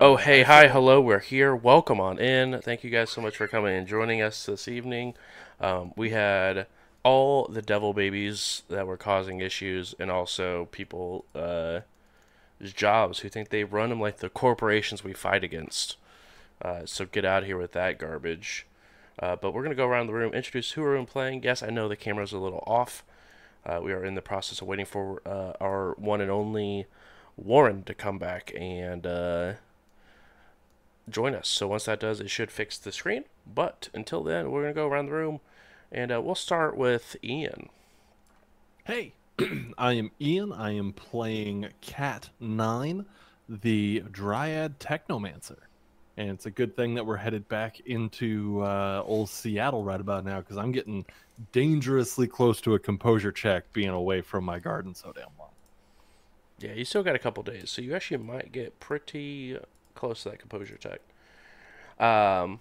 [0.00, 1.56] Oh, hey, hi, hello, we're here.
[1.56, 2.60] Welcome on in.
[2.60, 5.14] Thank you guys so much for coming and joining us this evening.
[5.60, 6.68] Um, we had
[7.02, 11.80] all the devil babies that were causing issues, and also people, uh,
[12.62, 15.96] jobs who think they run them like the corporations we fight against.
[16.62, 18.68] Uh, so get out of here with that garbage.
[19.18, 21.42] Uh, but we're going to go around the room, introduce who we're we playing.
[21.42, 23.02] Yes, I know the camera's a little off.
[23.66, 26.86] Uh, we are in the process of waiting for uh, our one and only
[27.36, 29.54] Warren to come back and uh,
[31.10, 31.48] join us.
[31.48, 33.24] So once that does, it should fix the screen.
[33.46, 35.40] But until then, we're going to go around the room
[35.90, 37.68] and uh, we'll start with Ian.
[38.84, 39.14] Hey,
[39.78, 40.52] I am Ian.
[40.52, 43.06] I am playing Cat 9,
[43.48, 45.58] the Dryad Technomancer.
[46.16, 50.24] And it's a good thing that we're headed back into uh, old Seattle right about
[50.24, 51.06] now because I'm getting
[51.52, 55.50] dangerously close to a composure check being away from my garden so damn long.
[56.58, 59.56] Yeah, you still got a couple days, so you actually might get pretty
[59.98, 61.00] close to that composure check.
[61.98, 62.60] Um,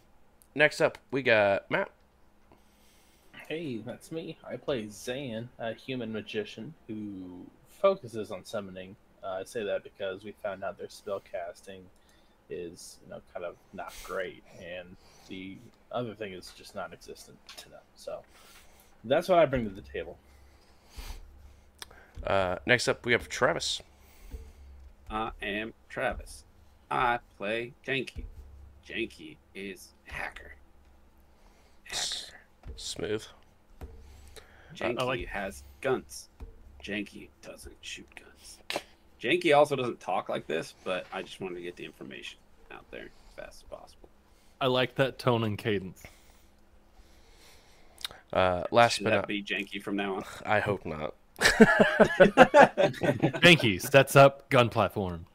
[0.56, 1.92] next up, we got Matt.
[3.48, 4.38] Hey, that's me.
[4.44, 8.96] I play Zan, a human magician who focuses on summoning.
[9.24, 11.84] Uh, I say that because we found out their spell casting
[12.50, 14.96] is, you know, kind of not great, and
[15.30, 15.58] the
[15.92, 17.82] other thing is just non-existent to them.
[17.96, 18.20] So
[19.04, 20.18] that's what I bring to the table.
[22.26, 23.82] Uh, next up, we have Travis.
[25.10, 26.44] I am Travis.
[26.90, 28.24] I play Janky.
[28.88, 30.56] Janky is hacker.
[31.84, 32.38] Hacker.
[32.76, 33.26] Smooth.
[34.74, 36.30] Janky like- has guns.
[36.84, 38.60] Janky doesn't shoot guns.
[39.22, 42.38] Janky also doesn't talk like this, but I just wanted to get the information
[42.72, 44.10] out there as fast as possible.
[44.62, 46.02] I like that tone and cadence.
[48.32, 50.24] Uh, last Should but that not, be Janky from now on?
[50.46, 51.14] I hope not.
[53.42, 55.26] Janky sets up gun platform.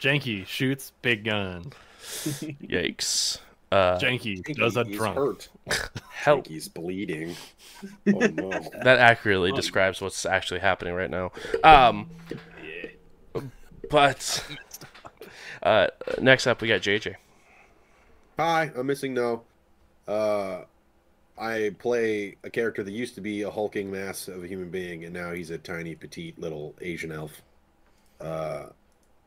[0.00, 1.72] Janky shoots big gun.
[2.02, 3.38] Yikes.
[3.70, 5.16] Uh, Janky does a drunk.
[5.16, 5.48] hurt.
[6.10, 6.46] help.
[6.46, 7.34] He's bleeding.
[8.06, 8.50] Oh no.
[8.84, 9.56] That accurately Oh.
[9.56, 11.32] describes what's actually happening right now.
[11.64, 12.08] Um,
[13.34, 13.40] Yeah.
[13.90, 14.44] but
[15.64, 15.88] uh,
[16.20, 17.16] next up, we got JJ.
[18.38, 19.42] Hi, I'm missing no.
[20.06, 20.60] Uh,
[21.36, 25.04] I play a character that used to be a hulking mass of a human being,
[25.04, 27.42] and now he's a tiny, petite, little Asian elf,
[28.20, 28.66] uh,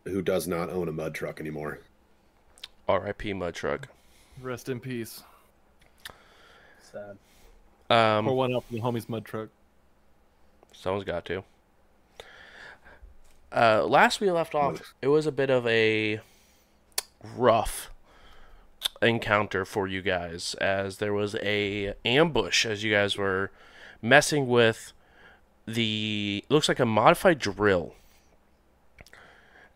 [0.06, 1.80] who does not own a mud truck anymore.
[2.88, 3.34] R.I.P.
[3.34, 3.88] Mud Truck.
[4.42, 5.24] Rest in peace.
[6.82, 7.18] Sad.
[7.90, 9.50] Pour Um, one out for the homie's mud truck.
[10.72, 11.44] someone's got to.
[13.52, 16.20] Uh, last we left off, it was a bit of a
[17.36, 17.90] rough
[19.02, 23.52] encounter for you guys, as there was a ambush as you guys were
[24.02, 24.92] messing with
[25.66, 27.96] the looks like a modified drill.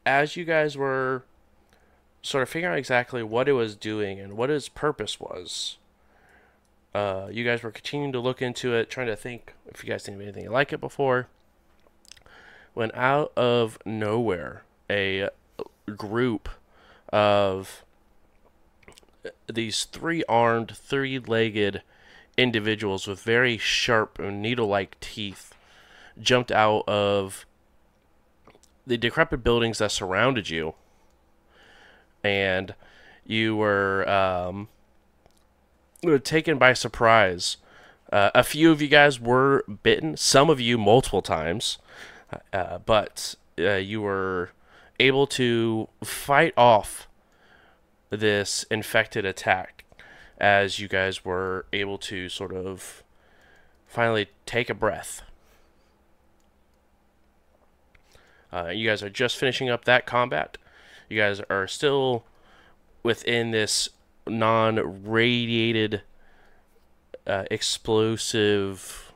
[0.06, 1.24] As you guys were
[2.22, 5.78] sort of figuring out exactly what it was doing and what its purpose was,
[6.94, 10.04] uh, you guys were continuing to look into it, trying to think if you guys
[10.04, 11.28] didn't anything like it before.
[12.74, 15.30] When out of nowhere, a
[15.96, 16.50] group
[17.12, 17.84] of
[19.48, 21.82] these three armed, three legged
[22.38, 25.54] individuals with very sharp needle like teeth
[26.22, 27.46] jumped out of
[28.90, 30.74] the decrepit buildings that surrounded you.
[32.24, 32.74] And
[33.24, 34.68] you were um,
[36.24, 37.58] taken by surprise.
[38.12, 41.78] Uh, a few of you guys were bitten, some of you multiple times,
[42.52, 44.50] uh, but uh, you were
[45.00, 47.08] able to fight off
[48.10, 49.86] this infected attack
[50.40, 53.04] as you guys were able to sort of
[53.86, 55.22] finally take a breath.
[58.52, 60.58] Uh, you guys are just finishing up that combat.
[61.08, 62.26] You guys are still
[63.04, 63.90] within this
[64.28, 66.02] non radiated
[67.28, 69.12] uh, explosive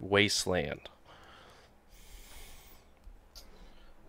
[0.00, 0.88] wasteland.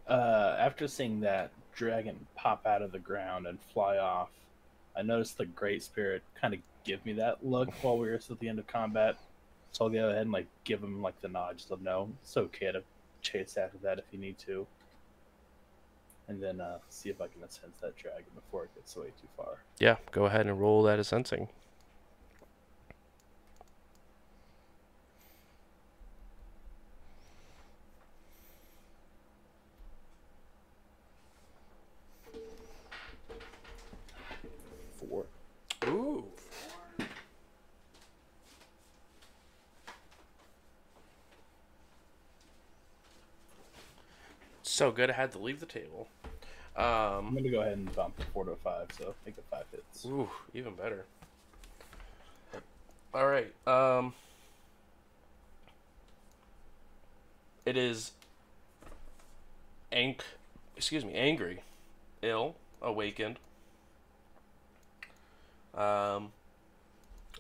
[0.07, 4.30] Uh, after seeing that dragon pop out of the ground and fly off,
[4.95, 8.39] I noticed the Great Spirit kind of give me that look while we were at
[8.39, 9.18] the end of combat.
[9.73, 12.09] So I'll go ahead and like give him like the nod, just let him know
[12.23, 12.83] it's okay to
[13.27, 14.65] chase after that if you need to,
[16.27, 19.27] and then uh, see if I can sense that dragon before it gets away too
[19.35, 19.63] far.
[19.79, 21.50] Yeah, go ahead and roll that assensing.
[35.00, 35.25] Four.
[35.85, 36.25] Ooh.
[44.77, 46.07] So good, I had to leave the table.
[46.75, 49.65] I'm Um, gonna go ahead and bump the four to five, so make it five
[49.71, 50.06] hits.
[50.06, 51.07] ooh, even better.
[53.12, 53.51] All right.
[53.68, 54.13] Um,
[57.65, 58.12] it is
[59.91, 60.19] ang-
[60.75, 61.63] excuse me, angry,
[62.21, 63.39] ill, awakened.
[65.73, 66.33] Um,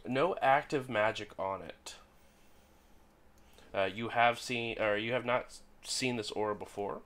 [0.07, 1.97] no active magic on it.
[3.75, 7.03] Uh, you have seen, or you have not seen this aura before.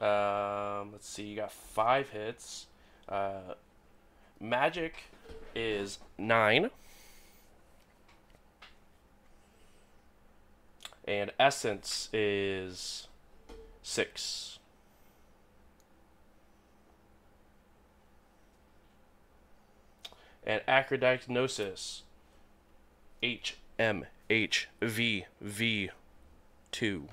[0.00, 2.66] Um, let's see, you got five hits.
[3.08, 3.54] Uh,
[4.40, 4.94] magic
[5.54, 6.70] is nine.
[11.06, 13.08] And essence is
[13.82, 14.58] six.
[20.46, 22.02] And acrodiagnosis
[23.22, 25.90] H M H V V
[26.72, 27.08] two.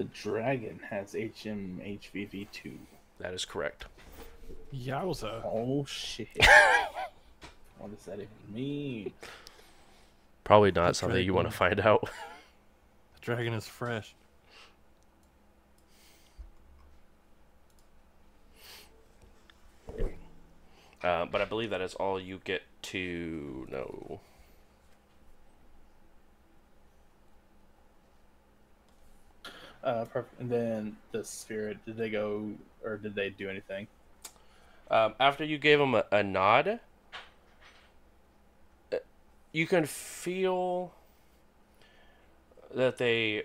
[0.00, 2.72] The dragon has HMHVV2.
[3.18, 3.84] That is correct.
[4.74, 5.42] Yowza.
[5.44, 6.28] Oh shit.
[7.78, 9.12] what does that even mean?
[10.42, 12.08] Probably not That's something very you want to find out.
[13.14, 14.14] The dragon is fresh.
[21.04, 24.20] Uh, but I believe that is all you get to know.
[29.82, 30.40] Uh, perfect.
[30.40, 32.52] And then the spirit, did they go
[32.84, 33.86] or did they do anything?
[34.90, 36.80] Um, after you gave them a, a nod,
[38.92, 38.96] uh,
[39.52, 40.92] you can feel
[42.74, 43.44] that they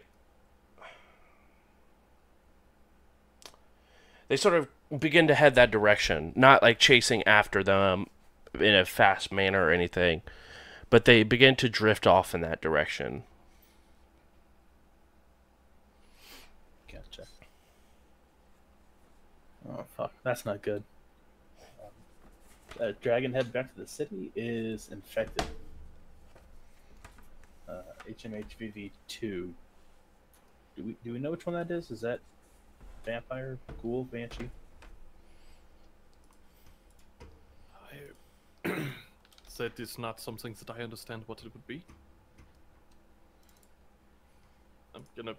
[4.27, 4.67] they sort of
[4.99, 8.07] begin to head that direction, not like chasing after them
[8.59, 10.21] in a fast manner or anything,
[10.89, 13.23] but they begin to drift off in that direction.
[17.17, 17.29] Gotcha.
[19.69, 20.83] Oh fuck, that's not good.
[22.79, 25.45] Um, dragon head back to the city is infected.
[27.67, 29.53] Uh, HMHVV two.
[30.75, 31.89] Do we do we know which one that is?
[31.89, 32.19] Is that
[33.05, 34.49] vampire, ghoul, banshee?
[38.65, 38.69] I
[39.57, 41.83] that is not something that I understand what it would be.
[44.93, 45.35] I'm gonna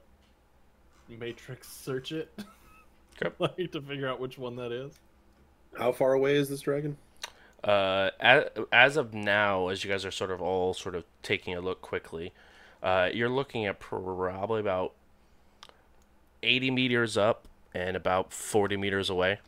[1.08, 2.32] matrix search it.
[3.22, 3.34] Okay.
[3.38, 4.92] like to figure out which one that is.
[5.78, 6.98] How far away is this dragon?
[7.64, 11.54] Uh, as, as of now, as you guys are sort of all sort of taking
[11.54, 12.34] a look quickly,
[12.82, 14.92] uh, you're looking at probably about
[16.42, 19.38] 80 meters up and about 40 meters away.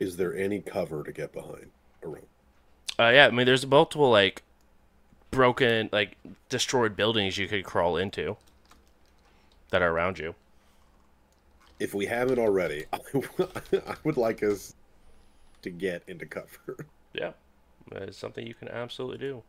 [0.00, 1.70] Is there any cover to get behind?
[2.02, 2.26] Around?
[2.98, 4.42] Uh, yeah, I mean, there's multiple like
[5.30, 6.16] broken, like
[6.48, 8.36] destroyed buildings you could crawl into
[9.70, 10.34] that are around you.
[11.80, 14.74] If we haven't already, I would like us
[15.62, 16.86] to get into cover.
[17.12, 17.32] Yeah,
[17.92, 19.42] it's something you can absolutely do.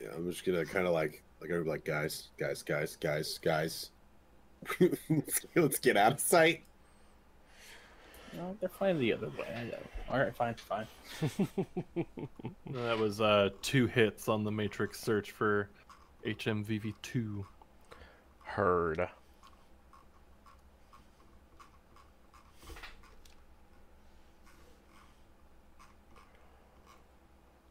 [0.00, 3.90] Yeah, I'm just gonna kind of like, like, I'm like, guys, guys, guys, guys, guys.
[5.54, 6.62] Let's get out of sight.
[8.36, 9.72] No, they're flying the other way.
[10.10, 10.86] All right, fine, fine.
[12.70, 15.68] That was uh, two hits on the matrix search for
[16.26, 17.44] HMVV2.
[18.54, 19.08] Heard.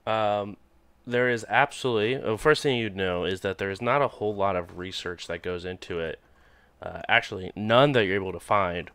[0.06, 0.58] Um,
[1.08, 2.18] there is absolutely.
[2.18, 5.28] The first thing you'd know is that there is not a whole lot of research
[5.28, 6.20] that goes into it.
[6.82, 8.92] Uh, actually, none that you're able to find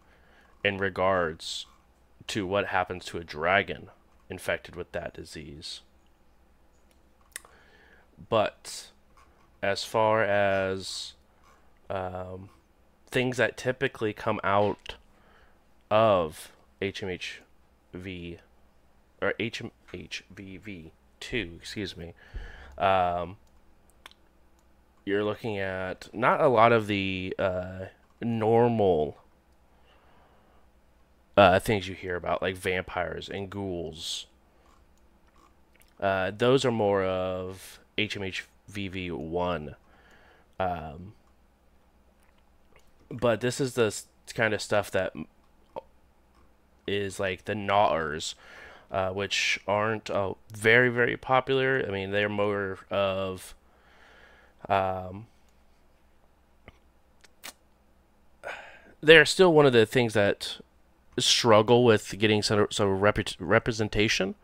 [0.63, 1.65] in regards
[2.27, 3.89] to what happens to a dragon
[4.29, 5.81] infected with that disease.
[8.29, 8.89] But
[9.63, 11.15] as far as
[11.91, 12.51] um,
[13.11, 14.97] things that typically come out
[15.91, 18.39] of HMHV
[19.21, 20.91] or HMHVV
[21.21, 22.15] two, excuse me.
[22.77, 23.37] Um,
[25.05, 27.87] you're looking at not a lot of the uh,
[28.21, 29.19] normal
[31.37, 34.27] uh, things you hear about, like vampires and ghouls.
[36.01, 39.77] Uh, those are more of HMHVV one.
[40.61, 41.15] Um,
[43.11, 43.95] but this is the
[44.35, 45.13] kind of stuff that
[46.87, 48.35] is like the Gnaws,
[48.91, 51.85] uh, which aren't uh, very very popular.
[51.87, 53.55] I mean, they're more of
[54.69, 55.27] um,
[59.01, 60.59] they're still one of the things that
[61.19, 64.35] struggle with getting some some reput- representation,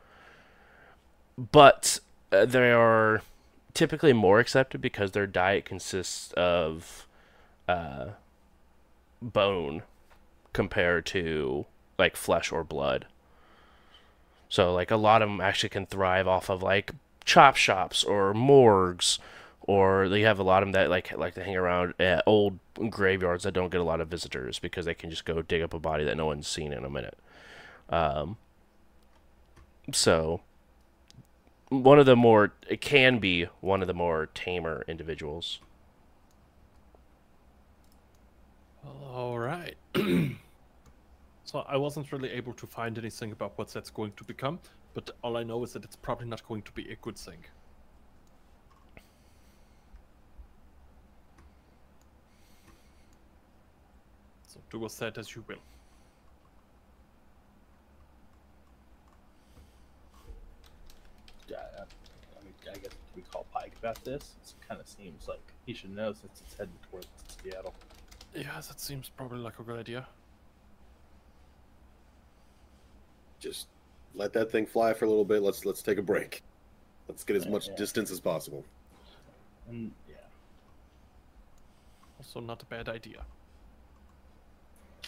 [1.39, 2.01] but
[2.33, 3.23] uh, they are
[3.73, 7.07] typically more accepted because their diet consists of
[7.69, 8.11] uh,
[9.33, 9.83] bone
[10.53, 11.67] compared to
[11.99, 13.07] like flesh or blood.
[14.49, 16.93] So like a lot of them actually can thrive off of like
[17.25, 19.19] chop shops or morgues,
[19.63, 22.59] or they have a lot of them that like like to hang around at old
[22.91, 25.75] graveyards that don't get a lot of visitors because they can just go dig up
[25.75, 27.19] a body that no one's seen in a minute.
[27.89, 28.37] Um,
[29.93, 30.41] so
[31.69, 35.59] one of the more it can be one of the more tamer individuals.
[38.87, 39.77] All right.
[41.45, 44.59] so I wasn't really able to find anything about what that's going to become,
[44.93, 47.45] but all I know is that it's probably not going to be a good thing.
[54.47, 55.57] So do with that as you will.
[61.49, 64.35] Yeah, I, I, mean, I guess we call Pike about this.
[64.43, 67.09] It kind of seems like he should know since it's heading towards
[67.43, 67.75] Seattle.
[68.35, 70.07] Yeah, that seems probably like a good idea.
[73.39, 73.69] Just
[74.15, 75.43] let that thing fly for a little bit.
[75.43, 76.43] Let's let's take a break.
[77.09, 77.77] Let's get as much yeah.
[77.77, 78.65] distance as possible.
[79.69, 80.17] And yeah,
[82.19, 83.25] Also, not a bad idea.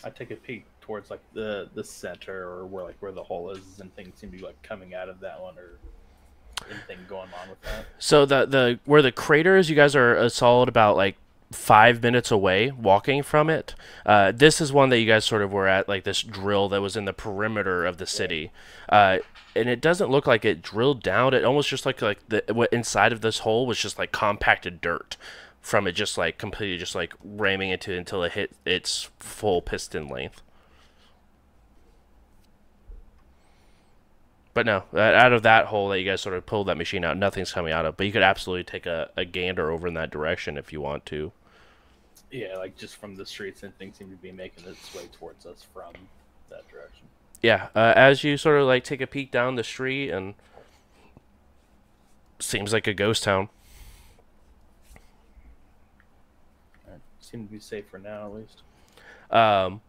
[0.05, 3.51] I take a peek towards like the the center or where like where the hole
[3.51, 5.79] is, and things seem to be like coming out of that one or
[6.71, 7.87] anything going on with that.
[7.99, 11.17] So the the where the crater is, you guys are a solid about like
[11.53, 13.75] five minutes away walking from it.
[14.05, 16.83] Uh, this is one that you guys sort of were at, like this drill that
[16.83, 18.51] was in the perimeter of the city,
[18.89, 19.19] uh,
[19.55, 21.35] and it doesn't look like it drilled down.
[21.35, 24.81] It almost just like like the what inside of this hole was just like compacted
[24.81, 25.17] dirt
[25.61, 29.63] from it, just like completely just like ramming into it until it hit its full
[29.63, 30.43] piston length.
[34.57, 37.19] But no, out of that hole that you guys sort of pulled that machine out,
[37.19, 37.99] nothing's coming out of.
[37.99, 41.05] But you could absolutely take a, a gander over in that direction if you want
[41.07, 41.31] to.
[42.31, 45.45] Yeah, like just from the streets, and things seem to be making its way towards
[45.45, 45.93] us from
[46.49, 47.05] that direction.
[47.43, 50.33] Yeah, uh, as you sort of like take a peek down the street, and
[52.39, 53.51] seems like a ghost town.
[57.21, 58.63] Seem to be safe for now, at least.
[59.31, 59.83] Um,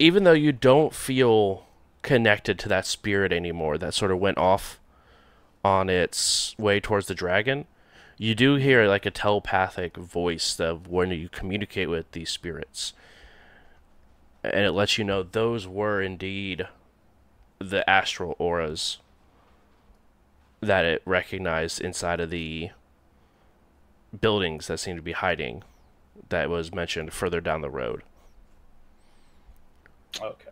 [0.00, 1.66] even though you don't feel
[2.02, 4.80] connected to that spirit anymore, that sort of went off
[5.64, 7.66] on its way towards the dragon,
[8.18, 12.92] you do hear like a telepathic voice of when you communicate with these spirits.
[14.42, 16.66] And it lets you know those were indeed
[17.58, 18.98] the astral auras
[20.60, 22.70] that it recognized inside of the
[24.20, 25.62] buildings that seemed to be hiding
[26.28, 28.02] that was mentioned further down the road.
[30.20, 30.51] Okay.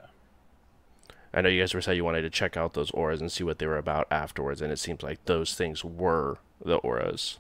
[1.33, 3.45] I know you guys were saying you wanted to check out those auras and see
[3.45, 7.39] what they were about afterwards, and it seems like those things were the auras.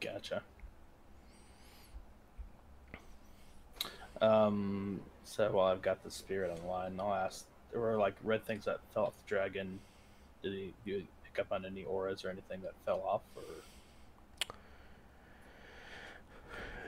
[0.00, 0.42] Gotcha.
[4.20, 5.00] Um.
[5.24, 7.44] So while I've got the spirit online, I'll ask.
[7.70, 9.78] There were like red things that fell off the dragon.
[10.42, 13.22] Did he do you pick up on any auras or anything that fell off?
[13.36, 13.42] Or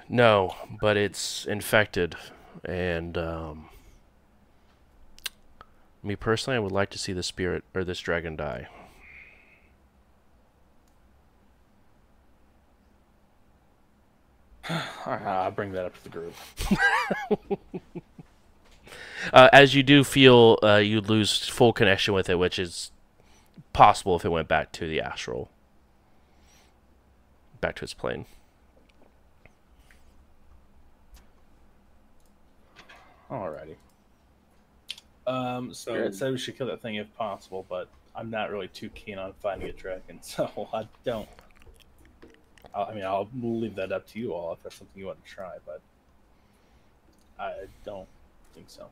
[0.09, 2.14] No, but it's infected,
[2.64, 3.68] and um,
[6.07, 8.69] me personally, I would like to see the spirit or this dragon die.
[15.07, 16.35] I'll bring that up to the group.
[19.33, 22.93] Uh, as you do feel uh, you lose full connection with it, which is
[23.73, 25.51] possible if it went back to the astral,
[27.61, 28.27] back to its plane.
[33.31, 33.77] Alrighty.
[35.26, 38.68] Um, Spirit So- said we should kill that thing if possible, but I'm not really
[38.68, 41.28] too keen on fighting a dragon, so I don't.
[42.75, 45.25] I I mean, I'll leave that up to you all if that's something you want
[45.25, 45.80] to try, but
[47.38, 48.09] I don't
[48.54, 48.88] think so.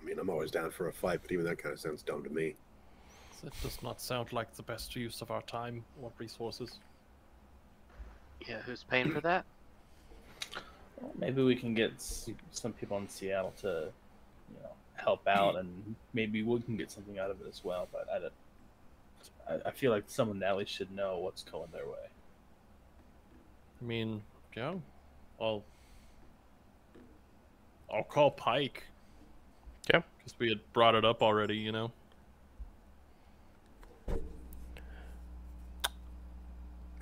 [0.00, 2.22] I mean, I'm always down for a fight, but even that kind of sounds dumb
[2.24, 2.54] to me.
[3.42, 6.78] That does not sound like the best use of our time or resources.
[8.46, 9.44] Yeah, who's paying for that?
[11.00, 13.90] Well, maybe we can get some people in Seattle to,
[14.50, 17.88] you know, help out, and maybe we can get something out of it as well.
[17.92, 18.32] But I don't.
[19.48, 22.08] I, I feel like someone at least should know what's going their way.
[23.80, 24.22] I mean,
[24.56, 24.74] yeah,
[25.40, 25.64] I'll
[27.92, 28.84] I'll call Pike.
[29.92, 30.00] Yeah.
[30.16, 31.56] because we had brought it up already.
[31.56, 31.92] You know.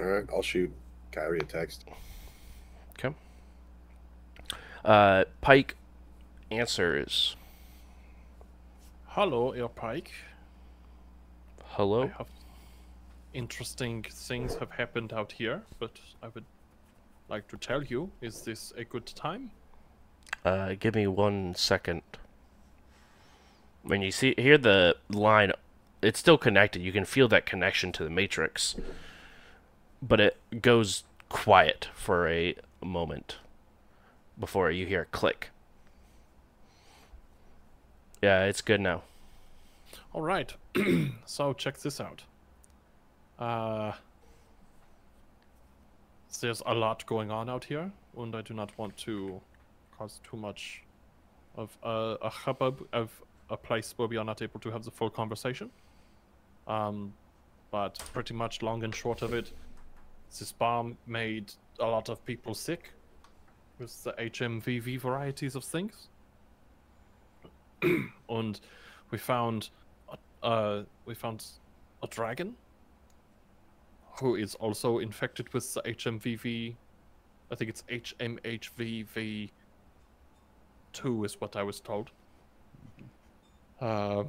[0.00, 0.72] All right, I'll shoot
[1.12, 1.84] Kyrie a text.
[2.98, 3.14] Okay.
[4.84, 5.76] Uh, Pike
[6.50, 7.36] answers,
[9.14, 10.10] Hello, Herr Pike.
[11.60, 12.10] I "Hello."
[13.34, 16.46] interesting things have happened out here, but I would
[17.28, 19.50] like to tell you, is this a good time?
[20.46, 22.00] Uh, give me one second.
[23.82, 25.52] When you see hear the line,
[26.00, 26.80] it's still connected.
[26.80, 28.76] You can feel that connection to the matrix,
[30.00, 33.36] but it goes quiet for a moment
[34.40, 35.51] before you hear a click.
[38.22, 39.02] Yeah, it's good now.
[40.12, 40.54] All right.
[41.26, 42.22] so check this out.
[43.38, 43.92] Uh,
[46.40, 49.40] there's a lot going on out here, and I do not want to
[49.98, 50.82] cause too much
[51.56, 53.10] of a, a hubbub of
[53.50, 55.70] a place where we are not able to have the full conversation.
[56.68, 57.12] Um,
[57.72, 59.50] but pretty much long and short of it,
[60.38, 62.92] this bomb made a lot of people sick
[63.80, 66.08] with the HMVV varieties of things.
[68.28, 68.60] and
[69.10, 69.70] we found
[70.42, 71.44] uh, we found
[72.02, 72.54] a dragon
[74.18, 76.74] who is also infected with the HMVV.
[77.50, 79.50] I think it's HMHVV
[80.92, 82.10] two is what I was told.
[83.80, 84.24] Uh,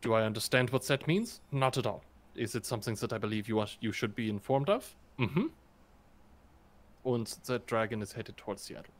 [0.00, 1.40] do I understand what that means?
[1.50, 2.04] Not at all.
[2.34, 4.94] Is it something that I believe you are, you should be informed of?
[5.18, 5.46] Mm-hmm.
[7.04, 8.92] And that dragon is headed towards Seattle.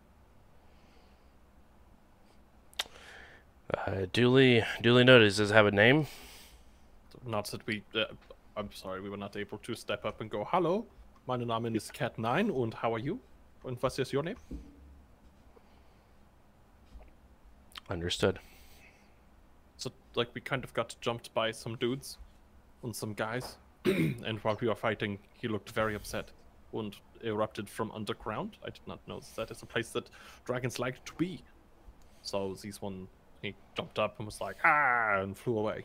[3.76, 5.26] Uh, duly, duly noted.
[5.26, 6.06] Does it have a name?
[7.26, 7.82] Not that we.
[7.94, 8.04] Uh,
[8.56, 10.87] I'm sorry, we were not able to step up and go, Hello,
[11.26, 13.20] my Name is Cat9 and how are you?
[13.64, 14.37] And what is your name?
[17.90, 18.38] Understood.
[19.76, 22.18] So, like, we kind of got jumped by some dudes
[22.82, 23.58] and some guys.
[23.84, 26.30] and while we were fighting, he looked very upset
[26.72, 28.56] and erupted from underground.
[28.64, 30.08] I did not know that is a place that
[30.44, 31.42] dragons like to be.
[32.22, 33.06] So, these one,
[33.42, 35.85] he jumped up and was like, ah, and flew away.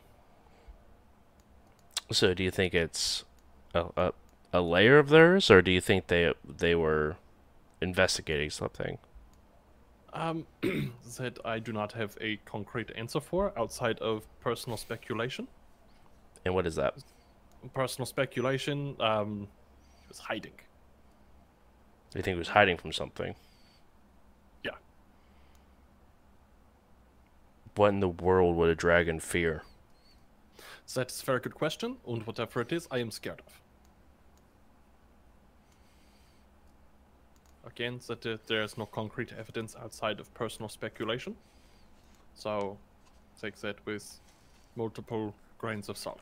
[2.10, 3.24] So, do you think it's
[3.74, 4.12] a, a
[4.54, 7.16] a layer of theirs, or do you think they they were
[7.80, 8.98] investigating something?
[10.12, 10.46] Um,
[11.18, 15.48] that I do not have a concrete answer for outside of personal speculation.
[16.44, 16.94] And what is that?
[17.74, 19.48] Personal speculation, um,
[20.02, 20.52] he was hiding.
[22.14, 23.34] You think he was hiding from something?
[24.62, 24.72] Yeah.
[27.76, 29.64] What in the world would a dragon fear?
[30.94, 33.60] That's a very good question, and whatever it is, I am scared of.
[37.66, 41.34] Again, that uh, there is no concrete evidence outside of personal speculation.
[42.34, 42.78] So,
[43.40, 44.20] take that with
[44.76, 46.20] multiple grains of salt.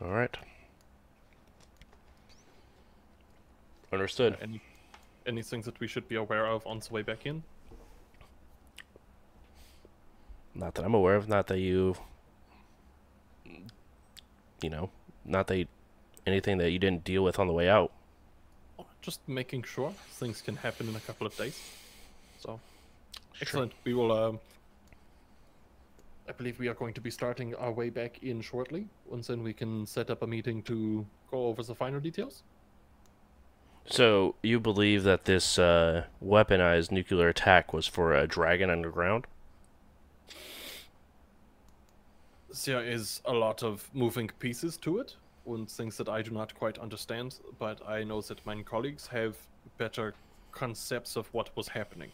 [0.00, 0.36] All right.
[3.92, 4.36] Understood.
[4.40, 4.60] Any,
[5.26, 7.42] anything that we should be aware of on the way back in?
[10.58, 11.28] Not that I'm aware of.
[11.28, 11.96] Not that you,
[14.62, 14.90] you know,
[15.24, 15.66] not that you,
[16.26, 17.92] anything that you didn't deal with on the way out.
[19.02, 21.60] Just making sure things can happen in a couple of days.
[22.40, 22.58] So,
[23.40, 23.72] excellent.
[23.84, 24.10] We will.
[24.10, 24.40] Um,
[26.28, 29.44] I believe we are going to be starting our way back in shortly, Once then
[29.44, 32.42] we can set up a meeting to go over the final details.
[33.88, 39.26] So you believe that this uh, weaponized nuclear attack was for a dragon underground?
[42.64, 45.16] There is a lot of moving pieces to it,
[45.46, 49.36] and things that I do not quite understand, but I know that my colleagues have
[49.78, 50.14] better
[50.52, 52.10] concepts of what was happening.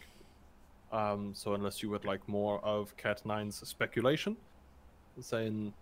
[0.90, 4.36] Um, so unless you would like more of Cat 9's speculation,
[5.30, 5.72] then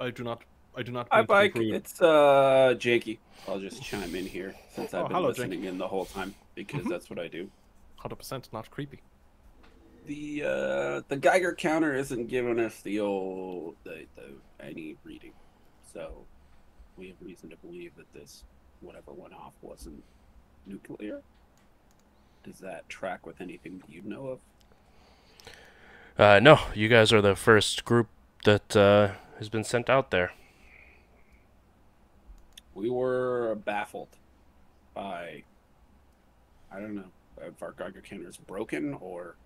[0.00, 0.44] I do not.
[0.76, 1.08] I do not.
[1.10, 1.52] Hi, Bike.
[1.56, 3.18] It's uh Janky.
[3.48, 6.34] I'll just chime in here since I've Oh, been hello, listening in the whole time
[6.54, 6.88] because Mhm.
[6.88, 7.50] that's what I do.
[7.96, 9.00] Hundred percent not creepy.
[10.06, 15.32] The uh the Geiger counter isn't giving us the old the, the any reading,
[15.92, 16.26] so
[16.96, 18.44] we have reason to believe that this
[18.80, 20.02] whatever went off wasn't
[20.66, 21.22] nuclear.
[22.42, 24.38] Does that track with anything that you know of?
[26.18, 28.08] Uh, no, you guys are the first group
[28.44, 30.32] that uh, has been sent out there.
[32.74, 34.18] We were baffled
[34.94, 35.44] by
[36.70, 39.36] I don't know if our Geiger counter is broken or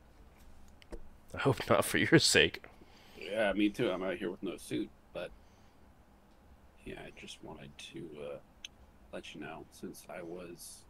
[1.35, 2.65] I hope not for your sake.
[3.21, 3.91] Yeah, me too.
[3.91, 5.31] I'm out here with no suit, but
[6.85, 8.37] yeah, I just wanted to uh,
[9.13, 10.85] let you know since I was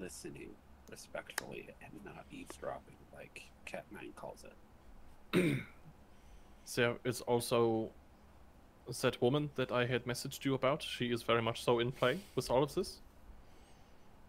[0.00, 0.50] listening
[0.90, 5.58] respectfully and not eavesdropping, like Cat Nine calls it.
[6.74, 7.90] There is also
[9.02, 10.82] that woman that I had messaged you about.
[10.82, 12.98] She is very much so in play with all of this.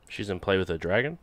[0.07, 1.17] She's in play with a dragon.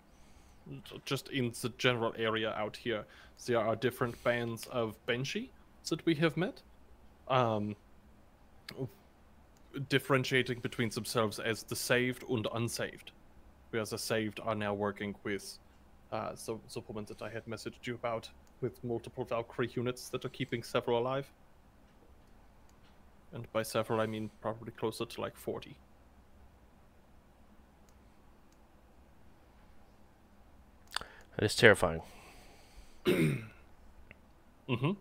[1.05, 3.05] Just in the general area out here,
[3.47, 5.51] there are different bands of Banshee
[5.89, 6.63] that we have met,
[7.29, 7.77] um,
[9.89, 13.13] differentiating between themselves as the saved and unsaved.
[13.71, 15.59] Whereas the saved are now working with
[16.13, 18.29] uh, the, the woman that I had messaged you about,
[18.61, 21.31] with multiple Valkyrie units that are keeping several alive.
[23.33, 25.77] And by several, I mean probably closer to like 40.
[31.37, 32.03] That is terrifying.
[33.07, 34.93] Mm-hmm.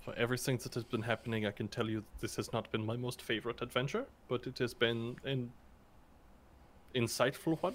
[0.00, 2.96] For everything that has been happening, I can tell you this has not been my
[2.96, 5.50] most favorite adventure, but it has been an
[6.94, 7.74] insightful one.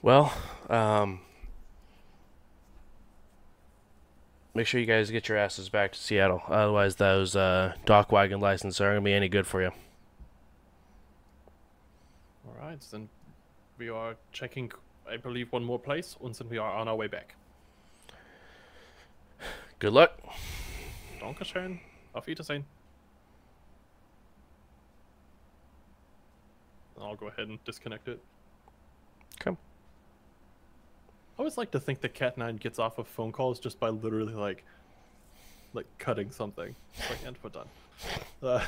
[0.00, 0.32] Well,
[0.70, 1.20] um,
[4.54, 6.42] make sure you guys get your asses back to Seattle.
[6.48, 9.72] Otherwise, those uh, DocWagon licenses aren't gonna be any good for you.
[12.48, 13.08] All right, then
[13.78, 14.72] we are checking,
[15.08, 17.34] I believe, one more place, and then we are on our way back.
[19.78, 20.18] Good luck.
[21.20, 21.80] Dankeschön.
[22.14, 22.64] Auf Wiedersehen.
[27.00, 28.20] I'll go ahead and disconnect it.
[29.38, 29.56] Come.
[31.36, 33.88] I always like to think that Cat Nine gets off of phone calls just by
[33.90, 34.64] literally like,
[35.74, 36.74] like cutting something.
[36.96, 37.68] It's like, and we're done.
[38.40, 38.64] Uh,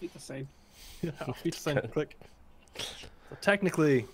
[0.00, 0.48] Be the same.
[1.02, 1.88] yeah, Auf Wiedersehen.
[1.92, 2.16] Click.
[3.30, 4.06] So technically,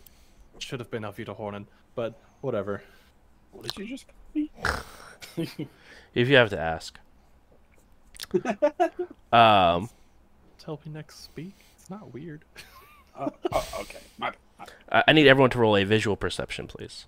[0.55, 2.83] it should have been Auf Wiederhören, but whatever.
[3.53, 4.51] What did you just call me?
[6.15, 6.99] If you have to ask.
[9.33, 9.89] um,
[10.59, 11.55] Tell me next speak.
[11.79, 12.45] It's not weird.
[13.15, 13.99] Oh, oh, okay.
[14.17, 14.65] My, my.
[14.91, 17.05] I I need everyone to roll a visual perception, please.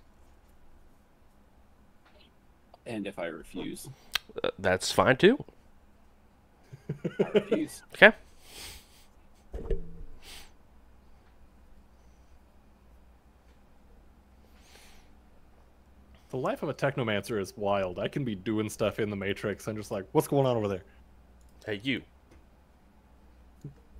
[2.85, 3.89] And if I refuse,
[4.43, 5.43] Uh, that's fine too.
[7.03, 7.81] I refuse.
[7.95, 8.13] Okay.
[16.35, 17.97] The life of a technomancer is wild.
[17.97, 20.67] I can be doing stuff in the Matrix and just like, what's going on over
[20.67, 20.83] there?
[21.65, 22.01] Hey, you.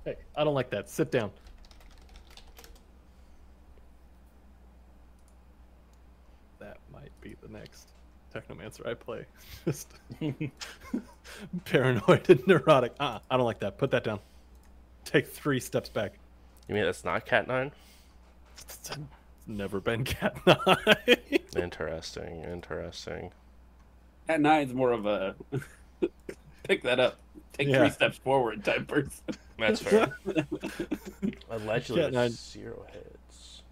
[0.04, 0.90] Hey, I don't like that.
[0.90, 1.30] Sit down.
[6.58, 7.88] That might be the next
[8.34, 9.24] technomancer I play.
[9.64, 9.94] Just
[11.64, 12.92] paranoid and neurotic.
[13.00, 13.78] Ah, I don't like that.
[13.78, 14.20] Put that down.
[15.06, 16.18] Take three steps back.
[16.68, 17.72] You mean that's not Cat Nine?
[18.58, 18.90] It's
[19.46, 21.35] never been Cat Nine.
[21.54, 22.42] Interesting.
[22.44, 23.30] Interesting.
[24.26, 25.36] Cat Nine's more of a
[26.64, 27.18] pick that up,
[27.52, 27.80] take Yeah.
[27.80, 29.10] three steps forward type person.
[29.58, 30.16] That's fair.
[31.50, 32.30] Allegedly, Cat Nine.
[32.30, 33.62] zero hits.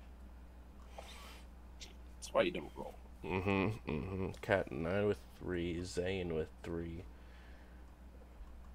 [2.17, 2.95] That's why you don't roll.
[3.25, 3.91] Mm-hmm.
[3.91, 4.27] Mm-hmm.
[4.43, 5.83] Cat nine with three.
[5.85, 7.05] Zane with three.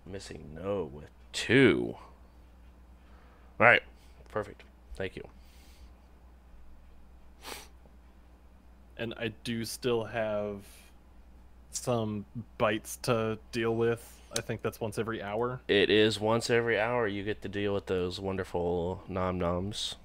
[0.05, 1.95] Missing no with two.
[3.59, 3.83] All right.
[4.29, 4.63] Perfect.
[4.95, 5.23] Thank you.
[8.99, 10.57] And I do still have
[11.71, 12.25] some
[12.57, 14.15] bites to deal with.
[14.37, 15.61] I think that's once every hour.
[15.67, 19.95] It is once every hour you get to deal with those wonderful nom noms.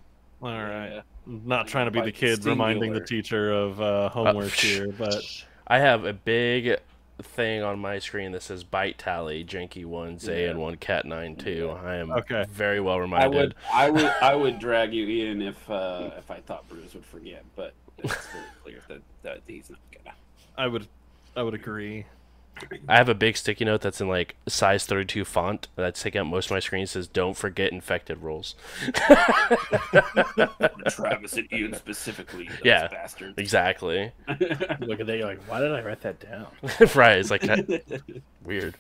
[0.42, 0.94] All right.
[0.94, 1.00] Yeah.
[1.26, 4.92] Not trying to be the Bite kid reminding the teacher of uh, homework psh, here,
[4.98, 5.22] but
[5.66, 6.78] I have a big
[7.22, 11.37] thing on my screen that says bite tally, Janky one, Zay, and one Cat nine
[11.37, 11.70] two.
[11.70, 12.44] I am Okay.
[12.50, 13.54] very well reminded I reminded.
[13.54, 17.07] would, I would, I would drag you in if uh, if I thought Bruce would
[17.07, 20.16] forget, but it's very clear that, that he's not gonna.
[20.57, 20.87] I would
[21.37, 22.07] I would agree.
[22.88, 26.28] I have a big sticky note that's in like size 32 font that's taking up
[26.28, 26.87] most of my screen.
[26.87, 28.54] Says "Don't forget infected rules."
[30.88, 32.87] Travis and Ian specifically, those Yeah.
[32.88, 33.35] bastards.
[33.38, 34.12] Exactly.
[34.28, 34.40] Look
[35.00, 36.46] at that, you're like, why did I write that down?
[36.94, 37.18] right.
[37.18, 38.02] It's like that-
[38.44, 38.76] weird.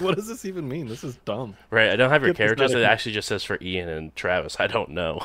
[0.00, 0.88] What does this even mean?
[0.88, 1.56] This is dumb.
[1.70, 1.90] Right.
[1.90, 2.72] I don't have your Get characters.
[2.72, 4.56] It actually just says for Ian and Travis.
[4.58, 5.24] I don't know.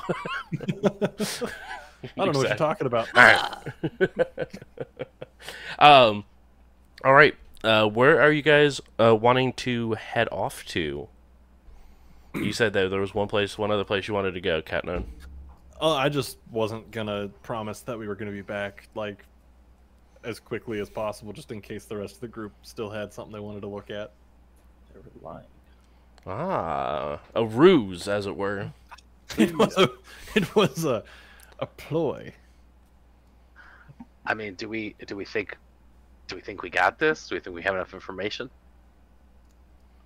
[2.18, 3.08] I don't know what you're talking about.
[3.16, 4.50] All right.
[5.80, 6.26] um.
[7.04, 7.36] All right.
[7.64, 11.08] Uh, where are you guys uh, wanting to head off to?
[12.34, 15.06] You said that there was one place, one other place you wanted to go, Catnone.
[15.80, 19.26] Oh, I just wasn't gonna promise that we were gonna be back like
[20.24, 23.34] as quickly as possible, just in case the rest of the group still had something
[23.34, 24.12] they wanted to look at.
[24.94, 25.46] They were lying.
[26.26, 28.72] Ah, a ruse, as it were.
[29.38, 29.90] It was a,
[30.36, 31.06] it was a,
[31.62, 32.34] a ploy.
[34.26, 35.58] I mean, do we do we think
[36.28, 37.28] do we think we got this?
[37.28, 38.50] Do we think we have enough information?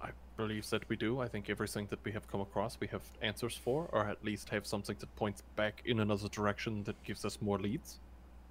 [0.02, 1.20] I believe that we do.
[1.20, 4.50] I think everything that we have come across, we have answers for, or at least
[4.50, 8.00] have something that points back in another direction that gives us more leads.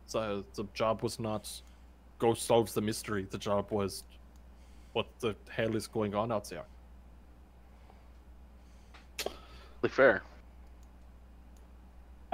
[0.06, 1.50] So the job was not
[2.18, 3.26] go solve the mystery.
[3.30, 4.04] The job was
[4.92, 6.64] what the hell is going on out there.
[9.18, 10.22] Totally fair.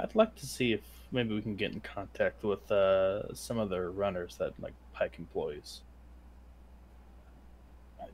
[0.01, 3.69] I'd like to see if maybe we can get in contact with uh, some of
[3.69, 5.81] their runners that like Pike employees.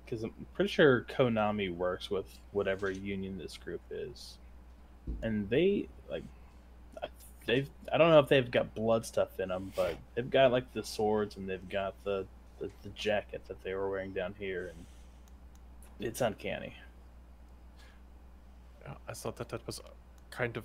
[0.05, 4.37] Because I'm pretty sure Konami works with whatever union this group is,
[5.21, 6.23] and they like
[7.45, 10.71] they've I don't know if they've got blood stuff in them, but they've got like
[10.73, 12.25] the swords and they've got the
[12.59, 14.85] the, the jacket that they were wearing down here, and
[16.07, 16.73] it's uncanny.
[19.07, 19.81] I thought that that was
[20.31, 20.63] kind of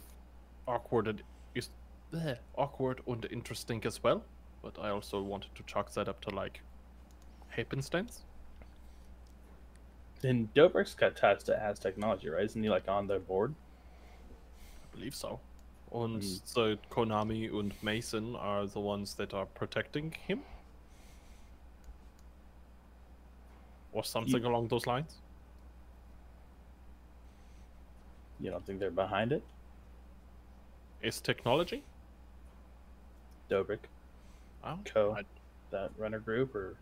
[0.67, 1.23] awkward and
[1.55, 1.71] is
[2.13, 4.25] bleh, awkward and interesting as well.
[4.63, 6.63] But I also wanted to chalk that up to like
[7.49, 8.27] happenstance.
[10.25, 12.45] And Dobrik's got ties to Aztechnology, right?
[12.45, 13.55] Isn't he like on their board?
[14.85, 15.41] I believe so.
[15.93, 16.41] And Mm.
[16.45, 20.45] so Konami and Mason are the ones that are protecting him,
[23.93, 25.21] or something along those lines.
[28.41, 29.43] You don't think they're behind it?
[31.05, 31.83] Aztechnology?
[33.51, 33.79] Dobrik,
[34.65, 35.25] Oh, Co, I-
[35.71, 36.77] that runner group, or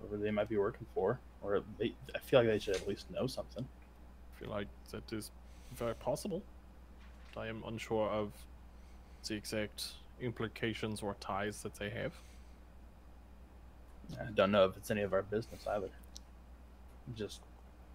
[0.00, 3.10] whoever they might be working for, or they, I feel like they should at least
[3.10, 3.66] know something.
[4.36, 5.30] I feel like that is
[5.72, 6.42] very possible.
[7.36, 8.32] I am unsure of
[9.26, 12.14] the exact implications or ties that they have.
[14.20, 15.88] I don't know if it's any of our business either.
[17.06, 17.40] I'm just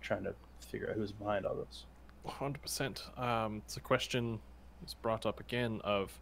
[0.01, 1.85] trying to figure out who's behind all this.
[2.25, 3.19] 100%.
[3.19, 4.39] Um, a question
[4.85, 6.17] is brought up again of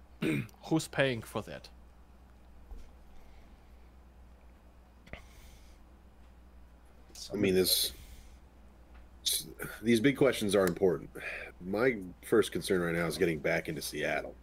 [0.64, 1.68] who's paying for that?
[7.32, 7.92] I mean, this.
[9.82, 11.08] These big questions are important.
[11.64, 11.96] My
[12.26, 14.34] first concern right now is getting back into Seattle.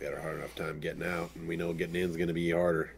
[0.00, 2.28] We had a hard enough time getting out, and we know getting in is going
[2.28, 2.92] to be harder.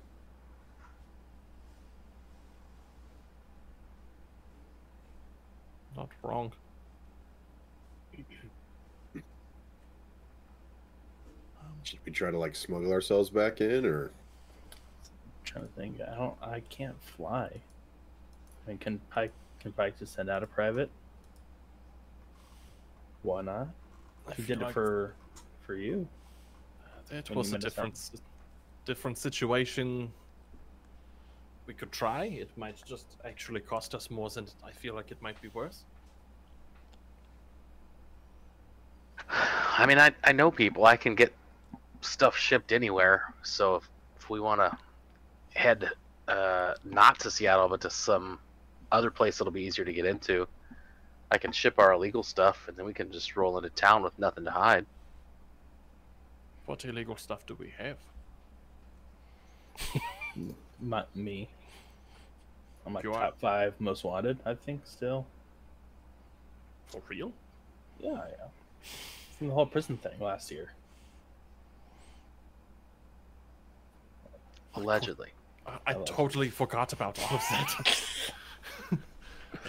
[5.97, 6.53] Not wrong.
[11.89, 14.11] Should we try to like smuggle ourselves back in, or
[15.43, 15.99] trying to think.
[16.03, 16.35] I don't.
[16.43, 17.49] I can't fly.
[18.67, 20.91] I mean, can Pike can Pike just send out a private?
[23.23, 23.69] Why not?
[24.29, 25.15] I He feel did it for
[25.63, 26.07] for you.
[27.09, 27.71] That when was a met us out.
[27.71, 28.13] different, s-
[28.85, 30.13] different situation.
[31.67, 32.25] We could try.
[32.27, 35.85] It might just actually cost us more than I feel like it might be worth.
[39.31, 40.85] I mean, I, I know people.
[40.85, 41.33] I can get
[42.01, 43.35] stuff shipped anywhere.
[43.43, 44.77] So if, if we want to
[45.59, 45.91] head
[46.27, 48.39] uh, not to Seattle, but to some
[48.93, 50.47] other place that'll be easier to get into,
[51.31, 54.19] I can ship our illegal stuff, and then we can just roll into town with
[54.19, 54.87] nothing to hide.
[56.67, 57.97] What illegal stuff do we have?
[60.81, 61.49] My, me.
[62.87, 64.39] I'm like You are- top five most wanted.
[64.47, 65.27] I think still.
[66.89, 67.33] For real?
[68.01, 68.47] Yeah, yeah.
[69.37, 70.73] From the whole prison thing last year.
[74.83, 75.31] Allegedly.
[75.67, 78.03] I, I totally forgot about all of that.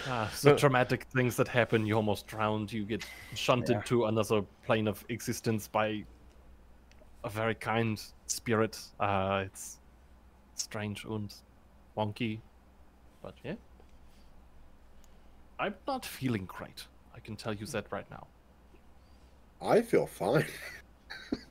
[0.07, 3.81] Ah, the traumatic things that happen, you almost drowned, you get shunted Yeah.
[3.81, 6.05] to another plane of existence by
[7.23, 8.79] a very kind spirit.
[8.99, 9.79] Uh, it's
[10.55, 11.33] strange and
[11.97, 12.39] wonky,
[13.21, 13.55] but yeah.
[15.59, 16.85] I'm not feeling great.
[17.15, 18.27] I can tell you that right now.
[19.61, 20.45] I feel fine.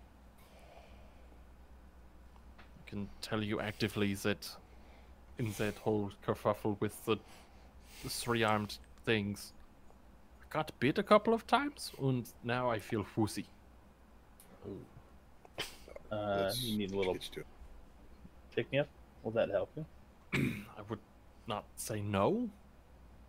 [2.89, 4.49] I can tell you actively that
[5.37, 7.19] in that whole kerfuffle with the,
[8.03, 9.53] the three-armed things,
[10.41, 13.45] I got bit a couple of times, and now I feel woozy.
[16.11, 17.47] Uh, you need a little get to it.
[18.57, 18.89] pick me up.
[19.23, 19.85] Will that help you?
[20.79, 21.01] I would
[21.47, 22.49] not say no,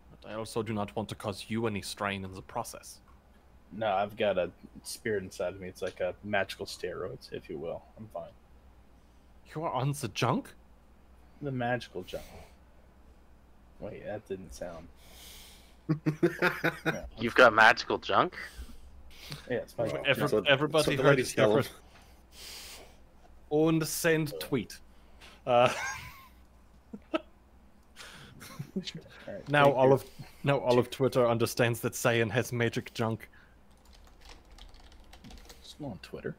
[0.09, 2.99] but I also do not want to cause you any strain in the process.
[3.73, 4.51] No, I've got a
[4.83, 5.67] spirit inside of me.
[5.67, 7.81] It's like a magical steroids, if you will.
[7.97, 8.31] I'm fine.
[9.55, 10.53] You are on the junk?
[11.41, 12.23] The magical junk.
[13.79, 14.87] Wait, that didn't sound.
[16.85, 18.35] Yeah, You've got magical junk?
[19.49, 20.03] yeah it's my Well.
[20.05, 21.63] Every- That's everybody that's what the heard ladies it tell here 'em.
[21.63, 21.73] first.
[23.51, 24.77] And send tweet.
[25.47, 25.73] Uh,
[29.27, 29.93] Alright, now all you.
[29.93, 30.05] of
[30.43, 33.27] now all of Twitter understands that Saiyan has magic junk.
[35.63, 36.35] Just go on Twitter.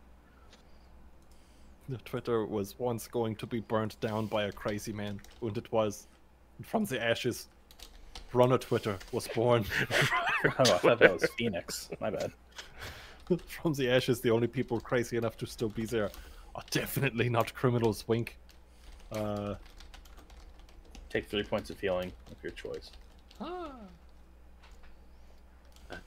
[1.91, 5.71] The Twitter was once going to be burnt down by a crazy man, and it
[5.73, 6.07] was.
[6.63, 7.49] From the ashes,
[8.33, 9.65] Runner Twitter was born.
[10.43, 11.91] Oh, I thought that was Phoenix.
[12.01, 12.33] My bad.
[13.47, 16.11] from the ashes, the only people crazy enough to still be there
[16.55, 18.09] are definitely not criminals.
[18.09, 18.39] Wink.
[19.13, 19.57] Uh,
[21.11, 22.91] Take three points of healing of your choice.
[23.39, 23.69] Uh,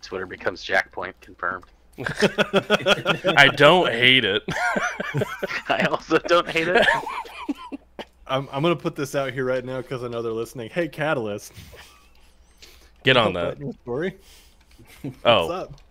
[0.02, 1.66] Twitter becomes JackPoint confirmed.
[3.38, 4.44] I don't hate it.
[5.70, 6.86] I also don't hate it.
[8.28, 10.70] I'm, I'm gonna put this out here right now because I know they're listening.
[10.70, 11.54] Hey, Catalyst,
[13.04, 13.56] Get on put that.
[13.58, 14.18] in your story.
[15.02, 15.82] What's Oh, up?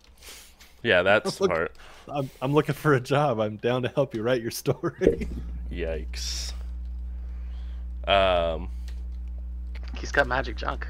[0.82, 1.76] yeah, that's the Look- part.
[2.08, 3.38] I'm, I'm looking for a job.
[3.38, 5.28] I'm down to help you write your story.
[5.70, 6.52] Yikes.
[8.08, 8.68] Um,
[9.98, 10.84] He's got magic junk.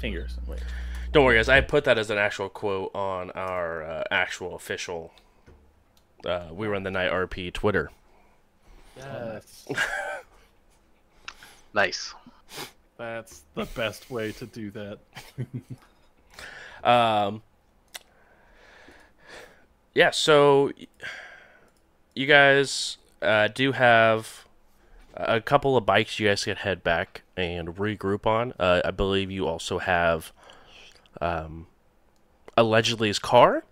[0.00, 0.38] Fingers.
[0.46, 0.60] Wait.
[1.12, 1.48] Don't worry, guys.
[1.48, 5.12] I put that as an actual quote on our uh, actual official.
[6.24, 7.90] Uh, we run the night RP Twitter.
[8.96, 9.66] yes,
[11.74, 12.14] Nice.
[12.96, 14.98] that's the best way to do that.
[16.84, 17.42] Um,
[19.94, 20.70] yeah, so
[22.14, 24.44] you guys uh, do have
[25.16, 28.52] a couple of bikes you guys can head back and regroup on.
[28.60, 30.32] Uh, I believe you also have
[31.20, 31.66] um,
[32.56, 33.64] allegedly his car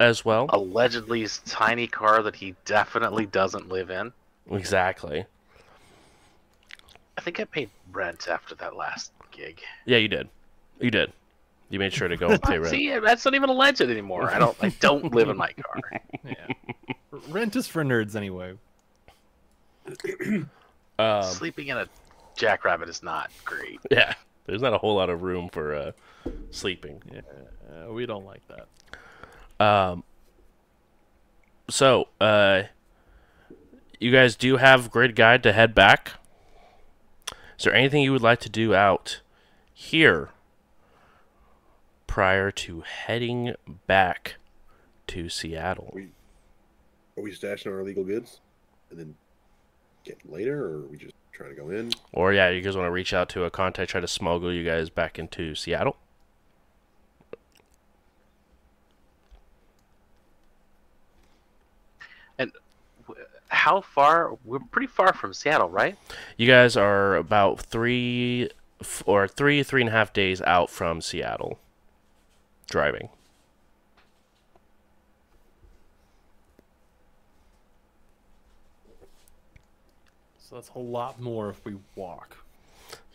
[0.00, 0.46] as well.
[0.50, 4.12] Allegedly, his tiny car that he definitely doesn't live in.
[4.50, 5.24] Exactly.
[7.16, 9.60] I think I paid rent after that last gig.
[9.86, 10.28] Yeah, you did.
[10.80, 11.12] You did.
[11.70, 12.70] You made sure to go and pay rent.
[12.70, 14.30] See, that's not even alleged anymore.
[14.30, 14.56] I don't.
[14.62, 16.00] I don't live in my car.
[16.24, 16.46] Yeah,
[17.28, 18.54] rent is for nerds anyway.
[20.98, 21.88] Um, Sleeping in a
[22.36, 23.80] jackrabbit is not great.
[23.90, 24.14] yeah,
[24.48, 25.92] there's not a whole lot of room for uh,
[26.50, 27.02] sleeping.
[27.12, 27.20] Yeah,
[27.70, 29.64] uh, we don't like that.
[29.64, 30.04] Um,
[31.68, 32.62] so, uh,
[34.00, 36.12] you guys do have grid guide to head back.
[37.58, 39.20] Is there anything you would like to do out
[39.74, 40.30] here
[42.06, 43.54] prior to heading
[43.86, 44.36] back
[45.08, 45.92] to Seattle?
[45.92, 46.08] We
[47.18, 48.40] are we stashing our illegal goods
[48.90, 49.14] and then
[50.04, 51.92] get later, or are we just trying to go in?
[52.12, 54.64] Or yeah, you guys want to reach out to a contact, try to smuggle you
[54.64, 55.96] guys back into Seattle?
[62.38, 62.50] And
[63.48, 64.36] how far?
[64.44, 65.96] We're pretty far from Seattle, right?
[66.36, 68.50] You guys are about three
[69.06, 71.60] or three, three and a half days out from Seattle
[72.68, 73.10] driving.
[80.48, 82.38] So that's a lot more if we walk.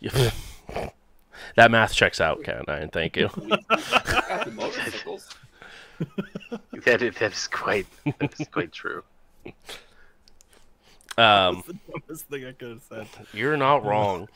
[1.56, 2.90] that math checks out, Cat Nine.
[2.90, 3.28] Thank you.
[4.52, 5.30] Motorcycles.
[6.84, 7.86] That is, that is quite.
[8.18, 9.02] That is quite true.
[11.16, 13.06] Um, That's the dumbest thing I could have said.
[13.32, 14.28] you're not wrong.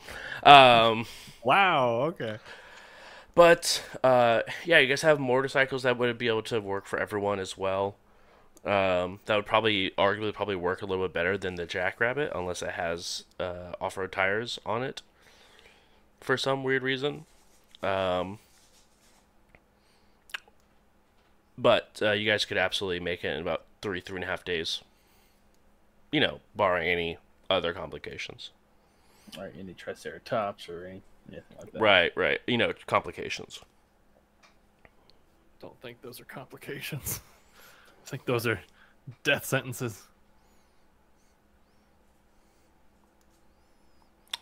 [0.43, 1.05] Um,
[1.43, 2.01] Wow.
[2.07, 2.37] Okay.
[3.35, 7.39] but uh, yeah, you guys have motorcycles that would be able to work for everyone
[7.39, 7.95] as well.
[8.69, 12.61] Um, that would probably, arguably, probably work a little bit better than the Jackrabbit, unless
[12.61, 15.01] it has uh, off-road tires on it
[16.21, 17.25] for some weird reason.
[17.81, 18.37] Um,
[21.57, 24.45] but uh, you guys could absolutely make it in about three, three and a half
[24.45, 24.81] days.
[26.11, 27.17] You know, barring any
[27.49, 28.51] other complications.
[29.35, 31.81] Or any Triceratops or anything like that.
[31.81, 32.39] Right, right.
[32.45, 33.61] You know, complications.
[35.59, 37.19] Don't think those are complications.
[38.09, 38.59] I think those are
[39.23, 40.07] death sentences.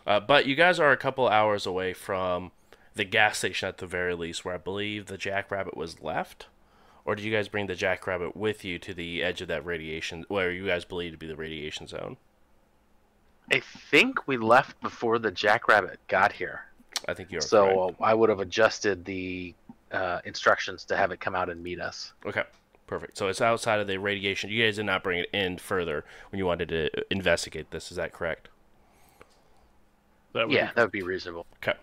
[0.06, 2.52] Uh, but you guys are a couple hours away from
[2.96, 6.48] the gas station at the very least, where I believe the Jackrabbit was left.
[7.04, 10.24] Or did you guys bring the Jackrabbit with you to the edge of that radiation,
[10.30, 12.16] where you guys believe to be the radiation zone?
[13.52, 16.62] I think we left before the jackrabbit got here.
[17.08, 19.54] I think you're so uh, I would have adjusted the
[19.92, 22.14] uh, instructions to have it come out and meet us.
[22.26, 22.44] Okay,
[22.88, 23.18] perfect.
[23.18, 24.50] So it's outside of the radiation.
[24.50, 27.92] You guys did not bring it in further when you wanted to investigate this.
[27.92, 28.50] Is that correct?
[30.34, 31.46] That would Yeah, be- that would be reasonable.
[31.58, 31.78] Okay.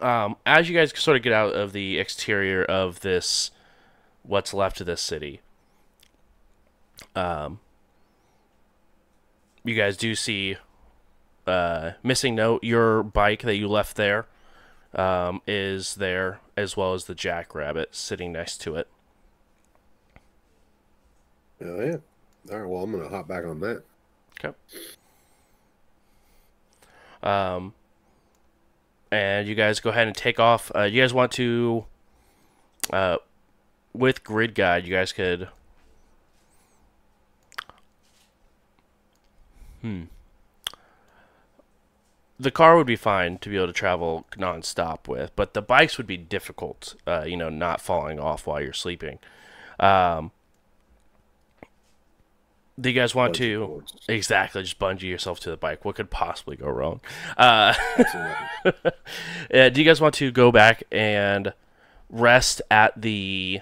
[0.00, 3.50] Um, as you guys sort of get out of the exterior of this,
[4.22, 5.40] what's left of this city,
[7.14, 7.60] um,
[9.64, 10.56] you guys do see
[11.46, 12.62] uh, missing note.
[12.64, 14.26] Your bike that you left there
[14.94, 18.88] um, is there, as well as the jackrabbit sitting next to it.
[21.62, 21.96] Oh yeah.
[22.50, 22.68] All right.
[22.68, 23.82] Well, I'm gonna hop back on that.
[24.42, 24.56] Okay.
[27.22, 27.74] Um,
[29.10, 30.72] and you guys go ahead and take off.
[30.74, 31.84] Uh, you guys want to,
[32.92, 33.18] uh,
[33.92, 35.48] with Grid Guide, you guys could.
[39.82, 40.04] Hmm.
[42.38, 45.98] The car would be fine to be able to travel nonstop with, but the bikes
[45.98, 46.94] would be difficult.
[47.06, 49.18] Uh, you know, not falling off while you're sleeping.
[49.78, 50.32] Um,
[52.80, 53.66] do you guys want Bungee to?
[53.66, 53.94] cords.
[54.08, 55.84] Exactly, just bungee yourself to the bike.
[55.84, 57.00] What could possibly go wrong?
[57.36, 58.92] Uh, Absolutely.
[59.54, 61.52] uh, do you guys want to go back and
[62.08, 63.60] rest at the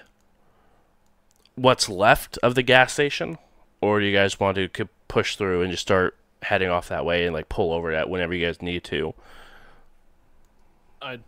[1.55, 3.37] what's left of the gas station,
[3.81, 7.03] or do you guys want to c- push through and just start heading off that
[7.05, 9.13] way and like pull over that whenever you guys need to?
[11.01, 11.19] I,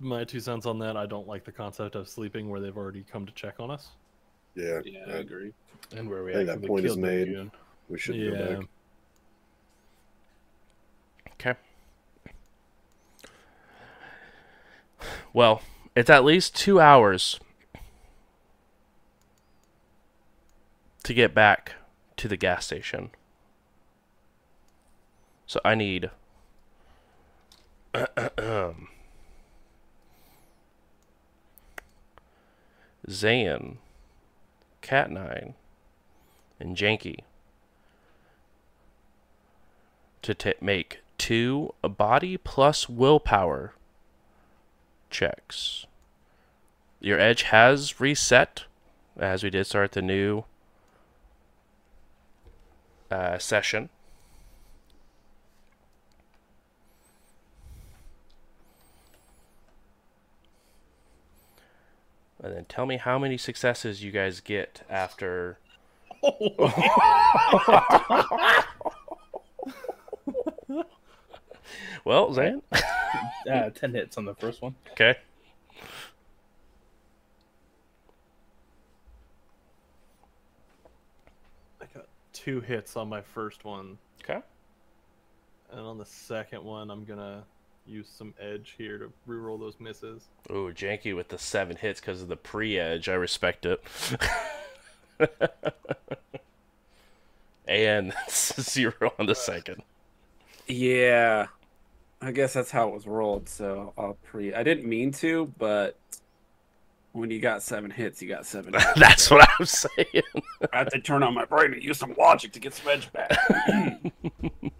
[0.00, 0.96] my two cents on that.
[0.96, 3.90] I don't like the concept of sleeping where they've already come to check on us.
[4.54, 5.52] Yeah, Yeah, I agree.
[5.96, 7.50] And where we I think that point is made.
[7.88, 8.30] We should yeah.
[8.30, 8.68] go back.
[11.32, 11.54] Okay.
[15.32, 15.62] Well,
[15.94, 17.38] it's at least two hours
[21.02, 21.74] to get back
[22.16, 23.10] to the gas station.
[25.46, 26.10] So I need.
[33.10, 33.78] Zane,
[34.80, 35.54] Cat Nine,
[36.64, 37.18] and Janky
[40.22, 43.74] to t- make two body plus willpower
[45.10, 45.86] checks.
[47.00, 48.64] Your edge has reset
[49.18, 50.44] as we did start the new
[53.10, 53.90] uh, session.
[62.42, 65.58] And then tell me how many successes you guys get after.
[72.04, 72.62] Well, Zan.
[73.48, 74.74] Uh, 10 hits on the first one.
[74.92, 75.14] Okay.
[81.80, 84.40] I got two hits on my first one, Okay.
[85.70, 87.44] and on the second one, I'm gonna
[87.86, 90.22] use some edge here to reroll those misses.
[90.50, 93.08] Ooh, janky with the seven hits because of the pre-edge.
[93.08, 93.82] I respect it.
[97.68, 99.82] and zero on the second.
[100.66, 101.46] Yeah,
[102.22, 103.48] I guess that's how it was rolled.
[103.48, 104.54] So I'll pre.
[104.54, 105.96] I didn't mean to, but
[107.12, 108.72] when you got seven hits, you got seven.
[108.78, 108.86] hits.
[108.96, 110.22] That's what I'm saying.
[110.72, 113.12] I have to turn on my brain and use some logic to get some edge
[113.12, 113.30] back.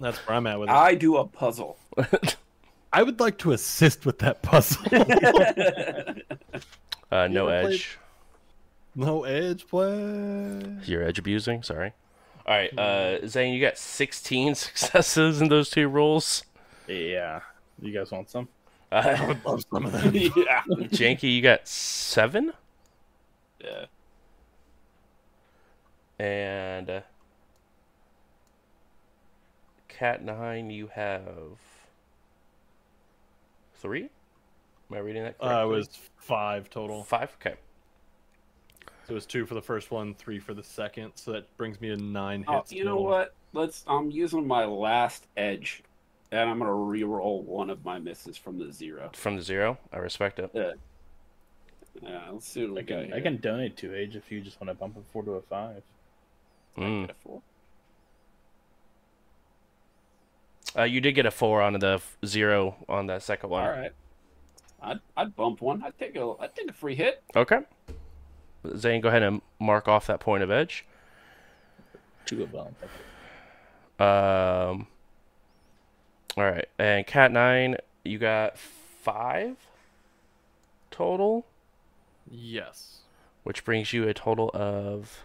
[0.00, 0.72] That's where I'm at with it.
[0.72, 1.76] I do a puzzle.
[2.92, 4.82] I would like to assist with that puzzle.
[7.10, 7.98] Uh, no ever played- edge.
[8.94, 10.62] No edge play.
[10.84, 11.62] You're edge abusing.
[11.62, 11.92] Sorry.
[12.46, 16.44] All right, uh, Zane, you got 16 successes in those two rolls.
[16.86, 17.40] Yeah.
[17.80, 18.48] You guys want some?
[18.92, 20.14] I Uh, would love some of them.
[20.14, 20.62] yeah.
[20.92, 22.52] janky, you got seven,
[23.62, 23.86] Yeah.
[26.18, 27.00] and uh,
[29.88, 31.58] cat nine, you have
[33.76, 34.10] three.
[34.90, 35.60] Am I reading that correctly?
[35.60, 35.88] Uh, it was
[36.18, 37.02] five total.
[37.04, 37.34] five.
[37.40, 37.54] Okay.
[39.06, 41.12] So it was two for the first one, three for the second.
[41.14, 42.72] So that brings me to nine hits.
[42.72, 43.04] you know total.
[43.04, 43.34] what?
[43.52, 43.84] Let's.
[43.86, 45.82] I'm using my last edge,
[46.32, 49.10] and I'm gonna re-roll one of my misses from the zero.
[49.12, 50.50] From the zero, I respect it.
[50.54, 50.72] Yeah.
[52.02, 52.20] Yeah.
[52.32, 54.60] Let's see what we I got can, I can donate to Age if you just
[54.60, 55.82] want to bump it four to a five.
[56.76, 57.06] Mm.
[57.06, 57.42] Get a four.
[60.76, 63.62] Uh, you did get a four on the zero on that second one.
[63.62, 63.92] All right.
[64.82, 65.82] I'd, I'd bump one.
[65.82, 67.22] I'd take a I'd take a free hit.
[67.36, 67.60] Okay.
[68.76, 70.84] Zane, go ahead and mark off that point of edge.
[72.26, 72.74] Two of them.
[74.06, 74.86] Um.
[76.36, 79.56] All right, and cat nine, you got five
[80.90, 81.46] total,
[82.28, 83.02] Yes.
[83.44, 85.22] which brings you a total of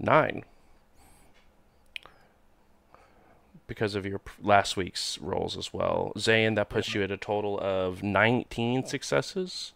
[0.00, 0.44] nine
[3.68, 6.12] because of your last week's rolls as well.
[6.18, 9.72] Zane, that puts you at a total of nineteen successes.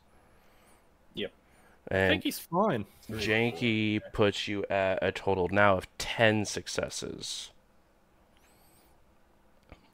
[1.90, 2.00] Yep.
[2.00, 2.86] I think he's fine.
[3.10, 7.50] Janky puts you at a total now of 10 successes.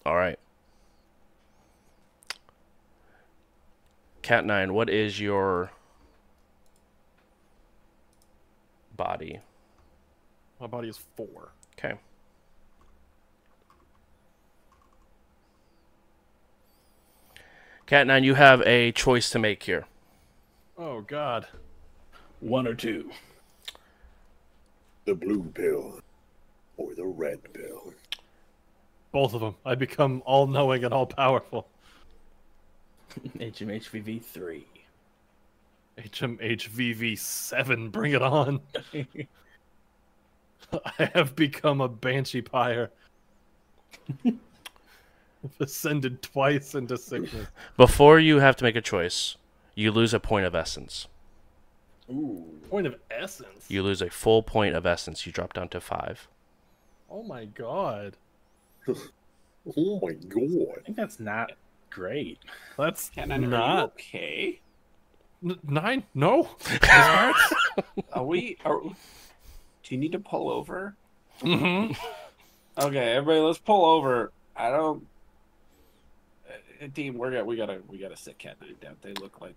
[0.04, 0.38] All right.
[4.22, 5.70] Cat 9, what is your
[8.94, 9.40] body?
[10.60, 11.52] My body is four.
[11.78, 11.98] Okay.
[17.86, 19.86] Cat 9, you have a choice to make here.
[20.76, 21.46] Oh God.
[22.40, 23.10] One or two.
[25.04, 26.00] The blue pill
[26.76, 27.92] or the red pill.
[29.12, 29.56] Both of them.
[29.64, 31.68] I become all knowing and all powerful.
[33.38, 34.66] HMHVV three.
[35.98, 38.60] HMHVV7, bring it on.
[40.72, 42.90] I have become a banshee pyre.
[44.24, 47.46] I've ascended twice into sickness.
[47.76, 49.36] Before you have to make a choice,
[49.74, 51.08] you lose a point of essence.
[52.10, 52.44] Ooh.
[52.70, 53.66] Point of essence.
[53.68, 55.26] You lose a full point of essence.
[55.26, 56.28] You drop down to five.
[57.10, 58.16] Oh my god.
[59.76, 60.78] Oh my god.
[60.78, 61.52] I think that's not
[61.90, 62.38] great.
[62.78, 63.84] That's Can I are you not.
[63.92, 64.60] okay?
[65.44, 66.04] N- nine?
[66.14, 66.48] No.
[66.80, 67.52] This.
[68.14, 68.56] Are we?
[68.64, 68.94] Are, do
[69.90, 70.94] you need to pull over?
[71.42, 71.94] Mhm.
[72.80, 74.32] Okay, everybody, let's pull over.
[74.56, 75.04] I don't.
[76.80, 78.94] Uh, team, we're got we gotta we gotta sit cat nine down.
[79.02, 79.56] They look like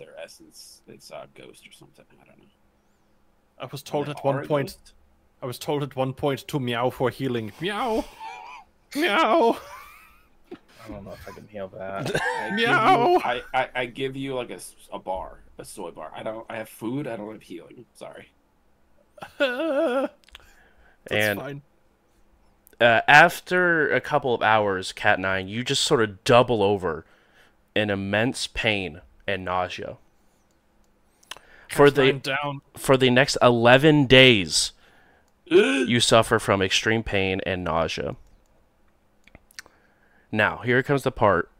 [0.00, 0.82] their essence.
[0.88, 2.04] They saw a ghost or something.
[2.20, 2.44] I don't know.
[3.60, 4.68] I was told at one point.
[4.70, 4.94] ghost?
[5.42, 7.52] I was told at one point to meow for healing.
[7.60, 8.04] Meow.
[8.96, 9.56] Meow.
[10.52, 12.10] I don't know if I can heal that.
[12.40, 13.08] I give Meow.
[13.12, 14.58] you- I, I I give you like a,
[14.92, 16.10] a bar, a soy bar.
[16.14, 16.44] I don't.
[16.50, 17.06] I have food.
[17.06, 17.84] I don't have healing.
[17.94, 18.32] Sorry.
[19.38, 20.10] That's
[21.10, 21.62] And fine.
[22.80, 27.04] uh, after a couple of hours, Cat Nine, you just sort of double over
[27.76, 29.00] in immense pain
[29.30, 29.96] and nausea.
[31.68, 32.62] For the down.
[32.76, 34.72] for the next eleven days,
[35.46, 38.16] you suffer from extreme pain and nausea.
[40.32, 41.50] Now, here comes the part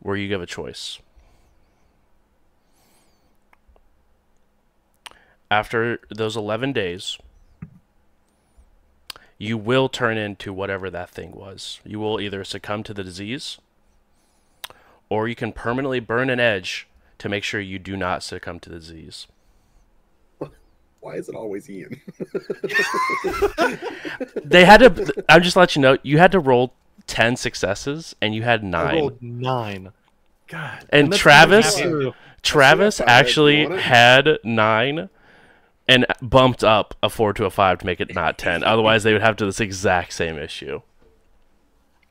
[0.00, 0.98] where you give a choice.
[5.50, 7.18] After those 11 days,
[9.38, 11.80] you will turn into whatever that thing was.
[11.84, 13.58] You will either succumb to the disease,
[15.08, 16.88] or you can permanently burn an edge
[17.18, 19.26] to make sure you do not succumb to the disease.
[21.00, 22.00] Why is it always Ian?
[24.44, 25.24] They had to.
[25.28, 25.98] I'm just let you know.
[26.02, 26.72] You had to roll
[27.06, 28.94] ten successes, and you had I nine.
[28.96, 29.92] rolled nine.
[30.48, 30.86] God.
[30.90, 31.80] And that's Travis-
[32.42, 33.20] Travis That's what I thought.
[33.26, 33.82] actually You want it?
[33.84, 35.08] had nine,
[35.88, 38.62] and bumped up a four to a five to make it not ten.
[38.62, 40.80] Otherwise, they would have to this exact same issue.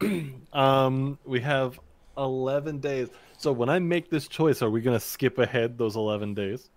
[0.54, 1.80] Um, we have
[2.18, 3.10] eleven days.
[3.38, 6.70] So when I make this choice, are we gonna skip ahead those eleven days?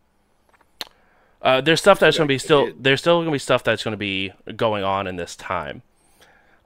[1.40, 2.72] Uh, there's stuff that's going to be still.
[2.78, 5.82] There's still going to be stuff that's going to be going on in this time.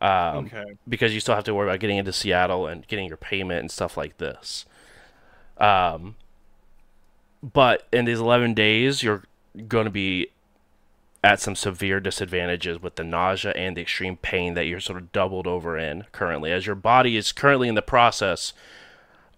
[0.01, 0.65] Um, okay.
[0.89, 3.71] because you still have to worry about getting into Seattle and getting your payment and
[3.71, 4.67] stuff like this.
[5.59, 6.17] Um,
[7.41, 9.23] but in these 11 days, you're
[9.69, 10.32] going to be
[11.25, 15.13] at some severe disadvantages with the nausea and the extreme pain that you're sort of
[15.13, 18.53] doubled over in currently, as your body is currently in the process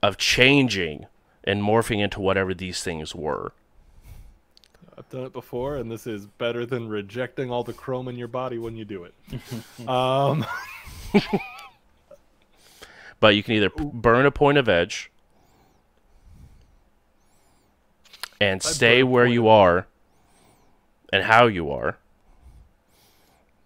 [0.02, 1.06] of changing
[1.44, 3.52] and morphing into whatever these things were.
[4.96, 8.28] I've done it before, and this is better than rejecting all the chrome in your
[8.28, 9.14] body when you do it.
[9.88, 10.46] um,
[13.24, 15.10] But you can either burn a point of edge
[18.38, 19.86] and stay where you are
[21.14, 21.96] and how you are.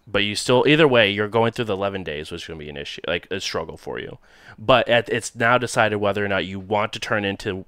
[0.06, 2.64] But you still, either way, you're going through the 11 days, which is going to
[2.64, 4.18] be an issue, like a struggle for you.
[4.58, 7.64] But at, it's now decided whether or not you want to turn into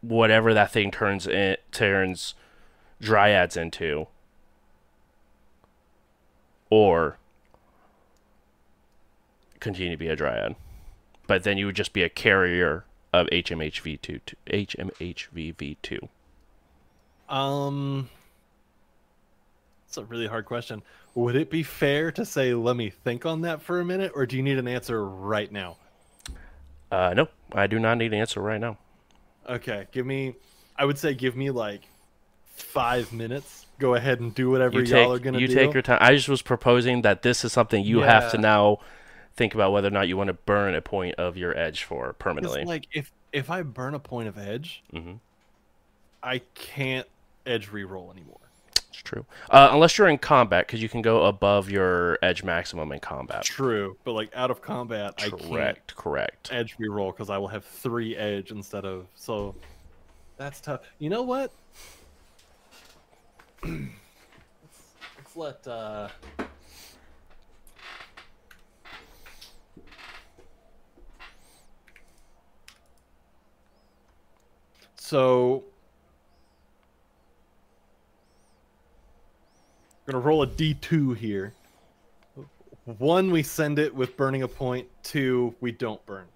[0.00, 2.34] whatever that thing turns in, turns
[3.00, 4.08] dryads into,
[6.68, 7.18] or
[9.60, 10.56] continue to be a dryad.
[11.28, 16.08] But then you would just be a carrier of HMHV2, to- HMHVV2.
[17.28, 18.08] um,
[19.86, 20.82] it's a really hard question.
[21.14, 24.26] Would it be fair to say, "Let me think on that for a minute," or
[24.26, 25.76] do you need an answer right now?
[26.90, 28.78] Uh, no, I do not need an answer right now.
[29.48, 30.34] Okay, give me.
[30.76, 31.82] I would say give me like
[32.54, 33.66] five minutes.
[33.78, 35.42] Go ahead and do whatever You y'all are gonna do.
[35.42, 35.54] you do.
[35.54, 35.98] take your time.
[36.00, 38.78] I just was proposing that this is something you have to now
[39.36, 42.12] think about whether or not you want to burn a point of your edge for
[42.14, 42.64] permanently.
[42.64, 45.14] like if if I burn a point of edge, hmm
[46.22, 47.06] I can't
[47.44, 48.40] edge reroll anymore.
[49.02, 49.24] True.
[49.50, 53.44] Uh, unless you're in combat, because you can go above your edge maximum in combat.
[53.44, 55.96] True, but like out of combat, I can't Correct.
[55.96, 56.48] Correct.
[56.52, 59.54] edge reroll because I will have three edge instead of so.
[60.36, 60.80] That's tough.
[60.98, 61.50] You know what?
[63.64, 63.86] let's,
[65.16, 65.66] let's let.
[65.66, 66.08] uh
[74.96, 75.62] So.
[80.06, 81.52] I'm gonna roll a d2 here.
[82.84, 84.86] One, we send it with burning a point.
[85.02, 86.26] Two, we don't burn.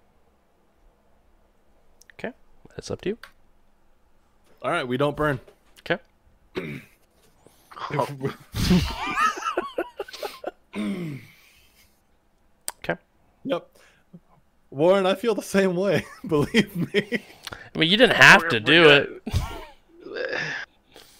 [2.13, 2.33] Okay,
[2.75, 3.17] that's up to you.
[4.61, 5.39] All right, we don't burn.
[5.79, 5.99] Okay.
[12.83, 12.95] Okay.
[13.43, 13.69] Yep.
[14.69, 16.05] Warren, I feel the same way.
[16.27, 17.23] Believe me.
[17.73, 19.23] I mean, you didn't have to do it.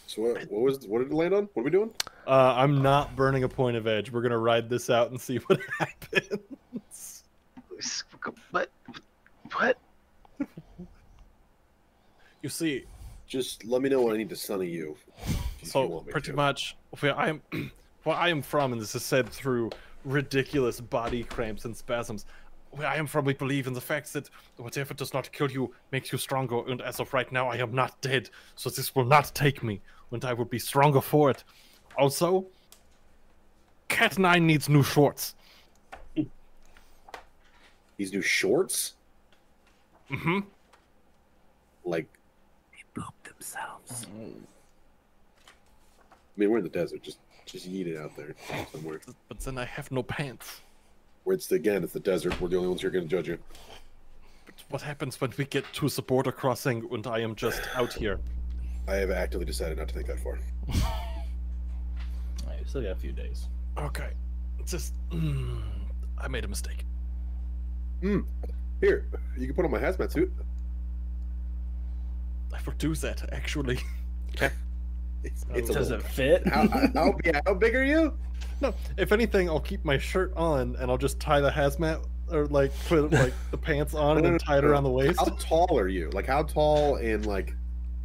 [0.07, 1.49] So what, what was what did it land on?
[1.53, 1.91] What are we doing?
[2.27, 4.11] Uh, I'm not burning a point of edge.
[4.11, 7.23] We're gonna ride this out and see what happens.
[8.51, 8.69] What?
[9.53, 9.77] What?
[12.41, 12.85] You see,
[13.27, 14.97] Just let me know when I need to sunny you.
[15.27, 16.35] if you so pretty to.
[16.35, 17.41] much where I am,
[18.03, 19.69] where I am from, and this is said through
[20.05, 22.25] ridiculous body cramps and spasms.
[22.71, 25.73] Where I am from, we believe in the fact that whatever does not kill you
[25.91, 29.05] makes you stronger, and as of right now, I am not dead, so this will
[29.05, 31.43] not take me, and I will be stronger for it.
[31.97, 32.45] Also,
[33.87, 35.35] Cat Nine needs new shorts.
[37.97, 38.93] These new shorts,
[40.09, 40.39] Mm-hmm.
[41.85, 42.07] like
[42.73, 44.05] they Poop themselves.
[44.13, 44.19] I
[46.35, 47.01] mean, we're in the desert.
[47.03, 48.33] Just just eat it out there
[48.71, 48.99] somewhere.
[49.29, 50.61] But then I have no pants.
[51.23, 52.39] Where it's again, it's the desert.
[52.41, 53.37] We're the only ones who are going to judge you.
[54.45, 57.93] But what happens when we get to the border crossing and I am just out
[57.93, 58.19] here?
[58.87, 60.39] I have actively decided not to think that far.
[62.61, 63.47] Alright, still got a few days.
[63.77, 64.09] Okay,
[64.59, 65.61] It's just mm,
[66.17, 66.85] I made a mistake.
[68.01, 69.05] Here,
[69.37, 70.31] you can put on my hazmat suit.
[72.53, 73.79] I will do that actually.
[75.23, 76.47] It's, it's Does little- it fit?
[76.47, 77.13] How, how,
[77.45, 78.17] how big are you?
[78.59, 82.47] No, if anything, I'll keep my shirt on and I'll just tie the hazmat or
[82.47, 85.19] like put like the pants on and then tie it around the waist.
[85.19, 86.09] How tall are you?
[86.09, 87.53] Like how tall and like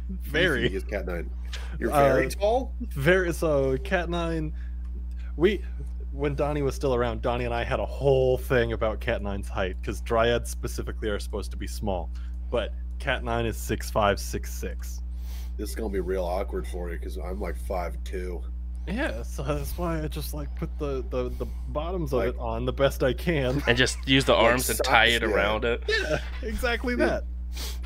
[0.09, 0.63] Very.
[0.63, 1.29] beefy is Cat Nine?
[1.79, 2.73] You're Uh, very tall.
[2.91, 3.77] Very so.
[3.79, 4.53] Cat Nine,
[5.35, 5.61] we
[6.11, 9.47] when Donnie was still around, Donnie and I had a whole thing about Cat Nine's
[9.47, 12.09] height because Dryads specifically are supposed to be small,
[12.49, 15.01] but Cat Nine is six five, six six.
[15.57, 18.41] This is gonna be real awkward for you because I'm like five two.
[18.87, 22.39] Yeah, so that's why I just like put the the, the bottoms of Like- it
[22.39, 23.61] on the best I can.
[23.67, 25.27] And just use the arms and tie it yeah.
[25.27, 25.83] around it.
[25.89, 27.05] yeah, exactly Yeah.
[27.05, 27.23] that.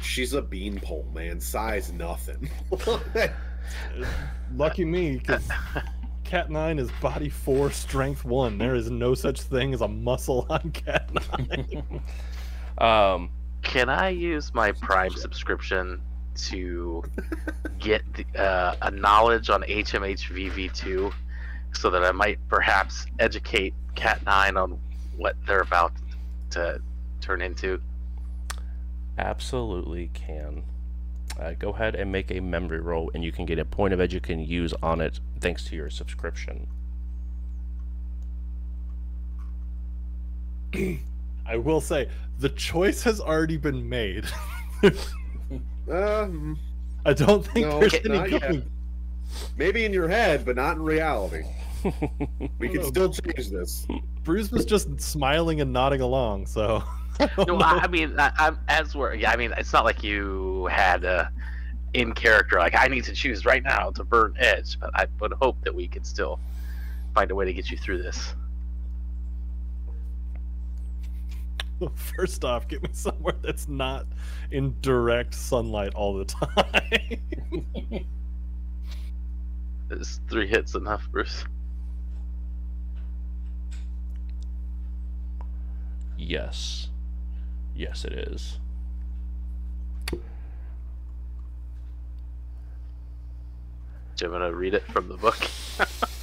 [0.01, 1.39] She's a beanpole, man.
[1.39, 2.49] Size nothing.
[4.55, 5.47] Lucky me, because
[6.23, 8.57] Cat Nine is body four, strength one.
[8.57, 12.01] There is no such thing as a muscle on Cat Nine.
[12.77, 13.29] Um,
[13.61, 16.01] Can I use my Prime subscription
[16.35, 17.03] to
[17.79, 21.13] get the, uh, a knowledge on HMH VV2
[21.73, 24.79] so that I might perhaps educate Cat 9 on
[25.17, 25.93] what they're about
[26.51, 26.81] to
[27.19, 27.81] turn into?
[29.17, 30.63] Absolutely can.
[31.39, 34.01] Uh, go ahead and make a memory roll, and you can get a point of
[34.01, 36.67] edge you can use on it thanks to your subscription.
[41.45, 42.09] I will say
[42.39, 44.25] the choice has already been made.
[45.91, 46.57] um,
[47.05, 48.41] I don't think No, there's not any yet.
[48.41, 48.71] going.
[49.57, 51.43] maybe in your head, but not in reality.
[52.59, 53.87] We can still change this.
[54.23, 56.83] Bruce was just smiling and nodding along, so.
[57.19, 57.59] I No, know.
[57.59, 59.13] I, I mean, I, I'm as we're.
[59.15, 61.25] Yeah, I mean, it's not like you had uh,
[61.93, 65.33] in character like I need to choose right now to burn edge, but I would
[65.33, 66.39] hope that we could still
[67.15, 68.35] find a way to get you through this.
[71.95, 74.05] First off, get me somewhere that's not
[74.51, 77.19] in direct sunlight all the time.
[79.91, 81.45] Is three hits enough, Bruce?
[86.17, 86.90] yes.
[87.75, 88.59] Yes, it is.
[90.11, 90.19] Do
[94.21, 95.37] you want to read it from the book?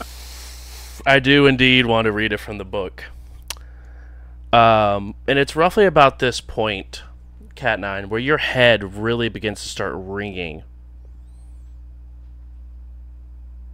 [1.07, 3.05] I do indeed want to read it from the book.
[4.53, 7.03] Um, and it's roughly about this point,
[7.55, 10.63] Cat Nine, where your head really begins to start ringing.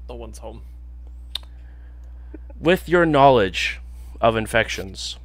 [0.08, 0.62] no one's home.
[2.58, 3.80] With your knowledge
[4.20, 5.18] of infections,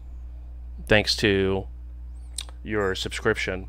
[0.87, 1.67] thanks to
[2.69, 3.67] your subscription,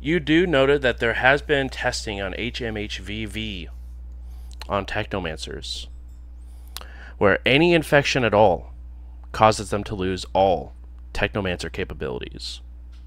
[0.00, 3.68] you do noted that there has been testing on HMHVV
[4.68, 5.86] on technomancers,
[7.18, 8.72] where any infection at all
[9.32, 10.74] causes them to lose all
[11.12, 12.60] technomancer capabilities.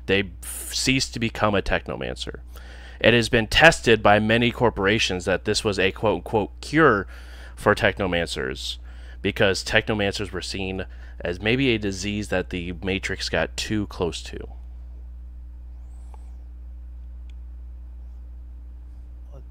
[0.08, 2.40] They cease to become a technomancer.
[3.00, 7.08] It has been tested by many corporations that this was a quote unquote cure
[7.56, 8.78] for technomancers
[9.22, 10.86] because technomancers were seen
[11.20, 14.57] as maybe a disease that the Matrix got too close to.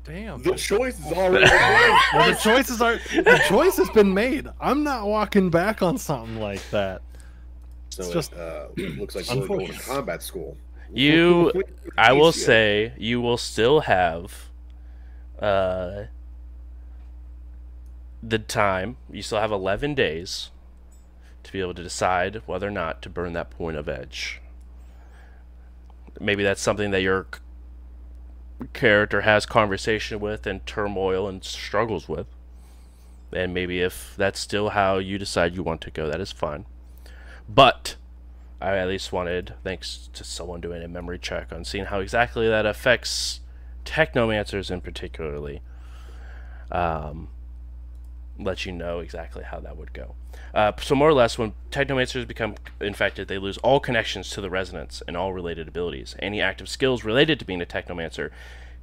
[0.07, 0.43] Damn.
[0.43, 1.99] The choice is already made.
[2.15, 4.49] Well, the choices are the choice has been made.
[4.61, 7.03] I'm not walking back on something like that.
[7.91, 10.57] So It's it just uh, looks like you're going to combat school.
[10.93, 11.53] You,
[11.99, 14.51] I will say, you will still have
[15.41, 16.05] uh,
[18.23, 18.97] the time.
[19.11, 20.51] You still have 11 days
[21.43, 24.41] to be able to decide whether or not to burn that point of edge.
[26.21, 27.41] Maybe that's something that your c-
[28.73, 32.27] character has conversation with and turmoil and struggles with.
[33.33, 36.67] And maybe if that's still how you decide you want to go, that is fine.
[37.49, 37.97] But
[38.61, 42.49] I at least wanted, thanks to someone doing a memory check on seeing how exactly
[42.49, 43.41] that affects
[43.85, 45.61] technomancers in particularly.
[46.71, 47.29] Um,
[48.39, 50.15] let you know exactly how that would go.
[50.55, 54.51] Uh, so more or less, when technomancers become infected, they lose all connections to the
[54.51, 56.15] resonance and all related abilities.
[56.19, 58.31] Any active skills related to being a technomancer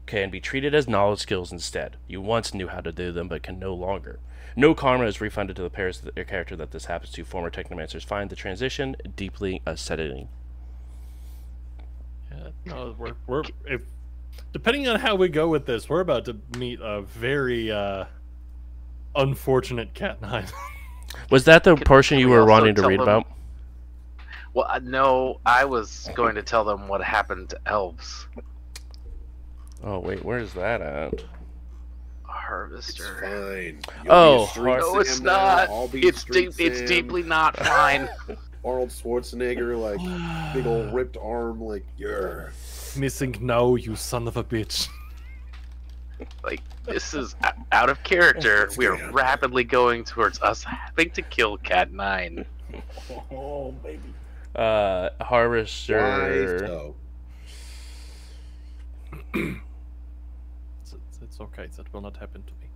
[0.05, 1.97] can be treated as knowledge skills instead.
[2.07, 4.19] You once knew how to do them, but can no longer.
[4.55, 7.23] No karma is refunded to the pairs of the character that this happens to.
[7.23, 10.27] Former technomancers find the transition deeply unsettling.
[12.31, 13.81] Yeah, no, we're we're if
[14.51, 18.05] depending on how we go with this, we're about to meet a very uh
[19.15, 20.45] unfortunate cat nine.
[21.29, 23.27] Was that the Can- portion can you we were wanting to read them- about?
[24.53, 28.27] Well, uh, no, I was going to tell them what happened to elves.
[29.83, 31.13] Oh wait, where's that at?
[31.13, 31.23] It's
[32.23, 33.17] Harvester.
[33.21, 33.79] fine.
[34.03, 35.69] You'll Oh, No, it's not.
[35.93, 36.71] It's street deep.
[36.71, 38.07] It's deeply not fine.
[38.65, 42.49] Arnold Schwarzenegger, like big old ripped arm, like yeah.
[42.95, 44.87] Missing now, you son of a bitch.
[46.43, 47.35] like this is
[47.71, 48.63] out of character.
[48.63, 49.13] It's We are good.
[49.13, 52.45] rapidly going towards us having to kill Cat Nine.
[53.31, 53.99] Oh, baby.
[54.55, 56.57] Uh, Why Harvester.
[56.65, 56.95] so?
[59.35, 61.67] It's, it's, it's okay.
[61.77, 62.67] That will not happen to me.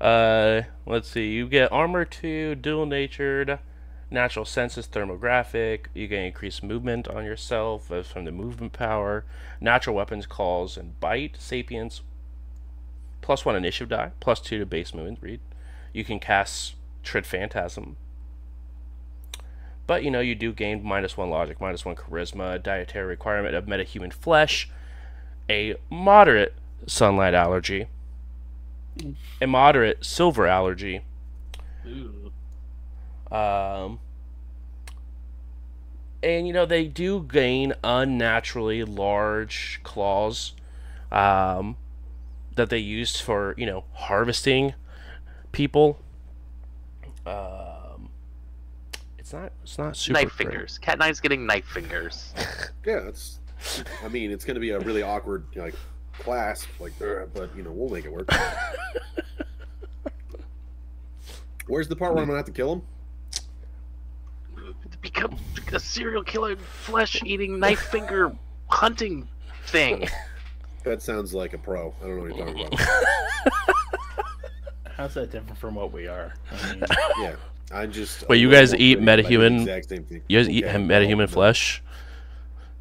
[0.00, 1.28] Uh, let's see.
[1.32, 3.58] You get armor two, dual natured,
[4.12, 5.86] natural senses, thermographic.
[5.94, 9.24] You get increased movement on yourself as from the movement power.
[9.60, 11.36] Natural weapons, calls, and bite.
[11.38, 12.02] sapience
[13.22, 14.10] Plus one initiative die.
[14.20, 15.18] Plus two to base movement.
[15.22, 15.40] Read.
[15.92, 17.96] You can cast Trid Phantasm.
[19.86, 23.66] But you know you do gain minus one logic, minus one charisma, dietary requirement of
[23.66, 24.70] metahuman flesh,
[25.50, 26.54] a moderate
[26.86, 27.86] sunlight allergy,
[29.40, 31.02] a moderate silver allergy.
[33.32, 33.98] Um,
[36.22, 40.52] and you know they do gain unnaturally large claws
[41.10, 41.76] um,
[42.56, 44.74] that they used for you know harvesting
[45.50, 45.98] people.
[47.26, 48.10] Um,
[49.18, 50.48] it's not it's not super knife great.
[50.48, 50.78] fingers.
[50.78, 52.34] Cat Nine's getting knife fingers.
[52.84, 53.38] Yeah, it's.
[54.02, 55.76] I mean, it's going to be a really awkward like
[56.18, 58.28] clasp, like, but you know, we'll make it work.
[61.68, 62.82] Where's the part where I'm gonna have to kill him?
[65.02, 65.36] Become
[65.72, 68.32] a serial killer, flesh-eating, knife finger
[68.68, 69.28] hunting
[69.66, 70.08] thing.
[70.84, 71.94] That sounds like a pro.
[72.02, 72.80] I don't know what you're talking about.
[74.96, 76.34] How's that different from what we are?
[76.50, 76.84] I mean,
[77.20, 77.36] yeah,
[77.70, 78.28] I just.
[78.28, 80.22] Wait, you guys eat pretty, but I do the metahuman- Exact same thing.
[80.28, 81.84] You guys eat Okay, metahuman no, flesh,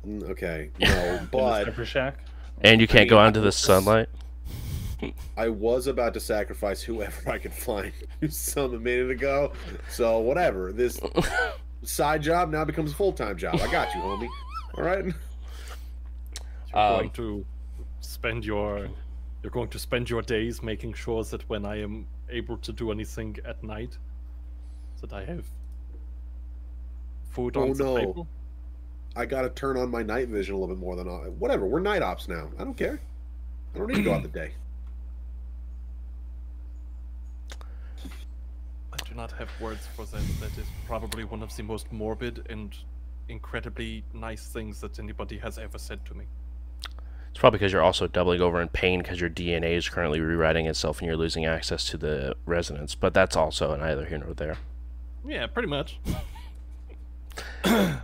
[0.03, 0.25] no.
[0.25, 2.25] Mm, Okay, no, but Shack?
[2.61, 4.09] and you can't go mean, out into the sunlight.
[5.37, 7.91] I was about to sacrifice whoever I could find
[8.29, 9.53] some a minute ago.
[9.89, 10.71] So whatever.
[10.73, 10.99] This
[11.83, 13.55] side job now becomes a full time job.
[13.61, 14.29] I got you, homie.
[14.77, 15.05] All right.
[16.73, 17.45] You're Um, going to
[17.99, 18.87] spend your
[19.43, 22.91] you're going to spend your days making sure that when I am able to do
[22.91, 23.97] anything at night,
[25.01, 25.45] that I have
[27.31, 27.97] food Oh, on the no.
[27.97, 28.27] table.
[29.15, 31.65] I got to turn on my night vision a little bit more than I, whatever.
[31.65, 32.49] We're night ops now.
[32.57, 32.99] I don't care.
[33.75, 34.53] I don't need to go out the day.
[39.11, 40.23] Do not have words for that.
[40.39, 42.73] That is probably one of the most morbid and
[43.27, 46.25] incredibly nice things that anybody has ever said to me.
[47.29, 50.65] It's probably because you're also doubling over in pain because your DNA is currently rewriting
[50.65, 52.95] itself and you're losing access to the resonance.
[52.95, 54.57] But that's also neither here nor there.
[55.25, 55.99] Yeah, pretty much.
[57.65, 58.01] and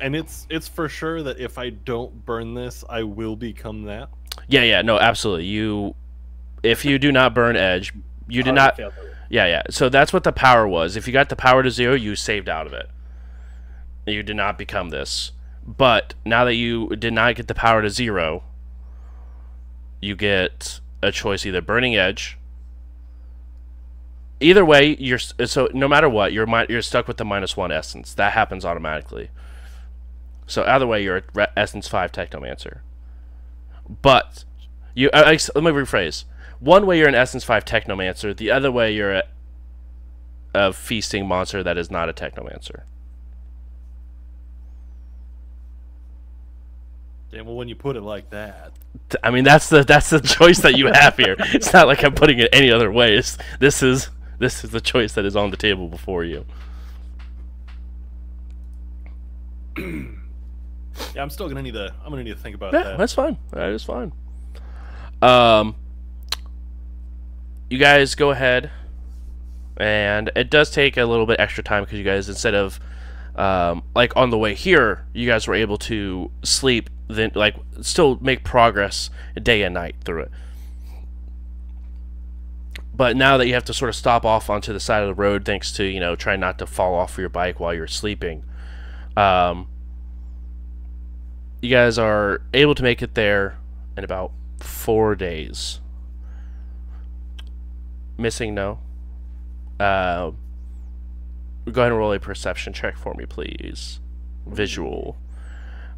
[0.00, 4.10] it's it's for sure that if I don't burn this, I will become that.
[4.48, 5.46] Yeah, yeah, no, absolutely.
[5.46, 5.94] You,
[6.62, 7.92] if you do not burn edge,
[8.28, 8.92] you did Already not.
[9.30, 9.62] Yeah, yeah.
[9.70, 10.96] So that's what the power was.
[10.96, 12.90] If you got the power to zero, you saved out of it.
[14.04, 15.30] You did not become this.
[15.64, 18.42] But now that you did not get the power to zero,
[20.00, 22.38] you get a choice either burning edge.
[24.40, 28.12] Either way, you're so no matter what, you're you're stuck with the minus one essence.
[28.14, 29.30] That happens automatically.
[30.46, 31.22] So either way, you're
[31.56, 32.80] essence five technomancer.
[34.02, 34.44] But
[34.94, 36.24] you, let me rephrase.
[36.60, 38.36] One way you're an essence five technomancer.
[38.36, 39.22] The other way you're a,
[40.54, 42.82] a feasting monster that is not a technomancer.
[47.32, 48.72] Yeah, well, when you put it like that,
[49.22, 51.36] I mean, that's the that's the choice that you have here.
[51.38, 53.14] It's not like I'm putting it any other way.
[53.16, 56.44] It's, this is this is the choice that is on the table before you.
[59.78, 61.94] yeah, I'm still gonna need to.
[62.04, 62.98] I'm gonna need to think about Yeah, that.
[62.98, 63.38] that's fine.
[63.52, 64.12] That is fine.
[65.22, 65.76] Um,
[67.70, 68.70] you guys go ahead,
[69.78, 72.78] and it does take a little bit extra time because you guys instead of
[73.36, 78.18] um, like on the way here, you guys were able to sleep, then like still
[78.20, 79.08] make progress
[79.42, 80.30] day and night through it.
[83.00, 85.14] but now that you have to sort of stop off onto the side of the
[85.14, 88.44] road, thanks to you know trying not to fall off your bike while you're sleeping,
[89.16, 89.66] um,
[91.62, 93.56] you guys are able to make it there
[93.96, 95.80] in about four days.
[98.20, 98.78] Missing no.
[99.78, 100.32] Uh,
[101.70, 104.00] go ahead and roll a perception check for me, please.
[104.46, 105.16] Visual.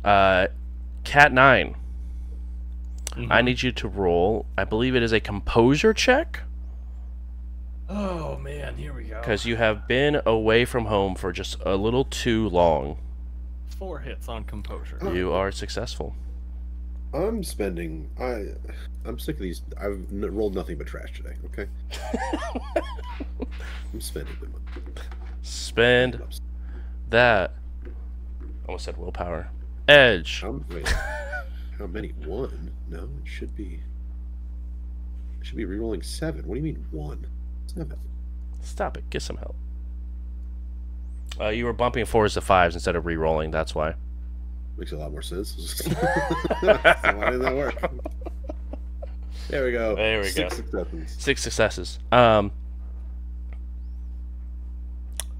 [0.04, 0.46] Uh,
[1.04, 1.74] Cat nine.
[3.28, 4.46] I need you to roll.
[4.56, 6.40] I believe it is a composure check
[7.94, 9.20] Oh man, here we go.
[9.20, 12.96] because you have been away from home for just a little too long.
[13.78, 14.98] Four hits on composure.
[15.12, 16.14] You are successful.
[17.14, 18.08] I'm spending.
[18.18, 18.46] I,
[19.08, 19.62] I'm sick of these.
[19.78, 21.34] I've n- rolled nothing but trash today.
[21.46, 21.66] Okay.
[23.92, 24.64] I'm spending the money.
[25.42, 26.22] Spend
[27.10, 27.52] that.
[28.66, 29.50] Almost said willpower.
[29.88, 30.40] Edge.
[30.40, 30.88] How, wait,
[31.78, 32.10] how many?
[32.24, 32.72] One?
[32.88, 33.80] No, it should be.
[35.40, 36.46] It should be rerolling seven.
[36.46, 37.26] What do you mean one?
[37.66, 37.98] Seven.
[38.62, 39.10] Stop it.
[39.10, 39.56] Get some help.
[41.40, 43.50] Uh, you were bumping fours to fives instead of re-rolling.
[43.50, 43.94] That's why.
[44.76, 45.54] Makes a lot more sense.
[45.84, 47.92] so why didn't that work?
[49.48, 49.94] There we go.
[49.96, 50.62] There we Six go.
[50.62, 51.14] successes.
[51.18, 51.98] Six successes.
[52.10, 52.52] Um,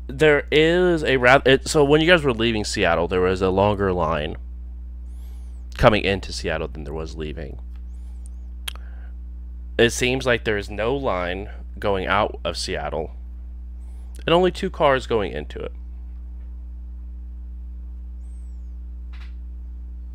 [0.07, 1.51] there is a rather.
[1.51, 4.37] It, so when you guys were leaving Seattle, there was a longer line
[5.79, 7.59] coming into Seattle than there was leaving.
[9.79, 13.13] It seems like there is no line going out of Seattle,
[14.27, 15.73] and only two cars going into it.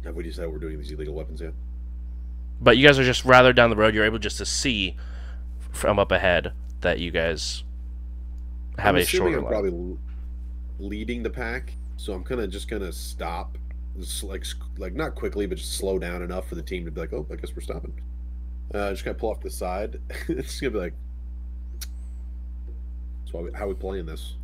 [0.08, 1.52] Have we decided we're doing these illegal weapons yet?
[2.62, 3.94] But you guys are just rather down the road.
[3.94, 4.96] You're able just to see
[5.74, 7.66] from up ahead that you guys
[8.80, 9.52] have I'm a shorter I'm line.
[9.52, 9.98] probably
[10.80, 13.58] leading the pack, so I'm kind of just gonna stop,
[14.00, 14.46] just like
[14.78, 17.28] like not quickly, but just slow down enough for the team to be like, oh,
[17.30, 17.94] I guess we're stopping.
[18.74, 20.00] Uh, just gonna pull off the side.
[20.30, 20.94] it's gonna be like,
[23.26, 24.36] so how we playing this?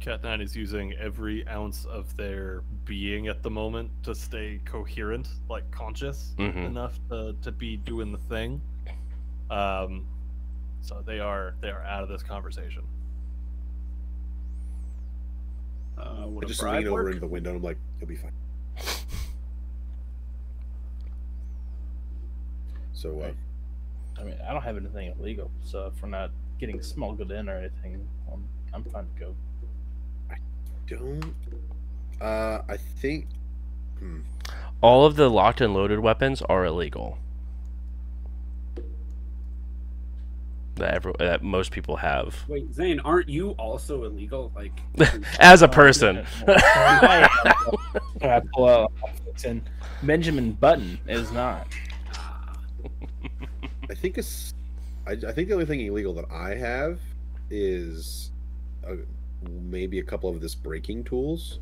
[0.00, 5.28] Cat Nine is using every ounce of their being at the moment to stay coherent,
[5.48, 6.66] like conscious Mhm.
[6.66, 8.60] enough to, to be doing the thing.
[9.50, 10.06] Um,
[10.82, 12.84] so they are they are out of this conversation.
[15.98, 17.06] Uh, I just bribe lean over work?
[17.14, 17.50] into the window.
[17.50, 18.32] and I'm like, you'll be fine.
[22.94, 23.30] So, uh,
[24.20, 27.56] I mean, I don't have anything illegal, so if we're not getting smuggled in or
[27.58, 28.44] anything, I'm,
[28.74, 29.34] I'm fine to go.
[30.88, 31.34] Don't.
[32.20, 33.26] Uh, I think.
[33.98, 34.20] Hmm.
[34.80, 37.18] All of the locked and loaded weapons are illegal.
[40.76, 44.52] That every, that most people have Wait, Zane, aren't you also illegal?
[44.54, 44.72] Like,
[45.40, 46.24] as a person.
[46.46, 47.28] I
[48.22, 48.92] I pull out
[49.44, 49.62] and
[50.02, 51.66] Benjamin Button is not.
[53.90, 54.54] I think it's.
[55.06, 57.00] I, I think the only thing illegal that I have
[57.50, 58.30] is
[58.86, 58.96] uh
[59.42, 61.60] maybe a couple of this breaking tools,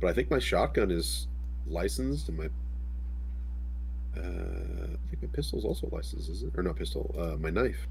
[0.00, 1.26] but I think my shotgun is
[1.66, 2.48] licensed and my.
[4.16, 6.50] Uh, I think my pistol's also licensed, is it?
[6.56, 7.14] Or not pistol?
[7.16, 7.86] Uh, my knife.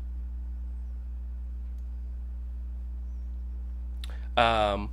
[4.36, 4.92] Um,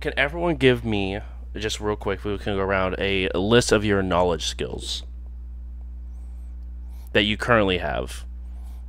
[0.00, 1.20] can everyone give me
[1.54, 2.24] just real quick?
[2.24, 5.04] We can go around a list of your knowledge skills
[7.12, 8.24] that you currently have.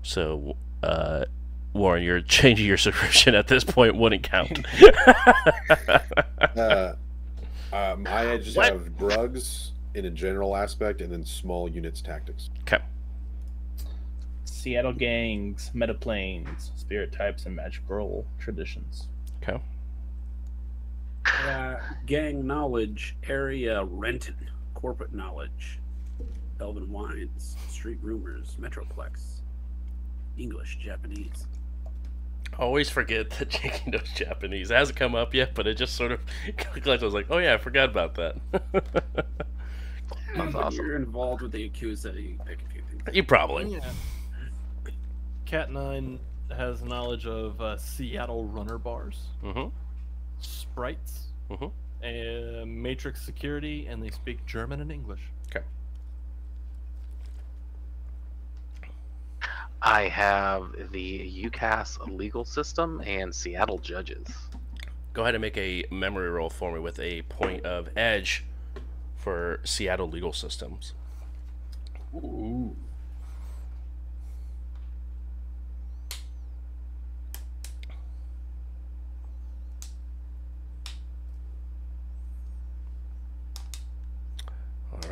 [0.01, 1.25] So, uh,
[1.73, 4.65] Warren, you're changing your subscription at this point wouldn't count.
[6.55, 6.93] Uh,
[7.71, 8.71] um, I just What?
[8.73, 12.51] have drugs in a general aspect, and then small units tactics.
[12.61, 12.77] okay.
[14.45, 19.07] Seattle gangs, metaplanes, spirit types, and magical traditions.
[19.41, 19.59] Okay.
[21.25, 24.35] uh, gang knowledge, area Renton,
[24.75, 25.79] corporate knowledge,
[26.61, 29.41] Elven wines, street rumors, Metroplex,
[30.37, 31.47] English, Japanese.
[32.59, 34.71] Always forget that Jake knows Japanese.
[34.71, 36.19] It hasn't come up yet, but it just sort of
[36.57, 36.87] clicked.
[37.01, 38.35] I was like, oh yeah, I forgot about that.
[40.35, 40.85] That's awesome.
[40.85, 43.15] You're involved with the Yakuza, you pick a few things.
[43.15, 43.79] you probably.
[45.45, 46.19] Cat Nine
[46.55, 49.69] has knowledge of uh, Seattle runner bars, Mm-hmm.
[50.39, 51.71] sprites, Mhm.
[52.01, 55.21] and Matrix security, and they speak German and English.
[59.85, 64.27] I have the UCAS legal system and Seattle judges.
[65.11, 68.45] Go ahead and make a memory roll for me with a point of edge
[69.17, 70.93] for Seattle legal systems.
[72.15, 72.75] Ooh.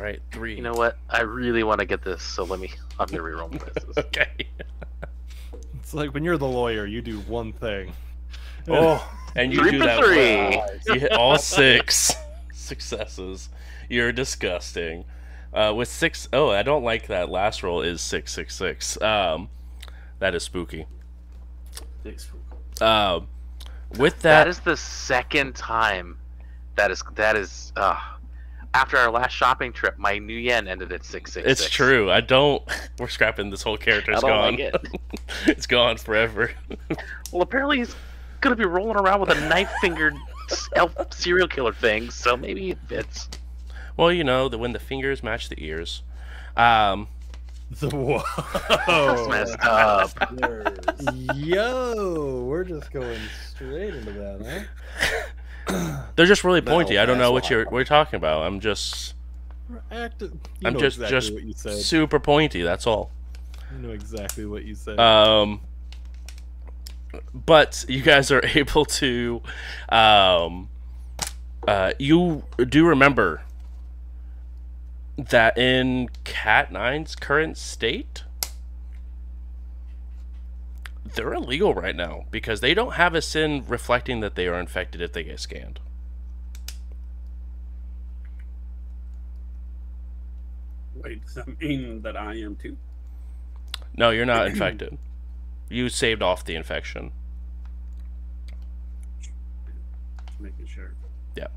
[0.02, 0.56] Right, three.
[0.56, 0.98] You know what?
[1.08, 2.72] I really want to get this, so let me.
[2.98, 4.06] I'm gonna reroll my dice.
[4.06, 4.48] okay.
[5.74, 7.92] It's like when you're the lawyer, you do one thing.
[8.68, 10.94] Oh, and you Three do for that three.
[10.94, 12.12] You hit all six
[12.52, 13.48] successes.
[13.88, 15.04] You're disgusting.
[15.52, 17.28] Uh, with six oh, I don't like that.
[17.28, 19.00] Last roll is six six six.
[19.02, 19.48] Um,
[20.18, 20.86] that is spooky.
[22.02, 22.30] Six
[22.80, 23.28] Um,
[23.98, 26.16] with that, that is the second time.
[26.76, 27.72] That is that is.
[27.76, 27.98] Uh,
[28.74, 31.46] after our last shopping trip, my new yen ended at six six.
[31.48, 32.10] it's true.
[32.10, 32.62] I don't.
[32.98, 34.12] We're scrapping this whole character.
[34.12, 34.50] I It's don't gone.
[34.52, 35.00] like it.
[35.46, 36.50] it's gone forever.
[37.32, 37.94] Well, apparently he's
[38.42, 40.14] gonna be rolling around with a knife-fingered
[40.76, 43.26] elf serial killer thing, so maybe it fits.
[43.96, 46.02] Well, you know, the when the fingers match the ears.
[46.58, 47.08] Um,
[47.80, 48.22] The whoa.
[48.86, 50.10] That's messed up.
[51.36, 53.18] Yo, we're just going
[53.48, 54.66] straight into that,
[55.00, 55.22] huh?
[56.16, 56.98] they're just really No, pointy.
[56.98, 57.70] I don't know what you're why.
[57.72, 58.42] what you're talking about.
[58.42, 59.14] I'm just
[59.90, 60.30] Act- you
[60.64, 61.76] I'm just- exactly just what you said.
[61.78, 62.62] super pointy.
[62.62, 63.10] That's all.
[63.70, 64.98] I know exactly what you said.
[65.00, 65.60] Um,
[67.34, 69.42] but you guys are able to,
[69.88, 70.68] um,
[71.66, 73.42] uh, you do remember
[75.16, 78.24] that in Cat 9's current state,
[81.14, 85.00] they're illegal right now because they don't have a sin reflecting that they are infected
[85.00, 85.80] if they get scanned.
[90.94, 92.76] Wait, does that mean that I am too?
[93.96, 94.98] No, you're not infected.
[95.68, 97.12] You saved off the infection.
[99.20, 99.32] Just
[100.40, 100.94] making sure.
[101.36, 101.48] Yeah.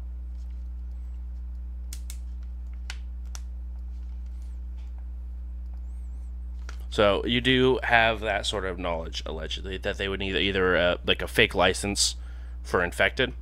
[6.95, 10.95] So you do have that sort of knowledge, allegedly, that they would need either uh,
[11.05, 12.15] like a fake license
[12.63, 13.33] for infected,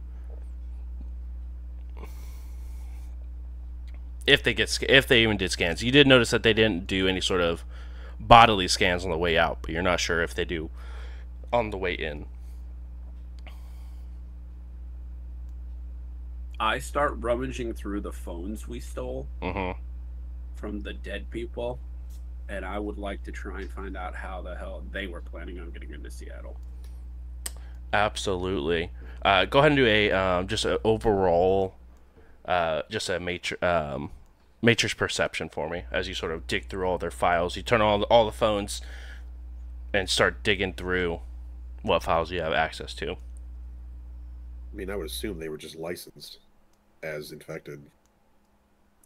[4.25, 5.83] if they get if they even did scans.
[5.83, 7.63] You did notice that they didn't do any sort of
[8.19, 10.71] bodily scans on the way out, but you're not sure if they do
[11.51, 12.25] on the way in.
[16.59, 19.79] I start rummaging through the phones we stole Mm-hmm.
[20.55, 21.77] from the dead people,
[22.49, 25.59] and I would like to try and find out how the hell they were planning
[25.59, 26.57] on getting into Seattle.
[27.91, 28.91] Absolutely.
[29.21, 31.75] Uh, go ahead and do a um, just an overall,
[32.45, 34.11] uh, just a matrix um,
[34.61, 37.55] matrix perception for me as you sort of dig through all their files.
[37.55, 38.81] You turn on all the, all the phones
[39.93, 41.19] and start digging through
[41.83, 43.11] what files you have access to.
[43.11, 46.39] I mean, I would assume they were just licensed
[47.03, 47.83] as infected.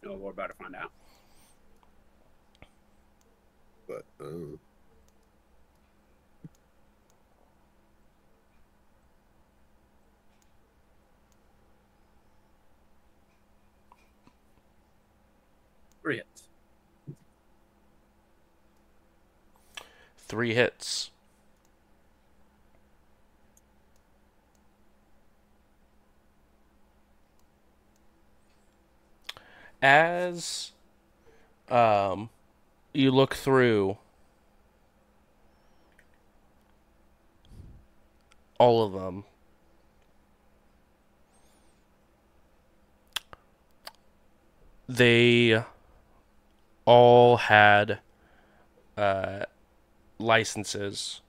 [0.02, 0.92] No, we're about to find out.
[3.88, 4.58] But uh,
[16.02, 16.42] Three hits.
[20.16, 21.10] Three hits.
[29.82, 30.72] As
[31.70, 32.30] um,
[32.98, 33.96] you look through
[38.58, 39.22] all of them.
[44.88, 45.62] They
[46.84, 48.00] all had
[48.96, 49.44] uh,
[50.18, 51.20] licenses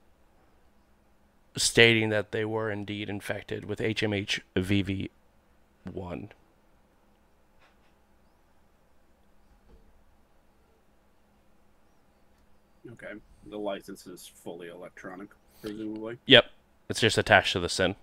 [1.56, 5.10] stating that they were indeed infected with HMHVV1.
[12.92, 13.12] Okay.
[13.46, 15.28] The license is fully electronic,
[15.60, 16.18] presumably.
[16.26, 16.46] Yep,
[16.88, 17.96] it's just attached to the SIN.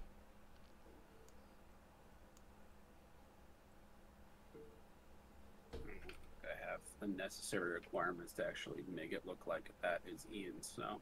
[6.43, 11.01] I have the necessary requirements to actually make it look like that is Ian, so.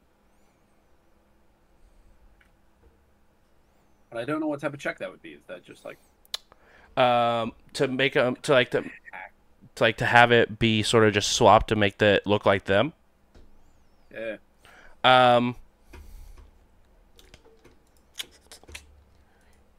[4.10, 5.32] But I don't know what type of check that would be.
[5.32, 5.98] Is that just like
[6.98, 11.14] Um, to make them to like to, to like to have it be sort of
[11.14, 12.94] just swapped to make that look like them.
[14.16, 14.38] Yeah,
[15.04, 15.56] Um,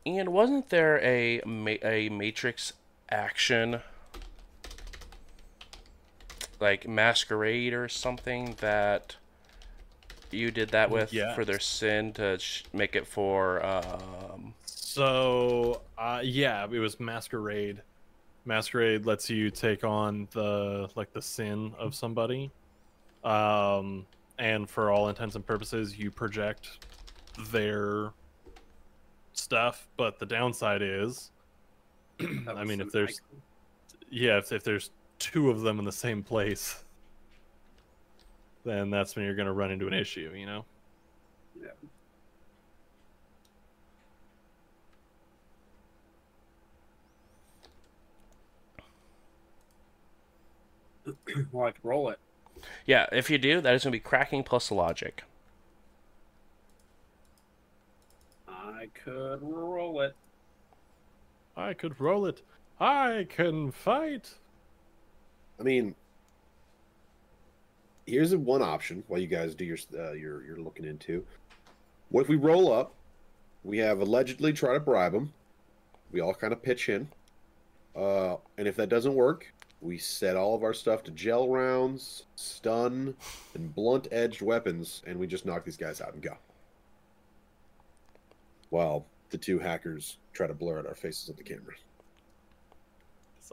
[0.07, 1.41] Ian, wasn't there a
[1.83, 2.73] a Matrix
[3.11, 3.81] action
[6.61, 9.17] like Masquerade or something that
[10.31, 16.21] you did that with for their sin to sh- make it for um So, uh,
[16.23, 17.83] yeah, it was Masquerade.
[18.45, 22.51] Masquerade lets you take on the like the sin of somebody,
[23.25, 24.07] um,
[24.39, 26.87] and for all intents and purposes, you project
[27.51, 28.13] their
[29.33, 29.89] stuff.
[29.97, 31.31] But the downside is,
[32.21, 33.43] I mean, if there's icon.
[34.11, 36.85] yeah, if, if there's two of them in the same place,
[38.65, 40.01] then that's when you're going to run into an hmm.
[40.01, 40.65] issue, you know?
[41.61, 41.69] Yeah.
[51.53, 52.19] well, I could roll it.
[52.85, 55.23] Yeah, if you do, that is going to be cracking plus logic.
[58.49, 60.15] I could roll it.
[61.57, 62.43] I could roll it.
[62.79, 64.35] I can fight.
[65.59, 65.95] I mean,
[68.07, 71.25] here's one option while you guys do your uh, your you're looking into.
[72.11, 72.95] What if we roll up?
[73.65, 75.33] We have allegedly try to bribe them.
[76.13, 77.09] We all kind of pitch in,
[77.97, 82.25] uh, and if that doesn't work, we set all of our stuff to gel rounds,
[82.35, 83.15] stun,
[83.55, 86.37] and blunt edged weapons, and we just knock these guys out and go.
[88.71, 91.75] While the two hackers try to blur out our faces at the camera.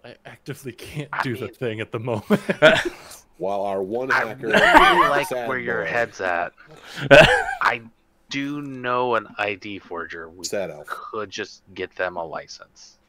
[0.04, 2.42] I actively can't I do the mean- thing at the moment.
[3.38, 6.54] While our one I hacker really like sad where your boy, head's at.
[7.12, 7.82] I
[8.30, 10.30] do know an ID forger.
[10.30, 10.86] We sad elf.
[10.88, 13.00] could just get them a license.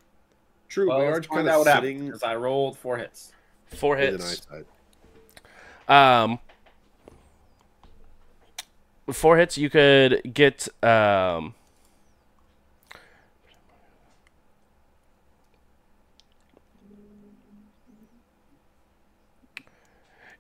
[0.75, 2.99] True, Well, we are let's kind of out what happened sitting because I rolled four
[2.99, 3.31] hits.
[3.67, 4.45] Four hits.
[5.87, 6.41] Um,
[9.13, 9.57] four hits.
[9.57, 11.55] You could get um.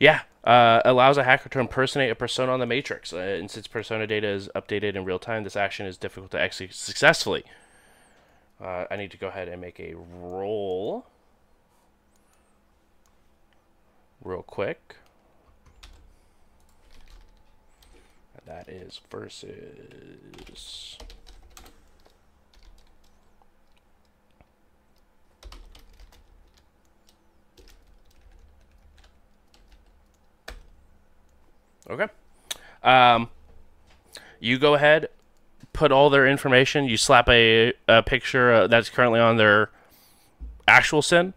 [0.00, 3.12] Yeah, uh, allows a hacker to impersonate a persona on the Matrix.
[3.12, 6.40] Uh, and since persona data is updated in real time, this action is difficult to
[6.40, 7.44] execute successfully.
[8.60, 11.06] Uh, I need to go ahead and make a roll
[14.22, 14.96] real quick.
[18.36, 20.98] And that is versus.
[31.88, 32.06] Okay.
[32.82, 33.28] Um,
[34.40, 35.08] you go ahead,
[35.74, 36.86] put all their information.
[36.86, 39.70] You slap a, a picture uh, that's currently on their
[40.66, 41.34] actual sin,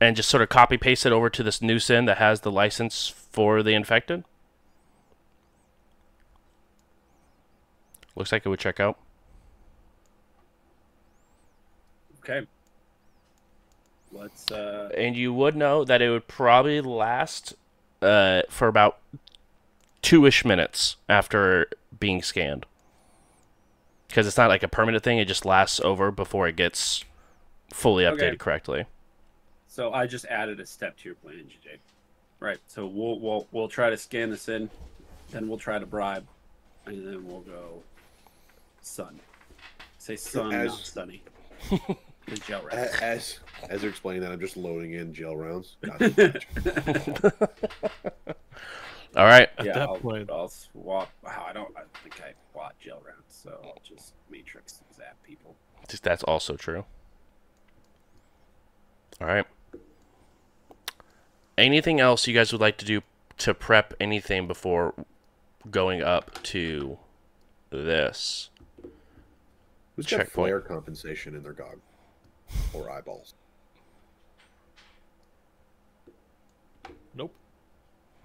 [0.00, 2.50] and just sort of copy paste it over to this new sin that has the
[2.50, 4.24] license for the infected.
[8.16, 8.98] Looks like it would check out.
[12.18, 12.46] Okay.
[14.12, 17.54] Let's uh and you would know that it would probably last
[18.02, 18.98] uh, for about
[20.02, 22.66] two-ish minutes after being scanned
[24.08, 27.04] because it's not like a permanent thing it just lasts over before it gets
[27.72, 28.36] fully updated Okay.
[28.36, 28.84] correctly
[29.68, 31.78] so I just added a step to your plan, GJ.
[32.40, 32.58] Right.
[32.66, 34.68] So we'll we'll we'll try to scan this in,
[35.30, 36.26] then we'll try to bribe,
[36.84, 37.82] and then we'll go
[38.82, 39.18] sun.
[39.96, 41.22] Say sun, not sunny.
[42.26, 43.00] The gel A- rats.
[43.00, 43.38] As
[43.70, 45.76] as they're explaining that, I'm just loading in gel rounds.
[49.14, 49.20] Gotcha.
[49.20, 51.10] all right At yeah, that I'll, point- I'll swap.
[51.22, 51.74] Wow, I don't.
[51.76, 55.54] I think I bought gel rounds, so I'll just matrix zap people.
[55.88, 56.84] Just- that's also true
[59.20, 59.44] all right
[61.58, 63.02] anything else you guys would like to do
[63.36, 64.94] to prep anything before
[65.70, 66.98] going up to
[67.70, 68.48] this
[69.94, 70.32] Who's got Checkpoint.
[70.32, 71.78] flare compensation in their gog
[72.72, 73.34] or eyeballs?
[77.14, 77.34] nope.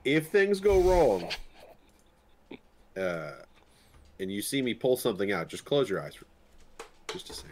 [0.07, 1.29] If things go wrong,
[2.95, 3.31] uh,
[4.21, 6.25] and you see me pull something out, just close your eyes for
[7.11, 7.51] just a second.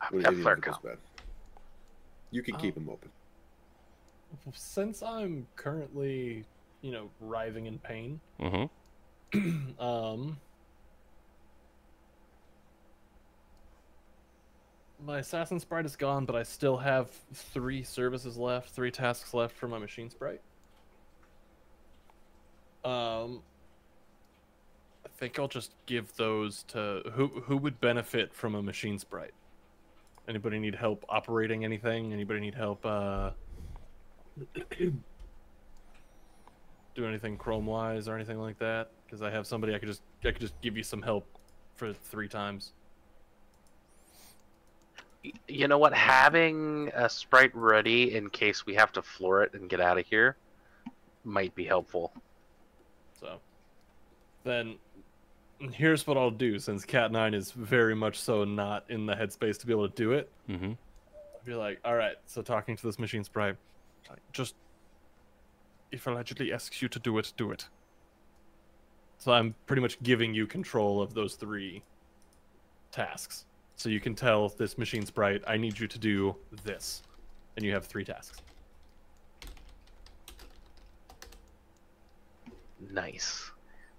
[0.00, 0.98] I've What got do you flare think goes bad?
[2.32, 2.58] You can Oh.
[2.58, 3.08] keep them open.
[4.52, 6.44] Since I'm currently,
[6.82, 9.80] you know, writhing in pain, mm-hmm.
[9.80, 10.38] um,
[15.04, 19.56] my assassin sprite is gone, but I still have three services left, three tasks left
[19.56, 20.40] for my machine sprite.
[22.84, 23.42] Um,
[25.04, 29.34] I think I'll just give those to who who would benefit from a machine sprite.
[30.28, 32.12] Anybody need help operating anything?
[32.12, 33.30] Anybody need help uh
[36.94, 38.90] do anything chrome wise or anything like that?
[39.04, 41.26] Because I have somebody I could just I could just give you some help
[41.74, 42.72] for three times.
[45.24, 45.92] Y- You know what?
[45.94, 50.06] Having a sprite ready in case we have to floor it and get out of
[50.06, 50.36] here
[51.24, 52.12] might be helpful.
[53.18, 53.38] So
[54.44, 54.76] then
[55.72, 59.58] here's what I'll do since Cat 9 is very much so not in the headspace
[59.58, 60.30] to be able to do it.
[60.48, 60.72] Mm-hmm.
[60.72, 63.56] I'll be like, all right, so talking to this machine sprite,
[64.32, 64.54] just
[65.92, 67.68] if allegedly asks you to do it, do it.
[69.18, 71.82] So I'm pretty much giving you control of those three
[72.90, 73.44] tasks.
[73.80, 75.42] So you can tell this machine sprite.
[75.46, 77.02] I need you to do this,
[77.56, 78.42] and you have three tasks.
[82.92, 83.50] Nice.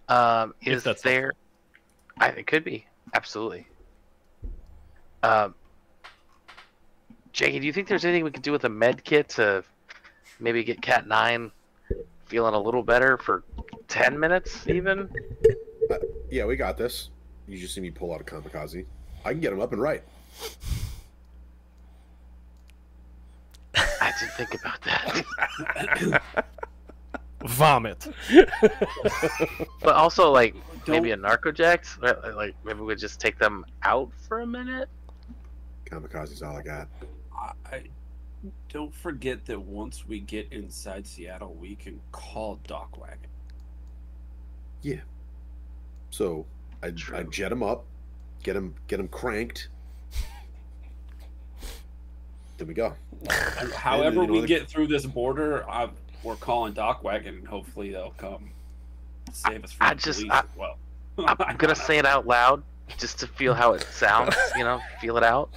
[0.08, 1.34] Um, If is that's there?
[2.20, 2.86] I it could be
[3.16, 3.66] absolutely.
[5.24, 5.56] Um,
[7.34, 9.64] Jackie, do you think there's anything we could do with a med kit to
[10.40, 11.50] maybe get Cat Nine
[12.28, 13.44] feeling a little better for
[13.88, 15.10] ten minutes, even?
[16.30, 17.10] Yeah, we got this.
[17.48, 18.86] You just see me pull out a kamikaze.
[19.26, 20.04] I can get him up and right.
[23.76, 26.22] I didn't think about that.
[27.46, 28.08] Vomit.
[29.84, 30.56] But also, like
[30.88, 32.00] maybe Don't- a narcojax.
[32.02, 34.90] Like- Like maybe we just take them out for a minute.
[35.86, 36.88] Kamikaze's all I got.
[37.36, 37.84] I, I
[38.70, 43.18] don't forget that once we get inside Seattle, we can call DocWagon.
[44.82, 45.02] Yeah.
[46.12, 46.46] So
[46.84, 47.86] I, I jet him up,
[48.44, 49.70] get him get him cranked.
[52.58, 52.94] There we go.
[53.76, 55.90] However we get through this border, I,
[56.24, 58.52] we're calling DocWagon, and hopefully they'll come
[59.32, 60.78] save us from I the just- police I- as well.
[61.18, 62.64] I'm gonna say it out loud
[62.98, 64.36] just to feel how it sounds.
[64.56, 65.50] You know, feel it out.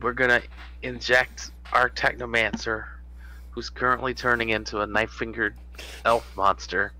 [0.00, 0.42] We're gonna
[0.82, 2.84] inject our technomancer,
[3.50, 5.54] who's currently turning into a knife-fingered
[6.04, 6.92] elf monster,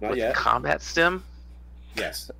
[0.00, 0.34] Not with yet.
[0.34, 1.22] combat stim
[1.96, 2.30] Yes.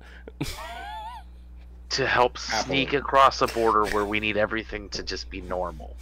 [1.93, 2.65] To help Apple.
[2.65, 5.95] sneak across a border where we need everything to just be normal.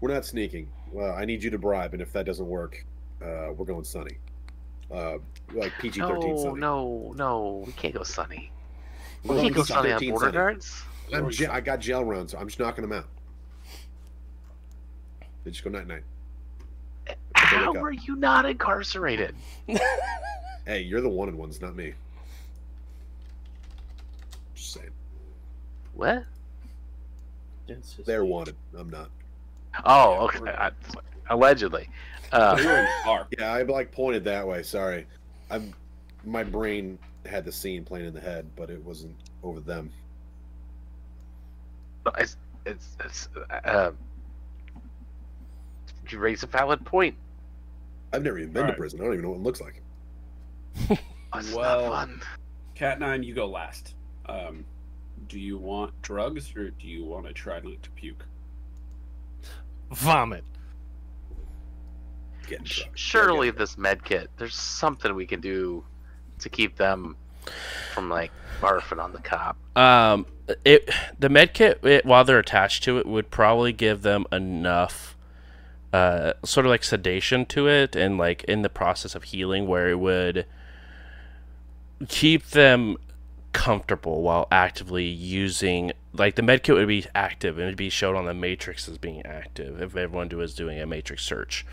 [0.00, 0.68] We're not sneaking.
[0.92, 2.84] Well, I need you to bribe, and if that doesn't work,
[3.20, 4.16] uh, we're going Sunny.
[4.90, 5.18] Uh,
[5.52, 6.60] like PG thirteen No, Sunny.
[6.60, 8.52] no, no, we can't go sunny.
[9.24, 10.32] We We're can't go sunny on border Sunny.
[10.32, 10.82] guards.
[11.12, 12.32] I'm ja- I got jail runs.
[12.32, 13.06] So I'm just knocking them out.
[15.44, 16.02] They just go night night.
[17.34, 17.76] How up.
[17.82, 19.34] are you not incarcerated?
[20.66, 21.94] Hey, you're the wanted ones, not me.
[24.54, 24.90] Just saying.
[25.96, 26.24] What?
[27.68, 28.54] It's They're wanted.
[28.78, 29.10] I'm not.
[29.84, 30.50] Oh, okay.
[30.50, 30.70] I,
[31.30, 31.88] allegedly.
[32.32, 33.26] Uh, They were in the car.
[33.38, 34.62] Yeah, I like pointed that way.
[34.62, 35.06] Sorry,
[35.50, 35.74] I'm.
[36.24, 39.90] My brain had the scene playing in the head, but it wasn't over them.
[42.04, 42.36] But it's
[42.66, 43.28] it's, it's
[43.64, 43.92] uh,
[46.08, 47.16] you raise a valid point.
[48.12, 48.76] I've never even been Alright.
[48.76, 49.00] to prison.
[49.00, 49.82] I don't even know what it looks like.
[51.54, 52.08] Well-
[52.74, 53.94] Cat Nine, you go last.
[54.26, 54.64] Um,
[55.28, 58.24] do you want drugs or do you want to try not to puke?
[59.90, 60.44] Vomit.
[62.48, 62.98] Getting Sh- drugged.
[62.98, 64.30] surely this med kit.
[64.36, 65.84] There's something we can do
[66.40, 67.16] to keep them
[67.92, 68.30] from like
[68.60, 69.56] barfing on the cop.
[69.76, 70.26] Um,
[70.64, 75.16] it the med kit it, while they're attached to it would probably give them enough,
[75.92, 79.88] uh, sort of like sedation to it, and like in the process of healing, where
[79.88, 80.46] it would
[82.08, 82.96] keep them
[83.56, 88.14] comfortable while actively using like the med kit would be active and it'd be shown
[88.14, 91.64] on the matrix as being active if everyone was doing a matrix search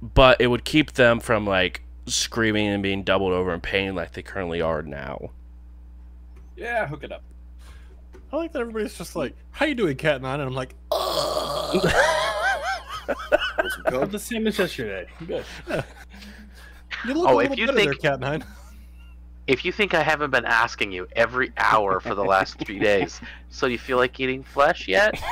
[0.00, 4.12] but it would keep them from like screaming and being doubled over in pain like
[4.12, 5.30] they currently are now
[6.56, 7.22] Yeah, hook it up.
[8.32, 11.82] I like that everybody's just like, "How you doing, Cat Nine?" And I'm like, Want
[13.92, 15.06] Oh, the same as yesterday.
[15.26, 15.44] Good.
[17.06, 18.44] "You look Oh, a if little you better there, think- Cat Nine."
[19.46, 23.20] If you think I haven't been asking you every hour for the last three days,
[23.48, 25.22] so you feel like eating flesh yet?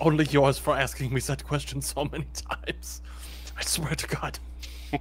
[0.00, 3.00] Only yours for asking me that question so many times.
[3.56, 4.38] I swear to God.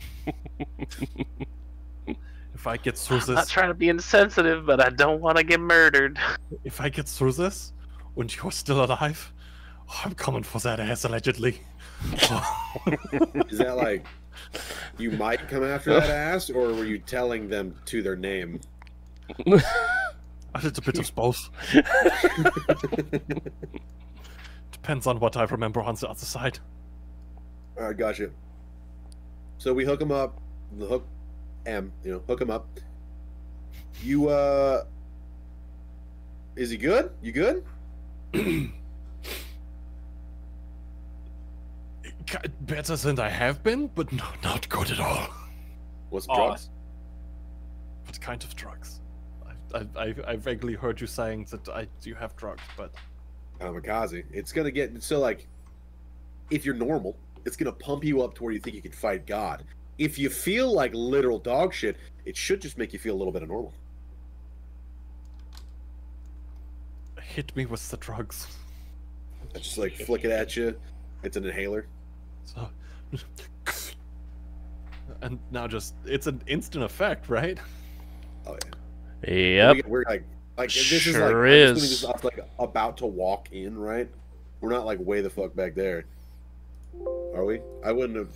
[2.54, 5.38] if I get through this, I'm not trying to be insensitive, but I don't want
[5.38, 6.18] to get murdered.
[6.64, 7.74] if I get through this,
[8.16, 9.34] and you're still alive,
[9.90, 11.62] oh, I'm coming for that ass allegedly.
[13.50, 14.06] Is that like
[14.98, 18.62] you might come after that ass, or were you telling them to their name?
[19.48, 19.62] I
[20.56, 21.50] it's a bit of both.
[24.72, 26.60] Depends on what I remember on the other side.
[27.78, 28.32] All right, gotcha.
[29.58, 30.40] So we hook him up.
[30.78, 31.08] The hook
[31.66, 32.68] M, you know, hook him up.
[34.02, 34.86] You uh,
[36.56, 37.12] is he good?
[37.22, 37.64] You good?
[42.62, 45.28] Better than I have been, but no, not good at all.
[46.10, 46.34] What's Aw.
[46.34, 46.48] Oh.
[46.48, 46.70] drugs?
[48.06, 49.02] What kind of drugs?
[49.74, 52.94] I, I, I, I vaguely heard you saying that I do have drugs, but
[53.60, 54.24] Kamikaze.
[54.32, 55.48] It's gonna get so like,
[56.50, 59.26] if you're normal, it's gonna pump you up to where you think you can fight
[59.26, 59.64] God.
[59.98, 63.34] If you feel like literal dog shit, it should just make you feel a little
[63.34, 63.74] bit of normal.
[67.32, 68.48] hit me with the drugs.
[69.56, 70.78] I just like flick it at you.
[71.24, 71.86] It's an inhaler.
[72.46, 72.70] So,
[75.22, 77.58] and now just it's an instant effect, right?
[78.46, 78.58] Oh
[79.26, 79.74] yeah.
[79.74, 80.24] yep We, we're like,
[80.58, 81.82] Like this is like, Sure is.
[81.82, 84.10] This is us like about to walk in, right?
[84.60, 86.06] We're not like way the fuck back there.
[87.34, 87.62] Are we?
[87.84, 88.30] I wouldn't have.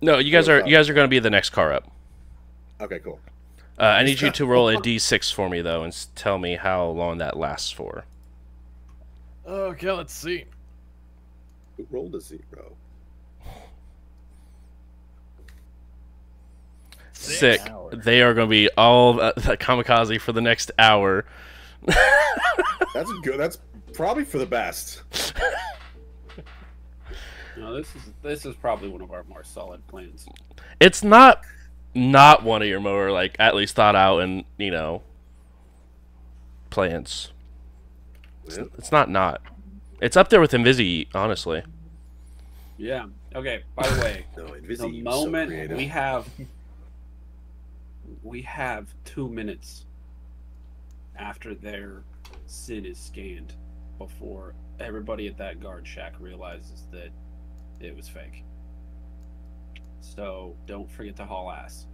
[0.00, 0.68] No, you guys are top.
[0.68, 1.90] you guys are going to be the next car up.
[2.80, 3.18] Okay, cool.
[3.78, 6.86] Uh, I need you to roll a d6 for me though, and tell me how
[6.86, 8.04] long that lasts for.
[9.46, 10.44] Okay, let's see.
[11.76, 12.76] Who rolled a zero?
[17.26, 17.60] Sick.
[17.68, 17.94] hour.
[17.94, 21.24] They are going to be all uh, kamikaze for the next hour.
[21.86, 23.38] That's good.
[23.38, 23.58] That's
[23.92, 25.02] probably for the best.
[27.56, 30.26] No, this is this is probably one of our more solid plans.
[30.78, 31.40] It's not
[31.94, 35.02] not one of your more like at least thought out and you know
[36.68, 37.32] plans.
[38.44, 39.40] It's, it's not not.
[40.02, 41.62] It's up there with Invisi, honestly.
[42.76, 43.06] Yeah.
[43.34, 43.62] Okay.
[43.74, 46.28] By the way, No, the Invisi so moment we have
[48.26, 49.86] we have two minutes
[51.16, 52.02] after their
[52.46, 53.54] sin is scanned
[53.98, 57.10] before everybody at that guard shack realizes that
[57.80, 58.44] it was fake.
[60.00, 61.86] So don't forget to haul ass.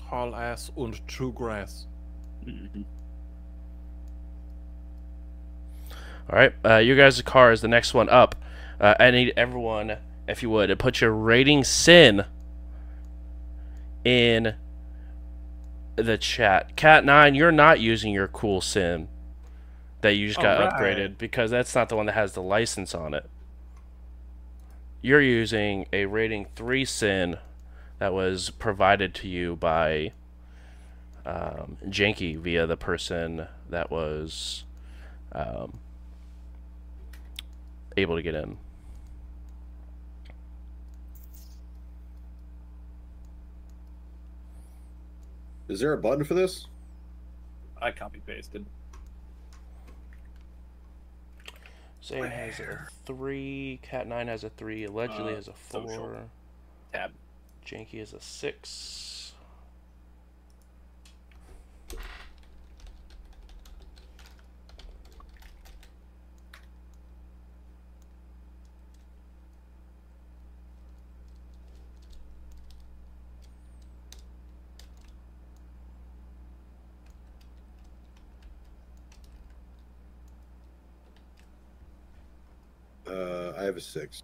[0.00, 1.86] Haul ass und true grass.
[6.30, 8.36] All right, uh, you guys' car is the next one up.
[8.80, 9.96] Uh, I need everyone,
[10.28, 12.24] if you would, to put your rating sin
[14.04, 14.54] in
[15.96, 16.76] the chat.
[16.76, 19.08] Cat nine, you're not using your cool sim
[20.00, 20.72] that you just got Alright.
[20.72, 23.28] upgraded because that's not the one that has the license on it.
[25.02, 27.38] You're using a rating three sin
[27.98, 30.12] that was provided to you by
[31.26, 34.64] um, Janky via the person that was
[35.32, 35.78] um,
[37.96, 38.58] able to get in.
[45.68, 46.66] Is there a button for this?
[47.80, 48.64] I copy pasted.
[52.02, 53.78] Zane has a three.
[53.82, 54.84] Cat nine has a three.
[54.84, 55.88] Allegedly Uh, has a social.
[55.96, 56.16] four.
[56.92, 57.12] Tab.
[57.66, 59.34] Janky has a six.
[83.06, 84.22] Uh, I have a six.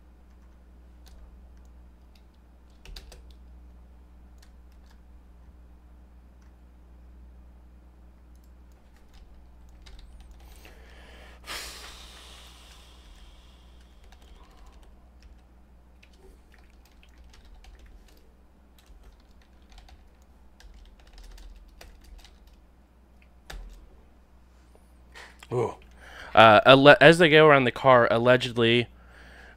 [26.34, 28.88] Uh, as they go around the car, allegedly,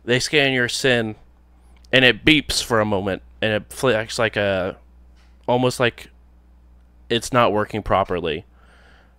[0.07, 1.15] they scan your sin,
[1.91, 4.77] and it beeps for a moment, and it flicks like a,
[5.47, 6.09] almost like,
[7.09, 8.45] it's not working properly.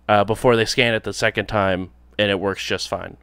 [0.07, 3.17] Uh, before they scan it the second time, and it works just fine.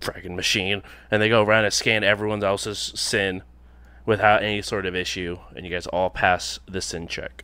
[0.00, 3.42] Fragging machine, and they go around and scan everyone else's sin,
[4.04, 7.42] without any sort of issue, and you guys all pass the sin check.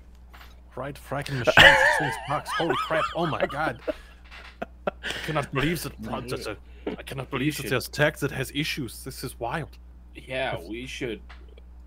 [0.76, 2.50] Right, fracking machine, this box.
[2.52, 3.02] Holy crap!
[3.16, 3.80] Oh my god!
[4.86, 4.92] I
[5.26, 5.92] cannot believe that.
[6.02, 6.56] that- that-
[6.86, 9.04] I cannot believe that there's text that has issues.
[9.04, 9.78] This is wild.
[10.14, 11.20] Yeah, we should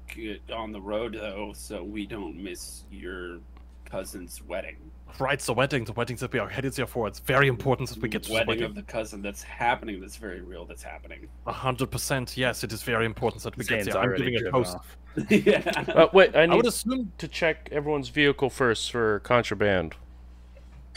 [0.07, 3.39] get on the road though, so we don't miss your
[3.85, 4.77] cousin's wedding.
[5.19, 7.07] Right, the wedding, the wedding that we are headed there for.
[7.07, 8.63] It's very important that we get to the wedding wedding.
[8.65, 10.01] of the cousin that's happening.
[10.01, 10.65] That's very real.
[10.65, 11.29] That's happening.
[11.47, 12.35] A hundred percent.
[12.35, 13.97] Yes, it is very important that we get Zane's there.
[13.97, 14.75] I'm already giving a driven toast.
[14.75, 14.97] off.
[15.29, 15.83] yeah.
[15.95, 19.95] Uh, wait, I I need would assume to check everyone's vehicle first for contraband.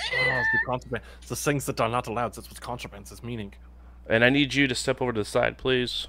[0.00, 2.34] oh, the contraband, the things that are not allowed.
[2.34, 3.52] That's what contraband is meaning.
[4.08, 6.08] And I need you to step over to the side, please.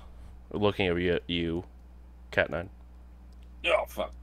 [0.51, 1.65] Looking over you, you
[2.31, 2.69] Cat Nine.
[3.67, 4.13] Oh fuck.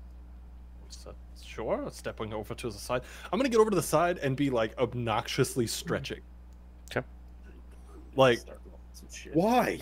[0.88, 3.02] So, sure, stepping over to the side.
[3.32, 6.20] I'm gonna get over to the side and be like obnoxiously stretching.
[6.90, 7.06] Okay.
[8.16, 9.36] Like- Start rolling some shit.
[9.36, 9.78] Why?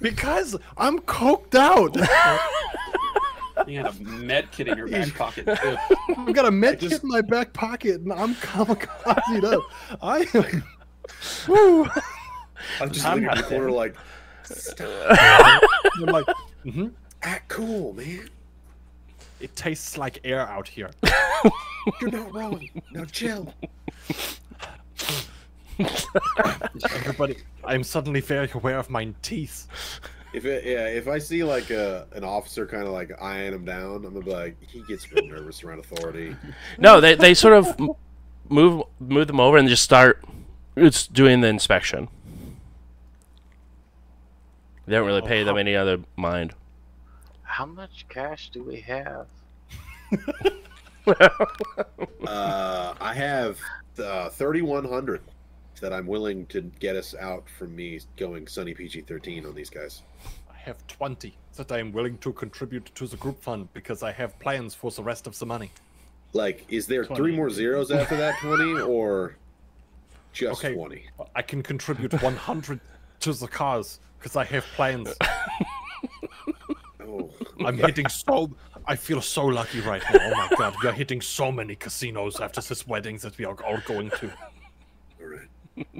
[0.00, 1.96] Because I'm coked out.
[3.66, 5.76] You had a med kit in your back pocket too.
[6.16, 9.62] I've got a med just- kit in my back pocket and I'm kamikaze up.
[10.02, 11.92] I am.
[12.80, 12.86] Woo.
[12.86, 13.96] I'm just I'm looking at not the corner like,
[14.80, 16.26] I'm like,
[16.64, 16.88] mm-hmm.
[17.22, 18.28] act cool, man.
[19.40, 20.90] it tastes like air out here.
[22.00, 22.68] You're not wrong.
[22.92, 23.52] Now chill.
[26.84, 29.66] Everybody, I'm suddenly very aware of my teeth.
[30.32, 33.64] If it, yeah, if I see like a, an officer kind of like eyeing him
[33.64, 36.36] down, I'm gonna be like, he gets real nervous around authority.
[36.78, 37.78] No, they they sort of
[38.48, 40.24] move move them over and just start.
[40.74, 42.08] It's doing the inspection.
[44.86, 46.54] They don't really Oh, pay them any other mind.
[47.42, 49.26] How much cash do we have?
[52.26, 53.58] Uh, I have
[53.98, 55.20] uh, 3,100
[55.80, 59.68] that I'm willing to get us out from me going Sunny PG 13 on these
[59.68, 60.02] guys.
[60.48, 64.12] I have 20 that I am willing to contribute to the group fund because I
[64.12, 65.72] have plans for the rest of the money.
[66.32, 67.20] Like, is there 20.
[67.20, 69.34] three more zeros after that 20 or
[70.32, 70.74] just Okay.
[70.74, 71.04] 20?
[71.34, 72.80] I can contribute 100
[73.20, 75.08] to the cause because I have plans.
[77.04, 77.28] Oh,
[77.66, 78.48] I'm hitting so.
[78.86, 80.20] I feel so lucky right now.
[80.22, 83.60] Oh my god, we are hitting so many casinos after this wedding that we are
[83.64, 84.30] all going to.
[85.20, 85.48] all right.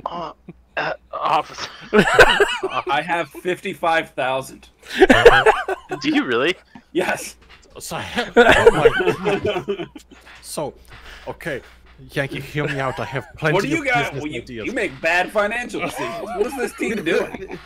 [0.07, 0.33] Uh,
[0.77, 1.69] uh, officer.
[1.93, 4.69] I have fifty-five thousand.
[6.01, 6.55] do you really?
[6.93, 7.37] Yes.
[7.81, 9.89] So, I oh my god.
[10.41, 10.73] So,
[11.27, 11.63] okay,
[12.11, 12.99] Yankee, hear me out.
[13.01, 14.05] I have plenty what do you of got?
[14.13, 14.67] business Well, you, ideas.
[14.67, 16.23] you make bad financial decisions.
[16.23, 17.59] What is this team doing?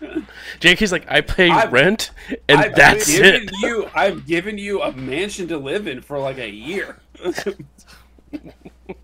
[0.60, 2.10] Jakey's like, I pay I've- rent,
[2.48, 3.50] and I've that's given it.
[3.60, 3.88] you.
[3.94, 6.98] I've given you a mansion to live in for like a year.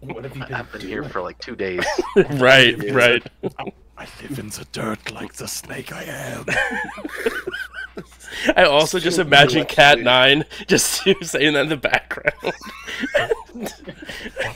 [0.00, 1.84] What have you been I've been here for like two days.
[2.34, 3.26] right, right.
[4.00, 6.46] I live in the dirt like the snake I am.
[8.56, 12.54] I also just imagine Cat Nine just saying that in the background.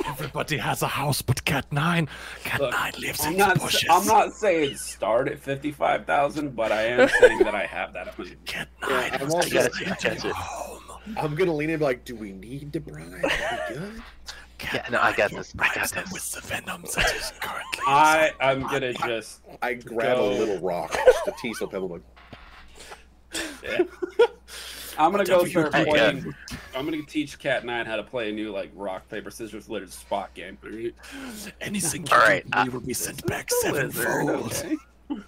[0.06, 2.08] Everybody has a house but Cat Nine.
[2.44, 3.54] Cat Look, Nine lives I'm in not.
[3.54, 3.84] the bushes.
[3.90, 8.18] I'm not saying start at fifty-five thousand, but I am saying that I have that
[8.18, 8.36] money.
[8.46, 10.26] Cat Yeah, Nine I'm has also- to I live got you, in I got your
[10.28, 10.32] you.
[10.34, 10.80] home.
[11.18, 13.12] I'm going to lean in and be like, do we need to bribe?
[13.12, 13.20] Are
[13.68, 14.02] we good?
[14.64, 16.12] Cat Yeah, no, I got Nine, this, you I got bribes them this.
[16.12, 18.26] With the venom that is currently I.
[18.28, 19.08] inside I'm gonna body.
[19.14, 19.40] just.
[19.62, 20.30] I grab Go.
[20.30, 22.02] a little rock, just a teasel pebble, like,
[23.62, 23.82] Yeah.
[24.96, 25.78] I'm gonna go Whatever you start do.
[25.80, 26.34] Uh, playing.
[26.76, 29.88] I'm gonna teach Cat Nine how to play a new like rock paper scissors lizard
[29.90, 30.56] Spock game.
[30.64, 30.94] alright?
[31.60, 34.52] Anything All you right, do, uh, will be sent back Lizard, sevenfold.
[34.52, 34.76] okay?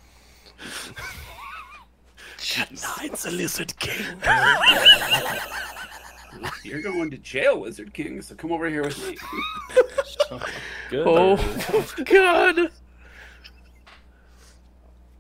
[2.38, 4.04] Cat Nine's a lizard king.
[6.64, 8.22] You're going to jail, Lizard King.
[8.22, 9.16] So come over here with me.
[10.90, 11.06] Good.
[11.06, 12.70] Oh God!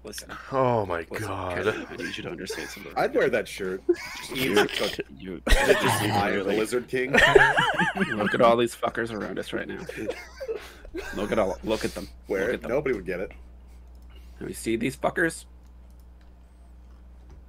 [0.04, 1.64] Listen, Oh my listen, God!
[1.64, 2.92] Cat, I need you to understand something.
[2.96, 3.82] I'd wear that shirt.
[4.18, 5.06] Just eat cook.
[5.18, 7.12] You Just I am the Lizard King.
[8.16, 9.80] look at all these fuckers around us right now.
[11.16, 11.58] Look at all.
[11.64, 12.08] Look at them.
[12.28, 12.54] Wear it.
[12.54, 12.70] at them.
[12.70, 13.32] Nobody would get it.
[14.38, 15.44] Have you see these fuckers?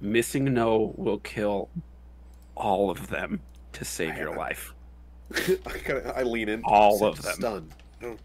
[0.00, 1.68] Missing no will kill
[2.56, 3.40] all of them
[3.78, 4.74] to save your life.
[5.34, 6.62] I, kinda, I lean in.
[6.64, 7.34] All of them.
[7.34, 7.74] Stunned.
[8.02, 8.16] Oh.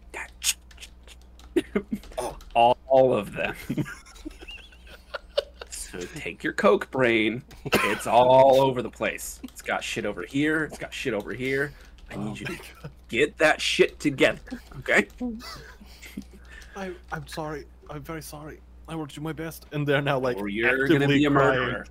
[2.56, 3.54] all, all of them.
[5.70, 7.42] so take your coke brain.
[7.64, 9.40] It's all over the place.
[9.44, 10.64] It's got shit over here.
[10.64, 11.72] It's got shit over here.
[12.10, 12.58] I need oh you to
[13.08, 14.40] get that shit together.
[14.78, 15.06] Okay?
[16.76, 17.66] I, I'm sorry.
[17.90, 18.60] I'm very sorry.
[18.88, 19.66] I will do my best.
[19.72, 21.86] And they're now like or you're gonna actively be a murderer.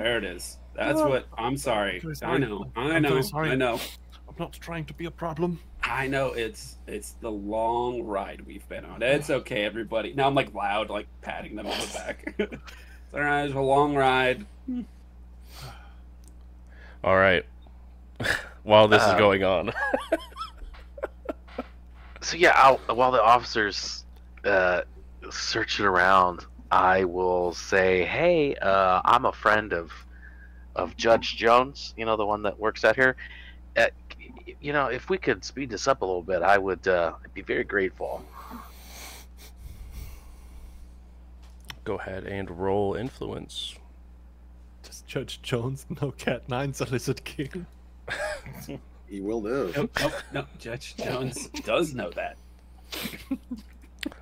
[0.00, 0.58] There it is.
[0.74, 1.08] That's Oh.
[1.08, 2.00] what I'm sorry.
[2.00, 2.70] Very I know.
[2.76, 3.20] I I'm know.
[3.20, 3.50] sorry.
[3.50, 3.74] I know.
[4.28, 5.60] I'm not trying to be a problem.
[5.82, 9.02] I know it's it's the long ride we've been on.
[9.02, 10.12] It's okay, everybody.
[10.14, 12.34] Now I'm like loud, like patting them on the back.
[12.38, 12.54] it's
[13.14, 13.44] all right.
[13.44, 14.46] It's a long ride.
[17.02, 17.46] All right.
[18.62, 19.72] While this is Uh, going on,
[22.20, 24.04] So yeah, I'll, while the officers
[24.44, 24.82] uh,
[25.30, 29.92] searching around, I will say, "Hey, uh, I'm a friend of
[30.76, 31.94] of Judge Jones.
[31.96, 33.16] You know, the one that works out here.
[33.76, 33.86] Uh,
[34.60, 37.42] you know, if we could speed this up a little bit, I would uh, be
[37.42, 38.24] very grateful."
[41.84, 43.74] go ahead and roll influence.
[44.82, 47.66] Does Judge Jones know Cat Nine's a lizard king?
[49.08, 49.72] He will know.
[49.74, 50.46] Nope, nope, nope.
[50.58, 52.36] Judge Jones does know that.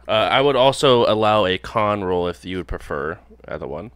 [0.07, 3.91] Uh, I would also allow a con roll if you would prefer either one.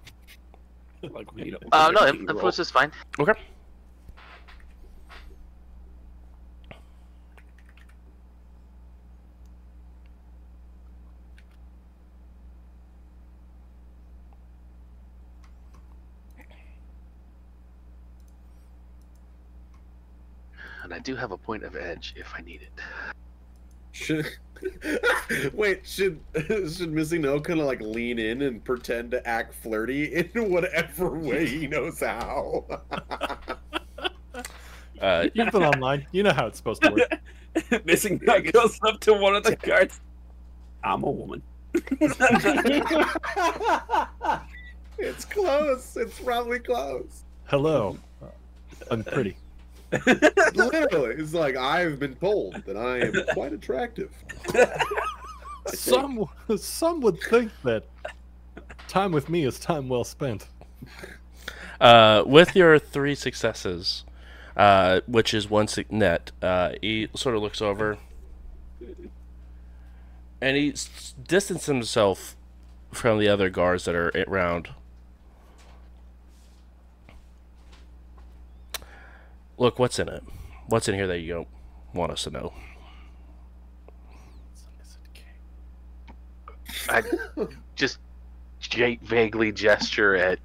[1.03, 2.93] Like we need a Uh, no, wizard king influence is fine.
[3.19, 3.33] Okay.
[20.85, 22.73] And I do have a point of edge if I need it.
[23.93, 24.27] Should
[25.53, 25.87] wait?
[25.87, 30.51] Should should Missy No kind of like lean in and pretend to act flirty in
[30.51, 32.67] whatever way he knows how?
[35.01, 36.07] Uh, You've been online.
[36.13, 37.85] You know how it's supposed to work.
[37.85, 40.01] Missing guy goes up to one of the guards.
[40.85, 41.43] I'm a woman.
[44.99, 45.97] it's close.
[45.97, 47.25] It's probably close.
[47.47, 47.99] Hello.
[48.91, 49.37] I'm pretty.
[50.55, 54.11] Literally, it's like I've been told that I am quite attractive.
[55.67, 57.85] Some some would think that
[58.89, 60.49] time with me is time well spent.
[61.81, 64.05] Uh, with your three successes,
[64.57, 67.99] uh, which is one net, uh, he sort of looks over
[70.41, 72.37] and he s- distances himself
[72.93, 74.71] from the other guards that are around.
[79.63, 80.25] Look, what's in it?
[80.67, 81.49] What's in here that you don't
[81.95, 82.53] want us to know?
[86.89, 87.05] I
[87.77, 88.01] just
[89.05, 90.41] vaguely gesture at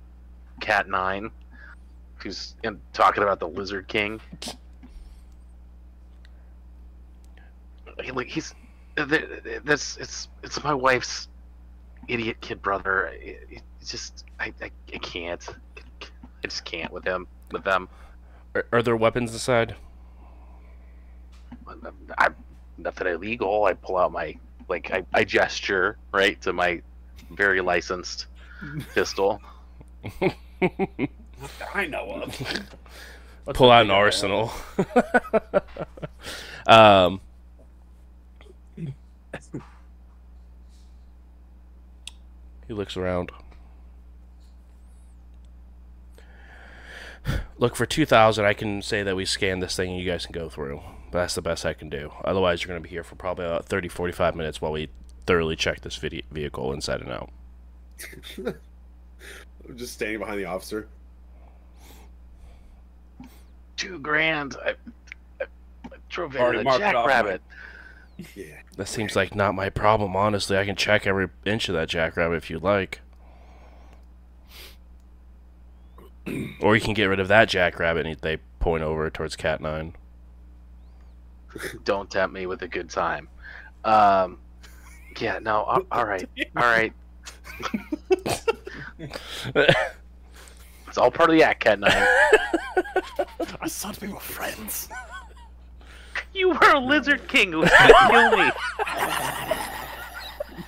[0.62, 1.32] Cat Nine,
[2.18, 4.22] who's in, talking about the Lizard King.
[8.04, 8.54] He, like he's
[8.98, 9.98] th- th- this.
[9.98, 11.28] It's it's my wife's
[12.08, 13.08] idiot kid brother.
[13.14, 15.44] It, just I, I I can't.
[16.44, 17.90] I just can't with him with them.
[18.58, 19.76] Are, are there weapons inside?
[22.18, 22.30] I
[22.80, 23.66] nothing illegal.
[23.66, 24.36] I pull out my
[24.68, 26.82] like I, I gesture right to my
[27.30, 28.26] very licensed
[28.96, 29.40] pistol.
[31.74, 32.40] I know of.
[33.44, 34.52] What's Pull out an arsenal.
[36.68, 37.22] um,
[38.76, 38.94] he
[42.70, 43.32] looks around.
[47.58, 50.34] Look, for 2,000, I can say that we scan this thing and you guys can
[50.34, 50.82] go through.
[51.12, 52.12] But that's the best I can do.
[52.24, 54.90] Otherwise, you're going to be here for probably about 30, 45 minutes while we
[55.26, 57.32] thoroughly check this vide- vehicle inside and out.
[59.68, 60.88] I'm just standing behind the officer.
[63.76, 64.56] Two grand.
[64.66, 64.70] I,
[65.42, 65.46] I,
[65.86, 67.42] I drove into the marked it off, jackrabbit.
[68.36, 68.56] Yeah.
[68.78, 70.58] That seems like not my problem, honestly.
[70.58, 73.02] I can check every inch of that jackrabbit if you'd like.
[76.62, 79.94] or you can get rid of that jackrabbit and they point over towards Cat 9.
[81.84, 83.28] Don't tempt me with a good time.
[83.84, 84.40] Um,
[85.20, 86.94] yeah, no, a- all right, all right.
[90.88, 91.92] It's all part of the act, Cat Nine.
[93.62, 94.90] I thought we were friends.
[96.34, 98.52] You were a lizard king who was gonna kill me.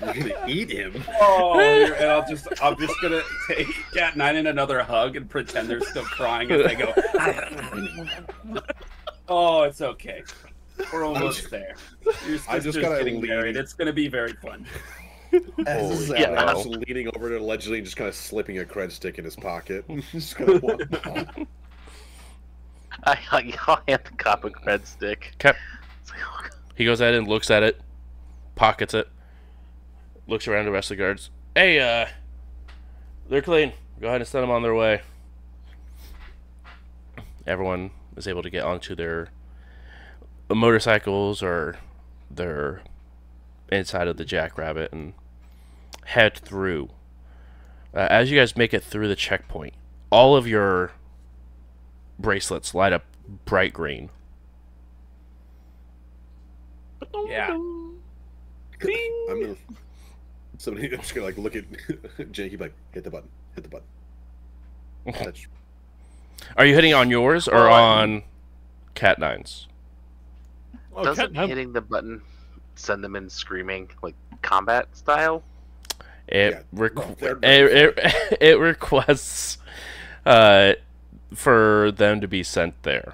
[0.02, 1.04] You're gonna eat him.
[1.20, 5.70] Oh, and I'll just, I'm just gonna take Cat Nine in another hug and pretend
[5.70, 6.94] they're still crying as they go.
[9.28, 10.24] oh, it's okay.
[10.94, 11.76] We're almost there.
[12.06, 13.30] Your I just sister's gotta getting leave.
[13.30, 13.58] married.
[13.58, 14.66] It's gonna be very fun.
[15.68, 16.36] Holy yeah.
[16.36, 16.54] cow.
[16.54, 19.86] Just leaning over to allegedly just kind of slipping a cred stick in his pocket.
[20.12, 20.82] just gonna walk.
[23.04, 25.34] I, I, I'll hand the cop a cred stick.
[25.36, 25.58] Okay.
[26.02, 27.80] It's like, oh, He goes ahead and looks at it,
[28.56, 29.08] pockets it,
[30.30, 31.30] looks around the rest of the guards.
[31.56, 32.08] Hey, uh,
[33.30, 33.74] they're clean.
[34.00, 35.02] Go ahead and send them on their way.
[37.46, 39.30] Everyone is able to get onto their
[40.50, 41.78] motorcycles or
[42.30, 42.82] their
[43.72, 45.14] inside of the jackrabbit and
[46.06, 46.90] head through.
[47.94, 49.74] Uh, as you guys make it through the checkpoint,
[50.12, 50.92] all of your
[52.20, 53.04] bracelets light up
[53.46, 54.10] bright green.
[57.28, 57.52] Yeah.
[57.52, 59.56] I'm gonna.
[60.60, 61.64] Somebody, I'm just gonna like look at
[62.32, 62.52] Jake.
[62.52, 63.86] He'd be like, hit the button, hit the button.
[65.24, 65.50] Touch.
[66.58, 68.24] Are you hitting on yours or Oh, I- on
[68.94, 69.68] Cat Nines?
[70.96, 72.22] Oh, Doesn't Cat, hitting the button
[72.76, 75.44] send them in screaming like combat style?
[76.28, 79.58] It Yeah, requ- well, they're it, it, it requests
[80.26, 80.74] uh,
[81.34, 83.14] for them to be sent there.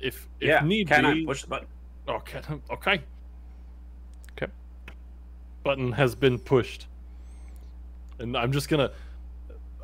[0.00, 0.60] if if Yeah.
[0.64, 1.68] need Cat be, Nine, push the button.
[2.08, 2.38] Okay.
[2.38, 2.60] Okay.
[2.70, 3.00] Okay.
[5.62, 6.86] Button has been pushed.
[8.18, 8.90] And I'm just gonna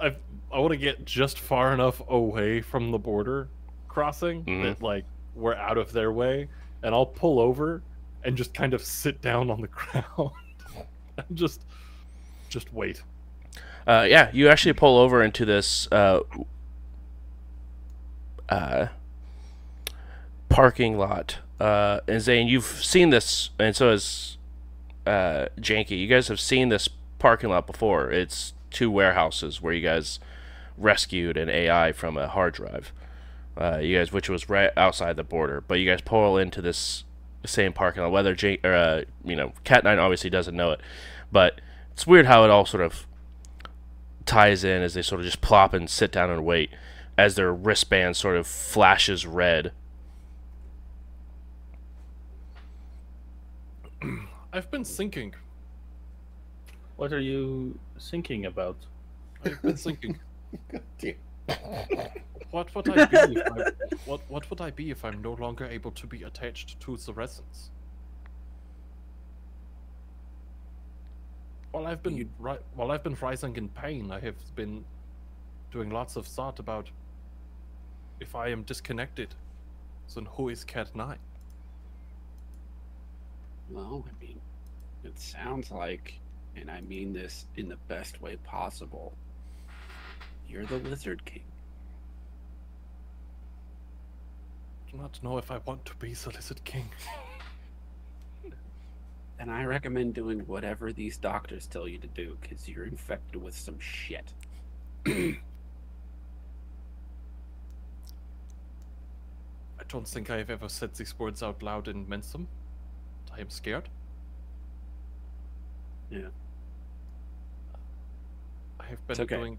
[0.01, 0.15] I
[0.53, 3.49] I want to get just far enough away from the border
[3.89, 4.63] crossing Mhm.
[4.63, 5.05] that like
[5.35, 6.49] we're out of their way
[6.83, 7.83] and I'll pull over
[8.25, 10.31] and just kind of sit down on the ground
[11.17, 11.63] and just
[12.49, 13.03] just wait.
[13.87, 16.21] Uh, yeah, you actually pull over into this uh,
[18.49, 18.87] uh,
[20.49, 21.39] parking lot.
[21.61, 24.37] Uh, and Zane, you've seen this, and so has
[25.07, 25.99] uh, Janky.
[25.99, 26.89] You guys have seen this
[27.19, 28.11] parking lot before.
[28.11, 30.19] It's two warehouses where you guys
[30.77, 32.93] rescued an AI from a hard drive.
[33.57, 37.05] Uh, you guys, which was right outside the border, but you guys pull into this
[37.47, 38.13] same parking lot.
[38.13, 40.81] Whether Jan- or, uh, you know, Cat Nine obviously doesn't know it,
[41.33, 41.61] but
[41.93, 43.07] it's weird how it all sort of
[44.27, 46.71] ties in as they sort of just plop and sit down and wait
[47.17, 49.73] as their wristband sort of flashes red.
[54.57, 55.35] I've been thinking.
[56.97, 58.77] What are you thinking about?
[59.45, 60.19] I've been thinking.
[60.73, 61.15] God damn.
[62.51, 63.71] What would I be if I,
[64.07, 67.13] what what would I be if I'm no longer able to be attached to the
[67.13, 67.71] resonance?
[71.73, 74.85] While I've been You- ri- while I've been rising in pain, I have been
[75.71, 76.91] doing lots of thought about
[78.21, 79.35] if I am disconnected,
[80.15, 81.19] then who is Cat Nine?
[83.69, 84.41] Well, I mean,
[85.07, 86.19] it sounds like,
[86.57, 89.15] and I mean this in the best way possible,
[90.49, 91.43] you're the Lizard King.
[94.87, 96.89] I do not know if I want to be the Lizard King.
[99.39, 103.55] And I recommend doing whatever these doctors tell you to do because you're infected with
[103.55, 104.33] some shit.
[105.07, 105.37] I
[109.89, 112.49] don't think I have ever said these words out loud and meant them.
[113.31, 113.91] I am scared.
[116.11, 116.29] Yeah.
[118.79, 119.37] I have been okay.
[119.37, 119.59] doing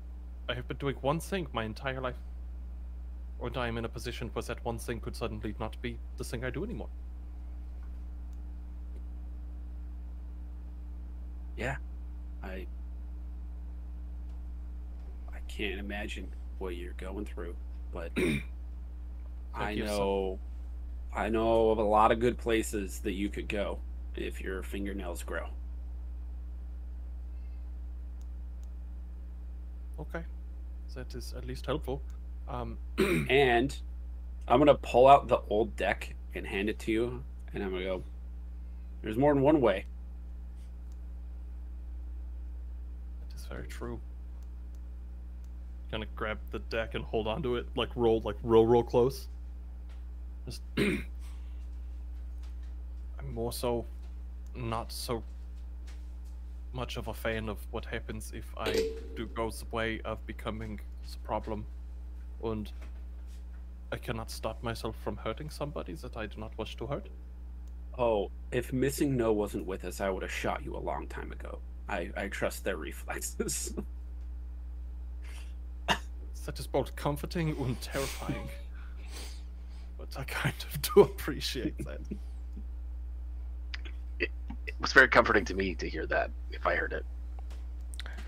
[0.50, 2.16] I have been doing one thing my entire life.
[3.42, 6.24] And I am in a position where that one thing could suddenly not be the
[6.24, 6.90] thing I do anymore.
[11.56, 11.76] Yeah.
[12.44, 12.66] I
[15.34, 16.28] I can't imagine
[16.60, 17.56] what you're going through,
[17.92, 18.12] but
[19.56, 20.40] I know
[21.14, 23.80] I know of a lot of good places that you could go
[24.16, 25.48] if your fingernails grow.
[30.00, 30.24] Okay.
[30.96, 32.02] That is at least helpful.
[32.50, 32.78] Um
[33.30, 33.78] and
[34.48, 37.84] I'm gonna pull out the old deck and hand it to you, and I'm gonna
[37.84, 38.04] go.
[39.02, 39.86] There's more than one way.
[43.30, 44.00] that is very true.
[45.92, 49.28] Gonna grab the deck and hold onto it, like roll like roll roll close.
[50.46, 51.06] Just I'm
[53.34, 53.86] more so
[54.56, 55.24] not so
[56.78, 58.72] much of a fan of what happens if I
[59.16, 60.80] do go the way of becoming
[61.12, 61.66] the problem
[62.44, 62.72] and
[63.92, 67.08] I cannot stop myself from hurting somebody that I do not wish to hurt.
[67.98, 71.32] Oh, if missing no wasn't with us, I would have shot you a long time
[71.32, 71.58] ago.
[71.90, 73.74] I I trust their reflexes.
[76.46, 78.48] That is both comforting and terrifying.
[79.98, 82.00] but I kind of do appreciate that.
[84.80, 86.30] It was very comforting to me to hear that.
[86.52, 87.06] If I heard it,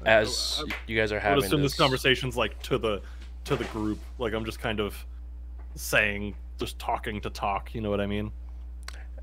[0.06, 2.78] As oh, you guys are having, I would having assume this this conversation's like to
[2.78, 3.02] the
[3.46, 4.00] to the group.
[4.18, 5.06] Like I'm just kind of
[5.76, 7.74] saying, just talking to talk.
[7.76, 8.32] You know what I mean?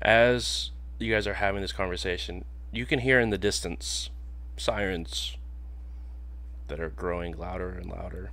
[0.01, 4.09] as you guys are having this conversation, you can hear in the distance
[4.57, 5.37] sirens
[6.67, 8.31] that are growing louder and louder.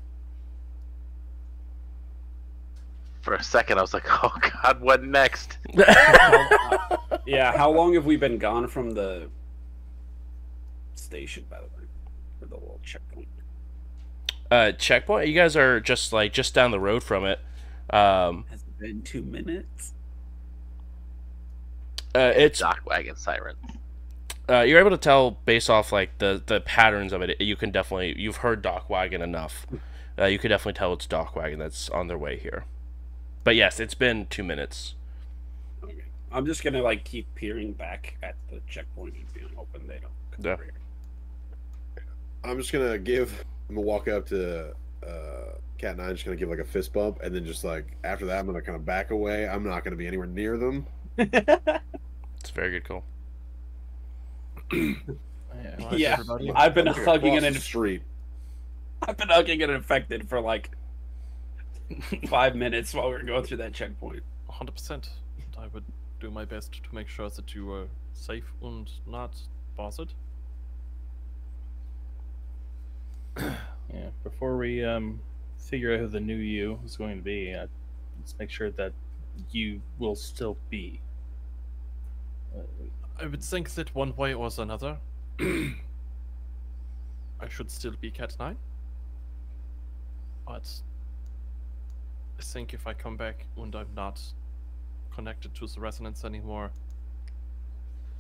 [3.24, 8.06] for a second, I was like, "Oh God, what next?" Oh, yeah, how long have
[8.06, 9.28] we been gone from the
[10.94, 11.88] station, by the way,
[12.40, 13.28] or the little checkpoint?
[14.50, 15.28] uh, checkpoint.
[15.28, 17.40] You guys are just like just down the road from it.
[17.90, 19.92] Um, Has it been two minutes?
[22.14, 23.58] uh, it's DocWagon sirens.
[24.48, 27.40] uh, you're able to tell based off like the the patterns of it.
[27.40, 29.66] You can definitely you've heard DocWagon enough.
[30.18, 32.64] Uh, you could definitely tell it's DocWagon that's on their way here.
[33.42, 34.94] But yes, it's been two minutes.
[36.34, 36.38] Okay.
[36.38, 40.12] I'm just gonna like keep peering back at the checkpoint and being hoping they don't.
[40.32, 40.56] come Yeah.
[40.56, 40.74] here.
[42.42, 43.44] I'm just gonna give.
[43.68, 44.74] I'm gonna walk up to
[45.06, 46.10] uh, Cat Nine.
[46.14, 48.60] Just gonna give like a fist bump, and then just like after that, I'm gonna
[48.62, 49.48] kind of back away.
[49.48, 50.86] I'm not gonna be anywhere near them.
[52.40, 53.04] It's a very good call.
[54.70, 54.96] Yeah.
[55.92, 56.16] Yeah.
[56.54, 58.02] I've been I'm hugging cross an the street.
[59.00, 60.70] I've been hugging an infected for like
[62.28, 64.22] five minutes while we were going through that checkpoint.
[64.50, 65.08] 100%.
[65.58, 65.84] I would
[66.24, 69.36] do my best to make sure that you are safe and not
[69.76, 70.14] bothered.
[73.92, 74.08] Yeah.
[74.24, 75.20] Before we um
[75.58, 77.66] figure out who the new you is going to be, uh,
[78.18, 78.92] let's make sure that
[79.52, 81.00] you will still be.
[82.56, 82.62] Uh,
[83.20, 84.96] I would think that one way or another,
[85.40, 85.74] I
[87.48, 88.56] should still be Cat 9.
[90.46, 90.66] But
[92.38, 94.20] I think if I come back and I'm not
[95.14, 96.72] connected to the resonance anymore,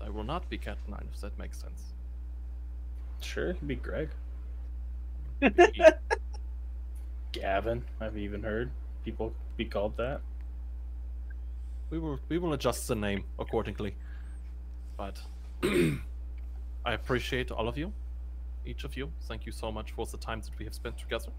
[0.00, 1.94] I will not be Cat 9, if that makes sense.
[3.20, 4.10] sure, it could be Greg.
[7.32, 8.70] Gavin, I've even heard
[9.04, 10.22] people be called that.
[11.90, 13.96] we will we will adjust the name accordingly.
[14.96, 15.20] But
[15.64, 17.92] I appreciate all of you,
[18.64, 19.12] each of you.
[19.22, 21.32] Thank you so much for the time that we have spent together.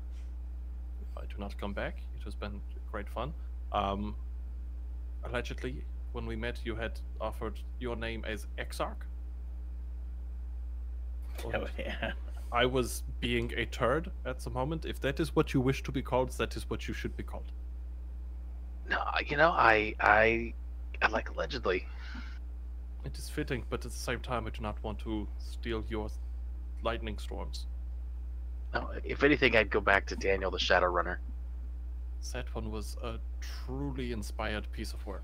[1.01, 2.61] If I do not come back, it has been
[2.91, 3.33] great fun.
[3.71, 4.15] Um,
[5.25, 5.83] allegedly,
[6.13, 9.05] when we met, you had offered your name as Exarch.
[11.53, 12.13] Oh yeah.
[12.51, 14.85] I was being a turd at the moment.
[14.85, 17.23] If that is what you wish to be called, that is what you should be
[17.23, 17.51] called.
[18.89, 20.53] No, you know, I I
[21.01, 21.85] I like allegedly.
[23.03, 26.09] It is fitting, but at the same time, I do not want to steal your
[26.81, 27.65] lightning storms.
[28.73, 31.19] No, if anything, I'd go back to Daniel the Shadow Runner.
[32.33, 35.23] That one was a truly inspired piece of work.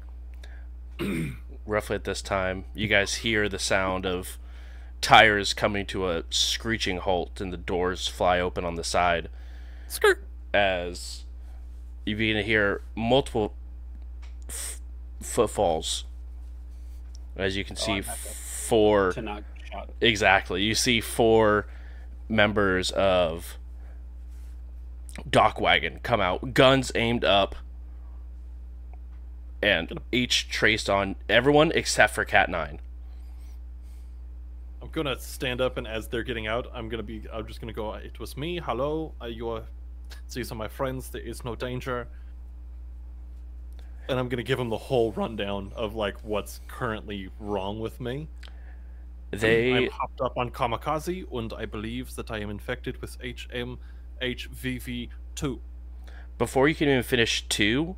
[1.66, 4.38] Roughly at this time, you guys hear the sound of
[5.02, 9.30] tires coming to a screeching halt and the doors fly open on the side
[9.88, 10.24] Skirt.
[10.54, 11.26] as
[12.06, 13.54] you begin to hear multiple
[14.48, 14.80] f-
[15.22, 16.06] footfalls.
[17.36, 19.90] As you can oh, see, I have to- four To not shot.
[20.00, 20.62] exactly.
[20.64, 21.66] You see four
[22.30, 23.58] members of
[25.30, 27.56] DocWagon come out, guns aimed up,
[29.62, 32.80] and each traced on everyone except for Cat Nine.
[34.82, 37.24] I'm gonna stand up, and as they're getting out, I'm gonna be.
[37.32, 37.94] I'm just gonna go.
[37.94, 38.60] It was me.
[38.60, 39.14] Hello.
[39.22, 39.64] Uh, you are.
[40.34, 41.10] These are my friends.
[41.10, 42.08] There is no danger.
[44.10, 48.28] And I'm gonna give them the whole rundown of like what's currently wrong with me.
[49.30, 53.18] They I'm hopped up on kamikaze, and I believe that I am infected with
[54.22, 55.60] HMHVV2.
[56.38, 57.96] before you can even finish two,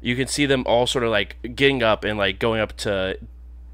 [0.00, 3.18] you can see them all sort of like getting up and like going up to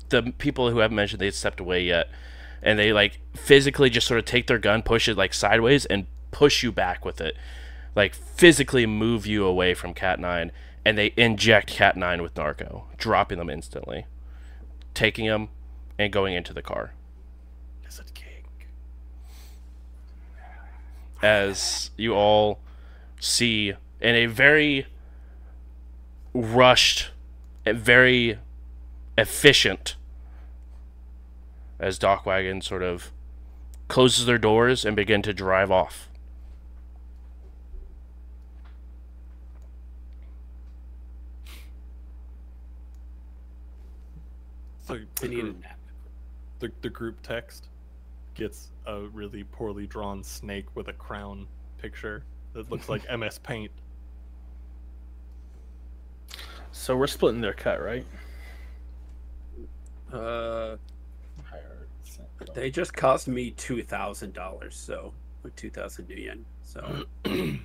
[0.08, 2.08] the people who haven't mentioned they stepped away yet,
[2.62, 6.06] and they like physically just sort of take their gun, push it like sideways, and
[6.30, 7.36] push you back with it,
[7.94, 10.52] like physically move you away from Cat Nine,
[10.84, 14.06] and they inject Cat Nine with narco, dropping them instantly,
[14.94, 15.48] taking them,
[15.98, 16.92] and going into the car.
[17.84, 18.44] Lizard King.
[21.26, 22.60] As you all
[23.18, 24.86] see in a very
[26.32, 27.10] rushed
[27.64, 28.38] and very
[29.18, 29.96] efficient
[31.80, 33.10] as DocWagon sort of
[33.88, 36.08] closes their doors and begin to drive off.
[44.84, 45.78] So I the need a group, nap.
[46.60, 47.66] the, the group text
[48.36, 51.46] gets a really poorly drawn snake with a crown
[51.78, 52.22] picture
[52.52, 53.72] that looks like MS Paint.
[56.72, 58.04] So we're splitting their cut, right?
[60.12, 60.76] Uh,
[61.52, 62.48] I heard something.
[62.54, 66.42] they just cost me two thousand dollars, so or two thousand nuyen.
[66.62, 67.56] So Uh,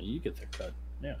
[0.00, 0.72] You get their cut.
[1.02, 1.14] Yeah.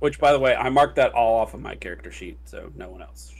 [0.00, 2.90] Which, by the way, I marked that all off of my character sheet, so no
[2.90, 3.32] one else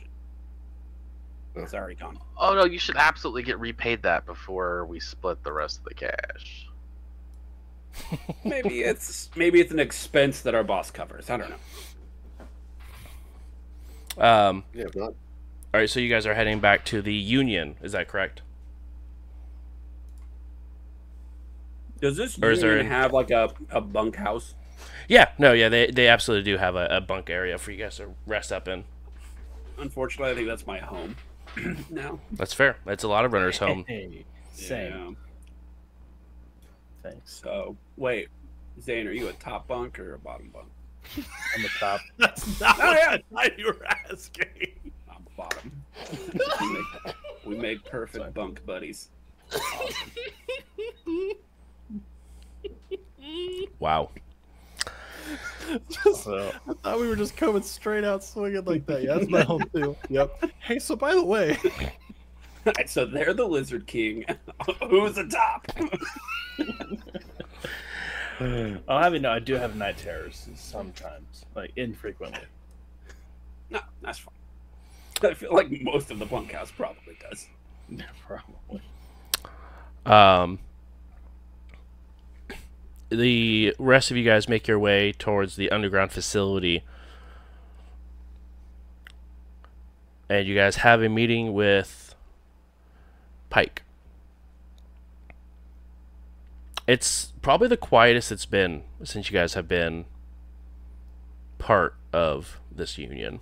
[1.55, 1.63] should.
[1.65, 2.19] It's already gone.
[2.37, 5.95] Oh no, you should absolutely get repaid that before we split the rest of the
[5.95, 6.69] cash.
[8.45, 11.29] Maybe it's maybe it's an expense that our boss covers.
[11.29, 11.51] I don't
[14.17, 14.25] know.
[14.25, 15.09] Um, Yeah, not,
[15.75, 17.77] all right, so you guys are heading back to the Union.
[17.83, 18.41] Is that correct?
[22.01, 24.55] Does this Or union an- have like a, a bunkhouse?
[25.09, 27.97] Yeah, no, yeah, they, they absolutely do have a, a bunk area for you guys
[27.99, 28.85] to rest up in.
[29.79, 31.17] Unfortunately, I think that's my home
[31.91, 32.19] now.
[32.33, 32.77] That's fair.
[32.85, 33.85] That's a lot of runners' home.
[33.87, 34.93] Hey, same.
[37.03, 37.11] Yeah.
[37.11, 37.41] Thanks.
[37.43, 38.29] So wait,
[38.81, 40.69] Zane, are you a top bunk or a bottom bunk?
[41.57, 42.01] I'm the top.
[42.19, 43.11] That's not Oh, what yeah.
[43.11, 44.47] I thought you were asking.
[45.11, 45.83] I'm bottom.
[46.61, 47.15] we, make,
[47.45, 49.11] we make perfect bunk buddies.
[53.79, 54.11] Wow.
[55.89, 59.03] Just, So I thought we were just coming straight out swinging like that.
[59.03, 59.97] Yeah, that's my home too.
[60.09, 60.45] Yep.
[60.61, 61.57] Hey, so by the way,
[62.67, 64.25] Alright, so they're the Lizard King.
[64.89, 65.67] Who's the top?
[68.89, 72.41] I'll have you know I do have night terrors sometimes, like infrequently.
[73.71, 74.35] no, that's fine.
[75.31, 77.47] I feel like most of the bunkhouse probably does.
[77.89, 78.83] Yeah, Probably.
[80.05, 80.59] Um,
[83.17, 86.83] the rest of you guys make your way towards the underground facility.
[90.29, 92.15] And you guys have a meeting with
[93.51, 93.83] Pike.
[96.87, 100.07] It's probably the quietest it's been since you guys have been
[101.59, 103.41] part of this union.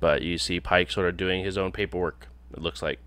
[0.00, 3.00] But you see Pike sort of doing his own paperwork, it looks like.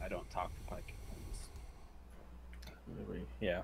[0.00, 0.94] I don't talk to Pike.
[3.40, 3.62] Yeah.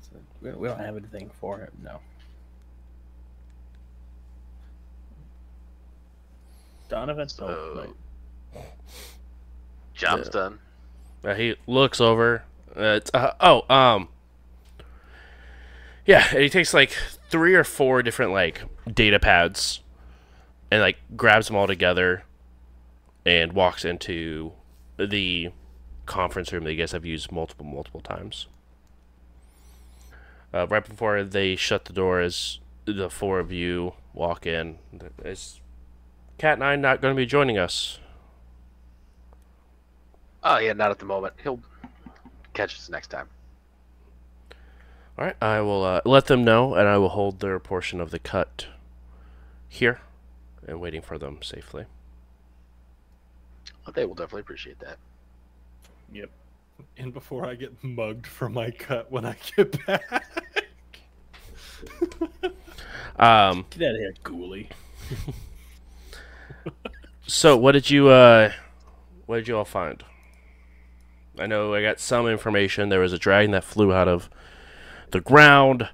[0.00, 1.70] So we we don't have anything for him.
[1.82, 2.00] No.
[6.94, 7.28] Donovan.
[7.28, 8.64] So- Oh, right.
[9.94, 10.32] Job's Yeah.
[10.32, 10.58] done.
[11.24, 12.44] Uh, he looks over.
[12.76, 14.08] Uh, uh, oh, um,
[16.06, 16.90] yeah, and he takes like
[17.30, 18.62] three or four different like
[18.92, 19.80] data pads,
[20.70, 22.24] and like grabs them all together,
[23.26, 24.52] and walks into
[24.96, 25.50] the
[26.06, 28.46] conference room that you guys have used multiple, multiple times.
[30.52, 34.78] Uh, right before they shut the door, as the four of you walk in,
[35.24, 35.60] is
[36.38, 37.98] Cat Nine not going to be joining us?
[40.42, 41.34] Oh yeah, not at the moment.
[41.42, 41.60] He'll
[42.52, 43.28] catch us next time.
[45.16, 48.10] All right, I will uh, let them know, and I will hold their portion of
[48.10, 48.66] the cut
[49.68, 50.00] here,
[50.66, 51.84] and waiting for them safely.
[53.86, 54.98] Well, They will definitely appreciate that.
[56.12, 56.30] Yep.
[56.96, 60.24] And before I get mugged for my cut when I get back.
[63.16, 64.66] Um, Get out of here, ghoulie.
[67.26, 68.52] so what did you uh,
[69.26, 70.04] what did you all find?
[71.38, 72.88] I know I got some information.
[72.88, 74.30] There was a dragon that flew out of
[75.10, 75.88] the ground.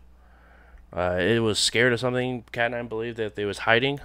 [0.93, 2.45] Uh, it was scared of something.
[2.53, 4.01] Cat and I believe that it was hiding.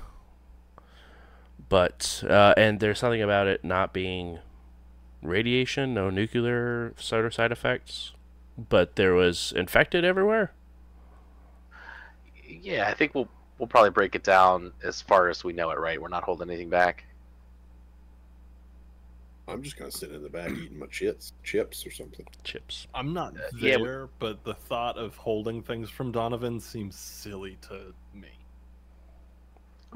[1.68, 4.40] But uh, and there's something about it not being
[5.22, 8.14] radiation, no nuclear sort of side effects.
[8.58, 10.52] But there was infected everywhere.
[12.48, 13.28] Yeah, I think we'll
[13.58, 15.80] we'll probably break it down as far as we know it.
[15.80, 17.04] Right, we're not holding anything back.
[19.48, 22.26] I'm just gonna sit in the back eating my chips, chips or something.
[22.44, 22.88] Chips.
[22.96, 26.96] I'm not Uh, yeah, we- there, but the thought of holding things from Donovan seems
[26.96, 28.30] silly to me.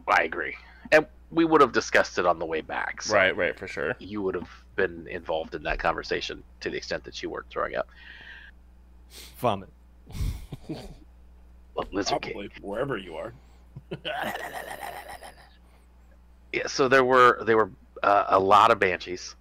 [0.07, 0.55] I agree,
[0.91, 3.01] and we would have discussed it on the way back.
[3.01, 3.95] So Right, right, for sure.
[3.99, 7.75] You would have been involved in that conversation to the extent that you weren't throwing
[7.75, 7.87] up.
[9.39, 9.69] Vomit.
[10.69, 12.33] Well, Lizard King.
[12.33, 13.33] Probably wherever you are.
[16.53, 17.71] Yeah, so there were there were
[18.03, 19.35] uh, a lot of banshees.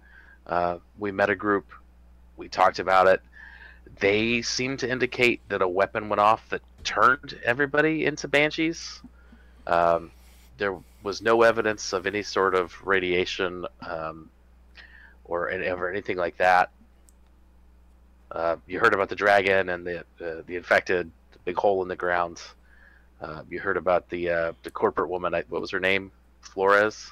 [0.49, 1.71] Uh, we met a group.
[2.35, 3.21] We talked about it.
[3.99, 9.01] They seemed to indicate that a weapon went off that turned everybody into banshees.
[9.67, 10.11] Um,
[10.57, 14.29] there was no evidence of any sort of radiation um,
[15.25, 16.71] or, or anything like that.
[18.31, 21.87] Uh, you heard about the dragon and the uh, the infected, the big hole in
[21.87, 22.39] the ground.
[23.21, 25.33] Uh, you heard about the uh, the corporate woman.
[25.33, 26.11] I- What was her name?
[26.41, 27.11] Flores.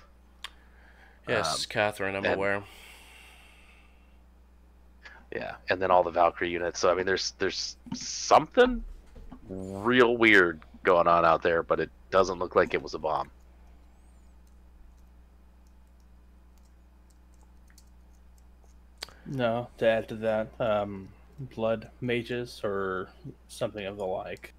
[1.27, 2.63] Yes, Um, Catherine, I'm aware.
[5.33, 6.79] Yeah, and then all the Valkyrie units.
[6.79, 8.83] So I mean, there's there's something
[9.49, 13.29] real weird going on out there, but it doesn't look like it was a bomb.
[19.25, 21.09] No, to add to that, um,
[21.53, 23.09] blood mages or
[23.49, 24.53] something of the like.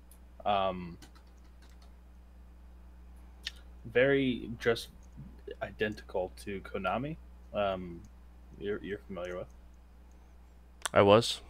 [0.45, 0.99] Um,
[3.87, 4.89] very just
[5.63, 7.17] identical to Konami.
[7.55, 8.03] Um,
[8.61, 9.49] you're, you're familiar with
[10.93, 11.41] I was.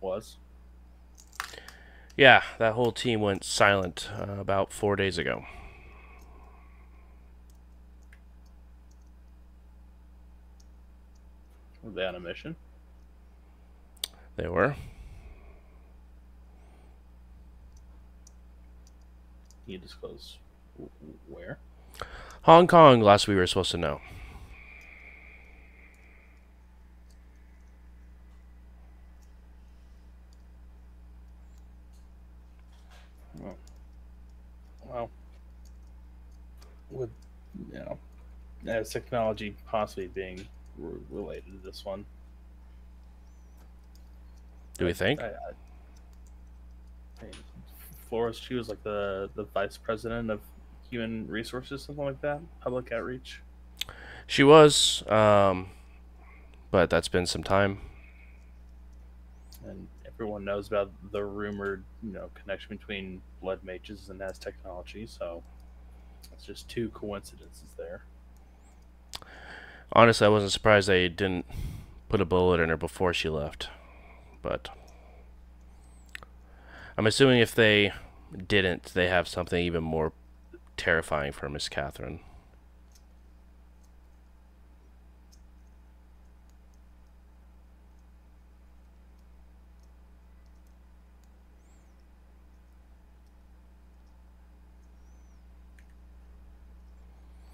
[0.00, 0.36] was
[2.16, 5.44] Yeah, that whole team went silent uh, about four days ago.
[11.90, 12.56] were they on a mission?
[14.36, 14.76] They were.
[19.64, 20.38] Can you disclose
[21.28, 21.58] where?
[22.42, 24.00] Hong Kong, last we were supposed to know.
[34.84, 35.10] Well,
[36.90, 37.10] with
[37.72, 37.98] you know,
[38.64, 42.06] Aztechnology possibly being re- related to this one,
[44.78, 45.20] Do we think?
[45.20, 45.52] I, I,
[47.20, 47.44] I mean,
[48.08, 50.42] Flores, she was like the the vice president of
[50.88, 53.42] human resources, something like that, public outreach.
[54.26, 55.70] She was, um,
[56.70, 57.80] but that's been some time.
[59.64, 65.08] and everyone knows about the rumored, you know, connection between blood mages and Aztechnology.
[65.08, 65.44] So
[66.32, 68.02] it's just two coincidences there.
[69.92, 71.46] Honestly, I wasn't surprised they didn't
[72.08, 73.68] put a bullet in her before she left.
[74.42, 74.68] But
[76.96, 77.92] I'm assuming if they
[78.46, 80.12] didn't, they have something even more
[80.76, 82.20] terrifying for Miss Catherine.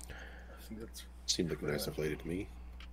[0.09, 1.05] I think that's
[1.37, 2.49] Seemed like a nice enough lady to me.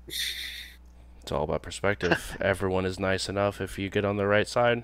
[0.06, 2.36] It's all about perspective.
[2.42, 4.84] Everyone is nice enough if you get on the right side.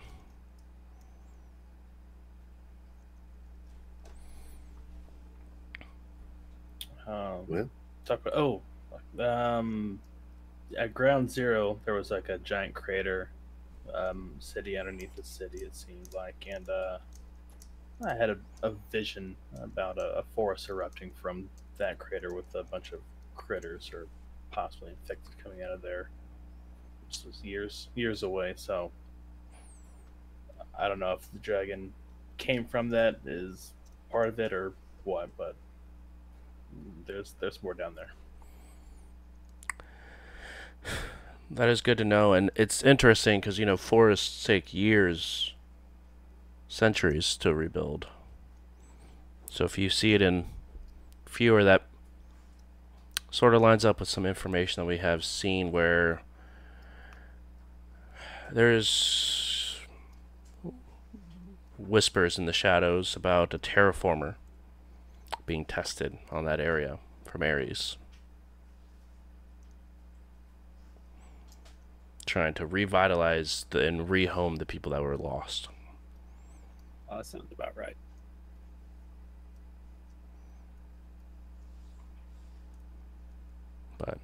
[7.06, 7.70] um,
[8.06, 8.34] talk about.
[8.34, 8.62] Oh,
[9.22, 10.00] um,
[10.78, 13.30] at Ground Zero, there was like a giant crater,
[13.94, 15.58] um, city underneath the city.
[15.58, 17.00] It seemed like, and uh,
[18.08, 22.64] I had a, a vision about a, a forest erupting from that crater with a
[22.64, 23.02] bunch of
[23.40, 24.06] critters or
[24.52, 26.10] possibly infected coming out of there.
[27.08, 28.92] This was years years away, so
[30.78, 31.94] I don't know if the dragon
[32.38, 33.74] came from that is
[34.12, 34.74] part of it or
[35.06, 35.56] what, but
[37.08, 38.12] there's there's more down there.
[41.52, 45.56] That is good to know, and it's interesting because you know forests take years,
[46.68, 48.08] centuries to rebuild.
[49.50, 50.46] So if you see it in
[51.26, 51.89] fewer, that
[53.32, 56.22] sort of lines up with some information that we have seen where
[58.52, 59.80] there's
[61.78, 64.36] whispers in the shadows about a terraformer
[65.46, 67.98] being tested on that area from Ares.
[72.26, 75.68] Trying to revitalize the, and rehome the people that were lost.
[77.10, 77.98] That sounds about right.
[84.00, 84.18] But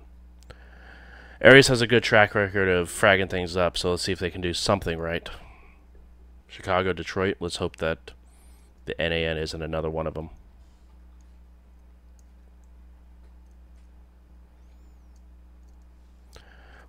[1.44, 4.32] Ares has a good track record of fragging things up, so let's see if they
[4.32, 5.30] can do something right.
[6.48, 8.12] Chicago, Detroit, let's hope that
[8.86, 10.32] the NAN isn't another one of them.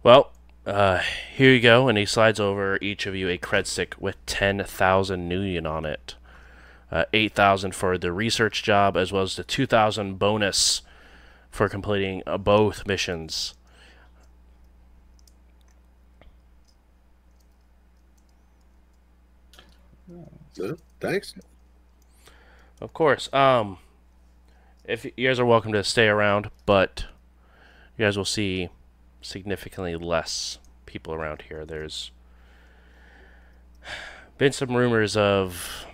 [0.03, 0.31] Well,
[0.65, 1.01] uh,
[1.35, 5.29] here you go, and he slides over each of you a cred stick with 10,000
[5.29, 6.15] Nuyen on it.
[6.93, 10.83] Uh, 8,000 for the research job, as well as the 2,000 bonus
[11.57, 13.55] for completing uh, both missions.
[21.01, 21.35] Thanks.
[22.81, 23.33] Of course.
[23.33, 23.79] Um,
[24.85, 27.07] if you guys are welcome to stay around, but
[27.97, 28.69] you guys will see
[29.23, 31.65] significantly less people around here.
[31.65, 32.11] There's
[34.37, 35.87] been some rumors of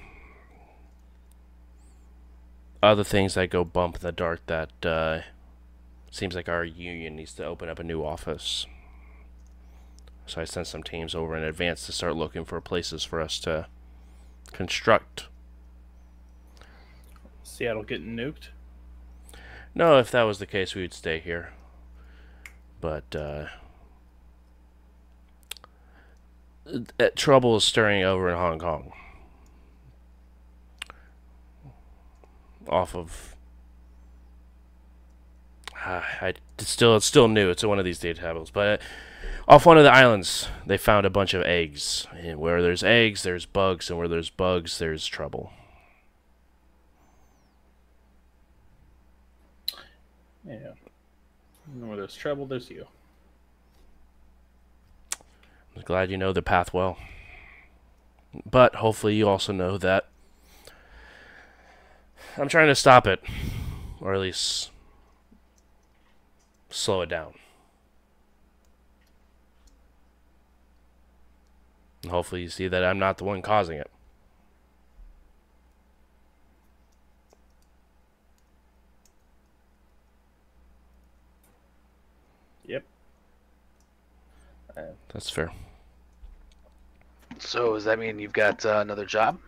[2.83, 5.21] other things that go bump in the dark that uh,
[6.13, 8.67] seems like our union needs to open up a new office.
[10.27, 13.41] So I sent some teams over in advance to start looking for places for us
[13.41, 13.67] to
[14.53, 15.27] construct.
[17.43, 18.49] Seattle getting nuked.
[19.75, 21.55] No, if that was the case, we would stay here.
[22.81, 23.47] But uh,
[27.01, 28.93] uh, trouble is stirring over in Hong Kong.
[32.69, 33.32] Off of,
[35.85, 37.51] uh, I it's still it's still new.
[37.51, 38.81] It's one of these data tables, but
[39.49, 42.07] off one of the islands, they found a bunch of eggs.
[42.13, 45.53] And where there's eggs, there's bugs, and where there's bugs, there's trouble.
[50.47, 50.73] Yeah.
[51.67, 52.87] And where there's trouble, there's you.
[55.77, 56.99] I'm glad you know the path well.
[58.51, 60.09] But hopefully, you also know that
[62.37, 63.23] I'm trying to stop it,
[64.01, 64.72] or at least
[66.73, 67.35] slow it down.
[72.03, 73.91] And hopefully, you see that I'm not the one causing it.
[82.67, 82.85] Yep.
[85.13, 85.53] That's fair.
[87.39, 89.39] So does that mean you've got uh, another job?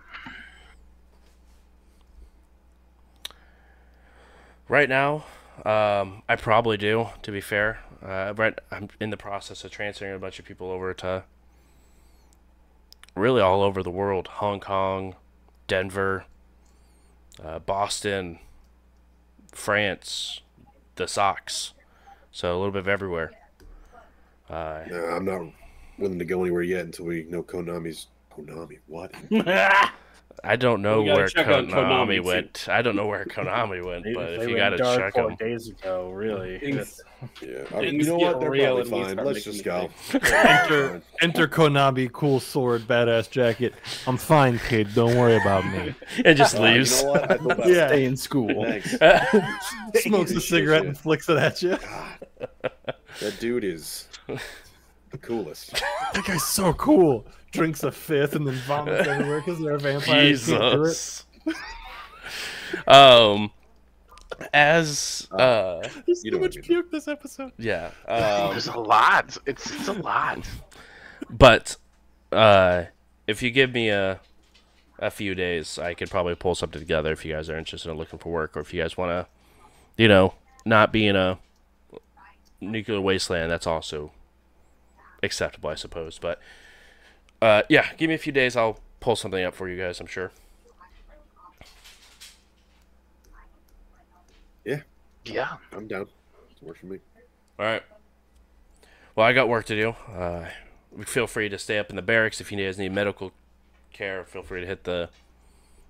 [4.68, 5.24] Right now,
[5.64, 7.08] um, I probably do.
[7.22, 10.70] To be fair, uh, right, I'm in the process of transferring a bunch of people
[10.70, 11.24] over to
[13.14, 15.14] really all over the world: Hong Kong,
[15.68, 16.24] Denver,
[17.42, 18.38] uh, Boston,
[19.52, 20.40] France,
[20.96, 21.72] the Sox.
[22.32, 23.30] So a little bit of everywhere.
[24.50, 25.52] Uh, No, I'm not
[25.98, 28.78] willing to go anywhere yet until we know Konami's Konami.
[28.86, 29.12] What?
[30.42, 32.66] I don't know We where Konami, Konami, went.
[32.68, 35.28] I don't know where Konami went, but they if you got to dark check four
[35.28, 36.58] them, days ago, really.
[36.58, 37.00] Things-
[37.40, 37.64] Yeah.
[37.74, 38.32] I mean, you know what?
[38.32, 39.24] get They're real probably and fine.
[39.26, 39.88] Let's just go.
[40.12, 43.72] Enter, enter Konami, cool sword, badass jacket.
[44.06, 44.94] I'm fine, kid.
[44.94, 45.94] Don't worry about me.
[46.24, 47.02] and just Uh, you leaves.
[47.02, 47.30] know what?
[47.64, 47.66] I.
[47.68, 47.86] Yeah.
[47.88, 48.64] Stay in school.
[48.64, 48.94] Thanks.
[50.02, 51.78] Smokes a cigarette and flicks it at you.
[51.78, 52.80] God,
[53.20, 54.08] that dude is
[55.10, 55.72] the coolest.
[56.12, 57.26] That guy's so cool.
[57.54, 60.24] Drinks a fifth and then vomits everywhere because they're a vampire.
[60.24, 60.86] You can't do it.
[60.86, 61.26] Jesus.
[62.86, 63.50] um,
[64.52, 66.66] as uh, There's You so know much I mean.
[66.66, 67.52] puke this episode.
[67.58, 67.90] yeah.
[68.08, 69.36] Um, There's a lot.
[69.46, 70.46] It's it's a lot.
[71.30, 71.76] but
[72.32, 72.84] uh,
[73.26, 74.20] if you give me a
[74.98, 77.96] a few days, I could probably pull something together if you guys are interested in
[77.96, 79.26] looking for work, or if you guys want to,
[80.02, 81.38] you know, not be in a
[82.60, 84.12] nuclear wasteland, that's also
[85.22, 86.18] acceptable, I suppose.
[86.18, 86.40] But
[87.44, 88.56] uh, yeah, give me a few days.
[88.56, 90.00] I'll pull something up for you guys.
[90.00, 90.32] I'm sure.
[94.64, 94.80] Yeah.
[95.26, 95.56] Yeah.
[95.72, 96.02] I'm down.
[96.02, 96.98] It works for me.
[97.58, 97.82] All right.
[99.14, 99.90] Well, I got work to do.
[100.10, 100.48] Uh,
[101.04, 103.32] feel free to stay up in the barracks if you guys need medical
[103.92, 104.24] care.
[104.24, 105.10] Feel free to hit the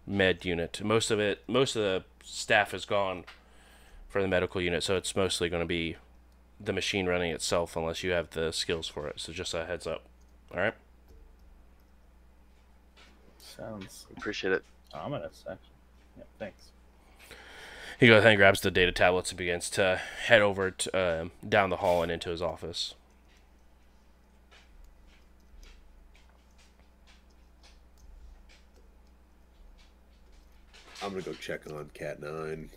[0.06, 0.80] med unit.
[0.82, 3.24] Most of it, most of the staff is gone
[4.08, 5.96] for the medical unit, so it's mostly going to be
[6.60, 9.20] the machine running itself, unless you have the skills for it.
[9.20, 10.02] So just a heads up.
[10.52, 10.74] All right.
[13.56, 14.64] Sounds Appreciate it.
[14.92, 15.68] ominous, actually.
[16.16, 16.70] Yeah, thanks.
[18.00, 21.70] He goes and grabs the data tablets and begins to head over to, um down
[21.70, 22.94] the hall and into his office.
[31.02, 32.70] I'm gonna go check on Cat Nine.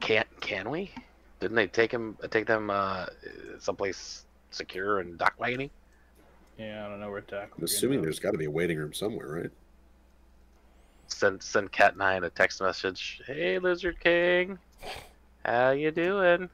[0.00, 0.90] Can't can we?
[1.40, 3.06] Didn't they take him take them uh
[3.58, 5.70] someplace secure and dock wagony?
[6.58, 7.42] Yeah, I don't know where to.
[7.42, 9.50] I'm assuming there's got to be a waiting room somewhere, right?
[11.08, 13.20] Send send Cat Nine a text message.
[13.26, 14.58] Hey Lizard King.
[15.44, 16.48] How you doing?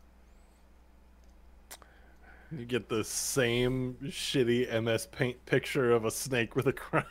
[2.51, 7.05] You get the same shitty MS Paint picture of a snake with a crown.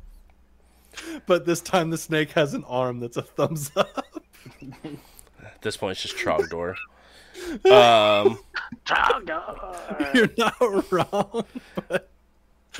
[1.26, 4.06] but this time the snake has an arm that's a thumbs up.
[5.44, 6.74] At this point, it's just Trogdor.
[7.70, 8.38] um,
[8.84, 10.14] Trogdor!
[10.14, 11.44] You're not wrong.
[11.88, 12.10] But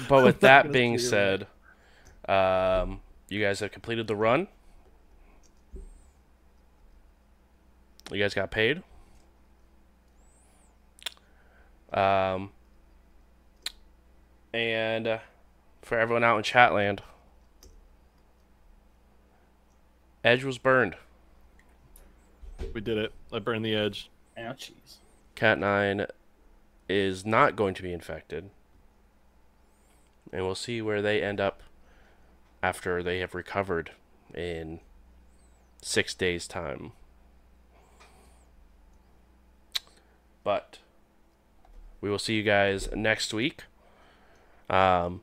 [0.08, 1.46] but with that being said,
[2.28, 4.48] um, you guys have completed the run.
[8.10, 8.82] You guys got paid.
[11.92, 12.50] Um,
[14.52, 15.18] and uh,
[15.82, 17.00] for everyone out in Chatland,
[20.22, 20.96] Edge was burned.
[22.74, 23.12] we did it.
[23.32, 24.10] I burned the edge.
[24.38, 24.70] Ouchies.
[24.80, 24.99] Cat
[25.42, 26.06] 9
[26.88, 28.50] is not going to be infected.
[30.32, 31.62] And we'll see where they end up
[32.62, 33.92] after they have recovered
[34.34, 34.80] in
[35.82, 36.92] six days' time.
[40.44, 40.78] But
[42.00, 43.64] we will see you guys next week
[44.68, 45.22] um,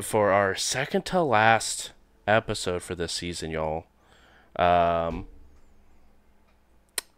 [0.00, 1.92] for our second to last
[2.26, 3.86] episode for this season, y'all.
[4.56, 5.26] Um,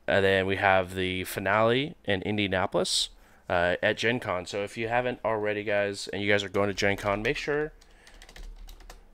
[0.07, 3.11] and then we have the finale in Indianapolis
[3.49, 4.47] uh, at Gen Con.
[4.47, 7.37] So if you haven't already, guys, and you guys are going to Gen Con, make
[7.37, 7.73] sure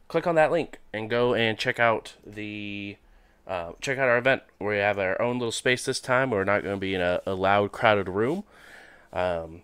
[0.09, 2.97] click on that link and go and check out the
[3.47, 4.43] uh, check out our event.
[4.61, 6.31] We have our own little space this time.
[6.31, 8.45] We're not going to be in a, a loud, crowded room.
[9.13, 9.63] Um,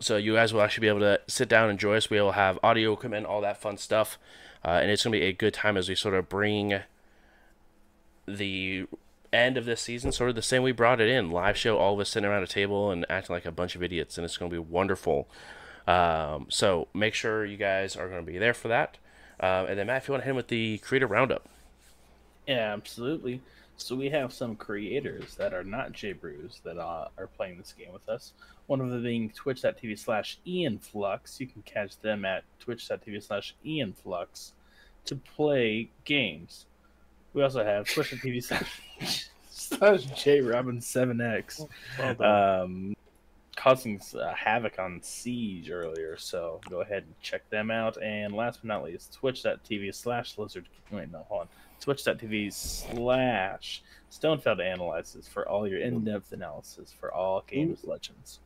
[0.00, 2.10] so you guys will actually be able to sit down and enjoy us.
[2.10, 4.18] We will have audio equipment, all that fun stuff,
[4.64, 6.80] uh, and it's going to be a good time as we sort of bring
[8.26, 8.86] the
[9.36, 11.94] end of this season sort of the same we brought it in live show all
[11.94, 14.36] of us sitting around a table and acting like a bunch of idiots and it's
[14.36, 15.28] going to be wonderful
[15.86, 18.98] um, so make sure you guys are going to be there for that
[19.40, 21.48] uh, and then matt if you want to hit him with the creator roundup
[22.46, 23.40] Yeah, absolutely.
[23.76, 27.74] So we have some creators that are not J Brews that uh, are playing this
[27.76, 28.32] game with us.
[28.66, 31.38] One of them being twitch.tv slash Ian Flux.
[31.40, 34.52] You can catch them at twitch.tv slash Ian Flux
[35.04, 36.66] to play games.
[37.36, 41.68] We also have twitch.tv slash slash J Robin 7X.
[42.18, 42.96] Um,
[43.56, 48.02] causing uh, havoc on Siege earlier, so go ahead and check them out.
[48.02, 50.66] And last but not least, twitch.tv slash lizard.
[50.90, 51.48] Wait, no, hold on
[51.78, 58.40] twitch.tv slash stonefeld analyzes for all your in-depth analysis for all games legends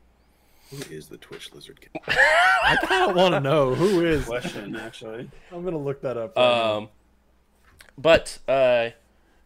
[0.70, 2.02] Who is the Twitch Lizard King?
[2.08, 4.24] I kind of want to know who is.
[4.24, 5.30] Question, actually.
[5.52, 6.36] I'm gonna look that up.
[6.36, 6.90] right now.
[7.96, 8.90] But uh,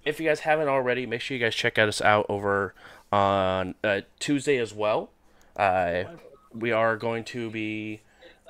[0.04, 2.74] if you guys haven't already make sure you guys check us out over
[3.14, 5.10] on uh, tuesday as well.
[5.56, 6.02] Uh,
[6.52, 8.00] we are going to be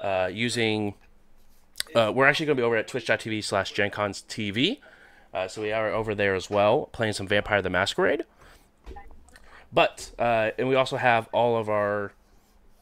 [0.02, 0.94] uh, using
[1.94, 4.78] uh, we're actually going to be over at twitch.tv slash gencons tv
[5.34, 8.24] uh, so we are over there as well playing some vampire the masquerade.
[9.72, 12.12] But uh, and we also have all of our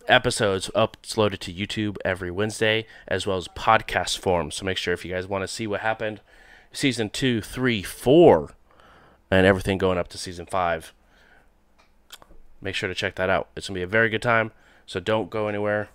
[0.08, 5.04] episodes uploaded to youtube every wednesday as well as podcast form so make sure if
[5.04, 6.20] you guys want to see what happened
[6.72, 8.50] season two three four
[9.30, 10.92] and everything going up to season five
[12.60, 14.52] make sure to check that out it's going to be a very good time
[14.86, 15.88] so don't go anywhere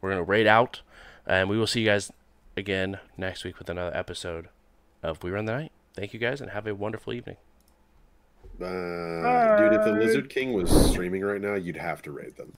[0.00, 0.80] we're going to raid out
[1.26, 2.10] and we will see you guys
[2.56, 4.48] again next week with another episode
[5.02, 5.72] of We Run the Night.
[5.94, 7.36] Thank you guys and have a wonderful evening.
[8.60, 12.54] Uh, dude, if the Lizard King was streaming right now, you'd have to raid them.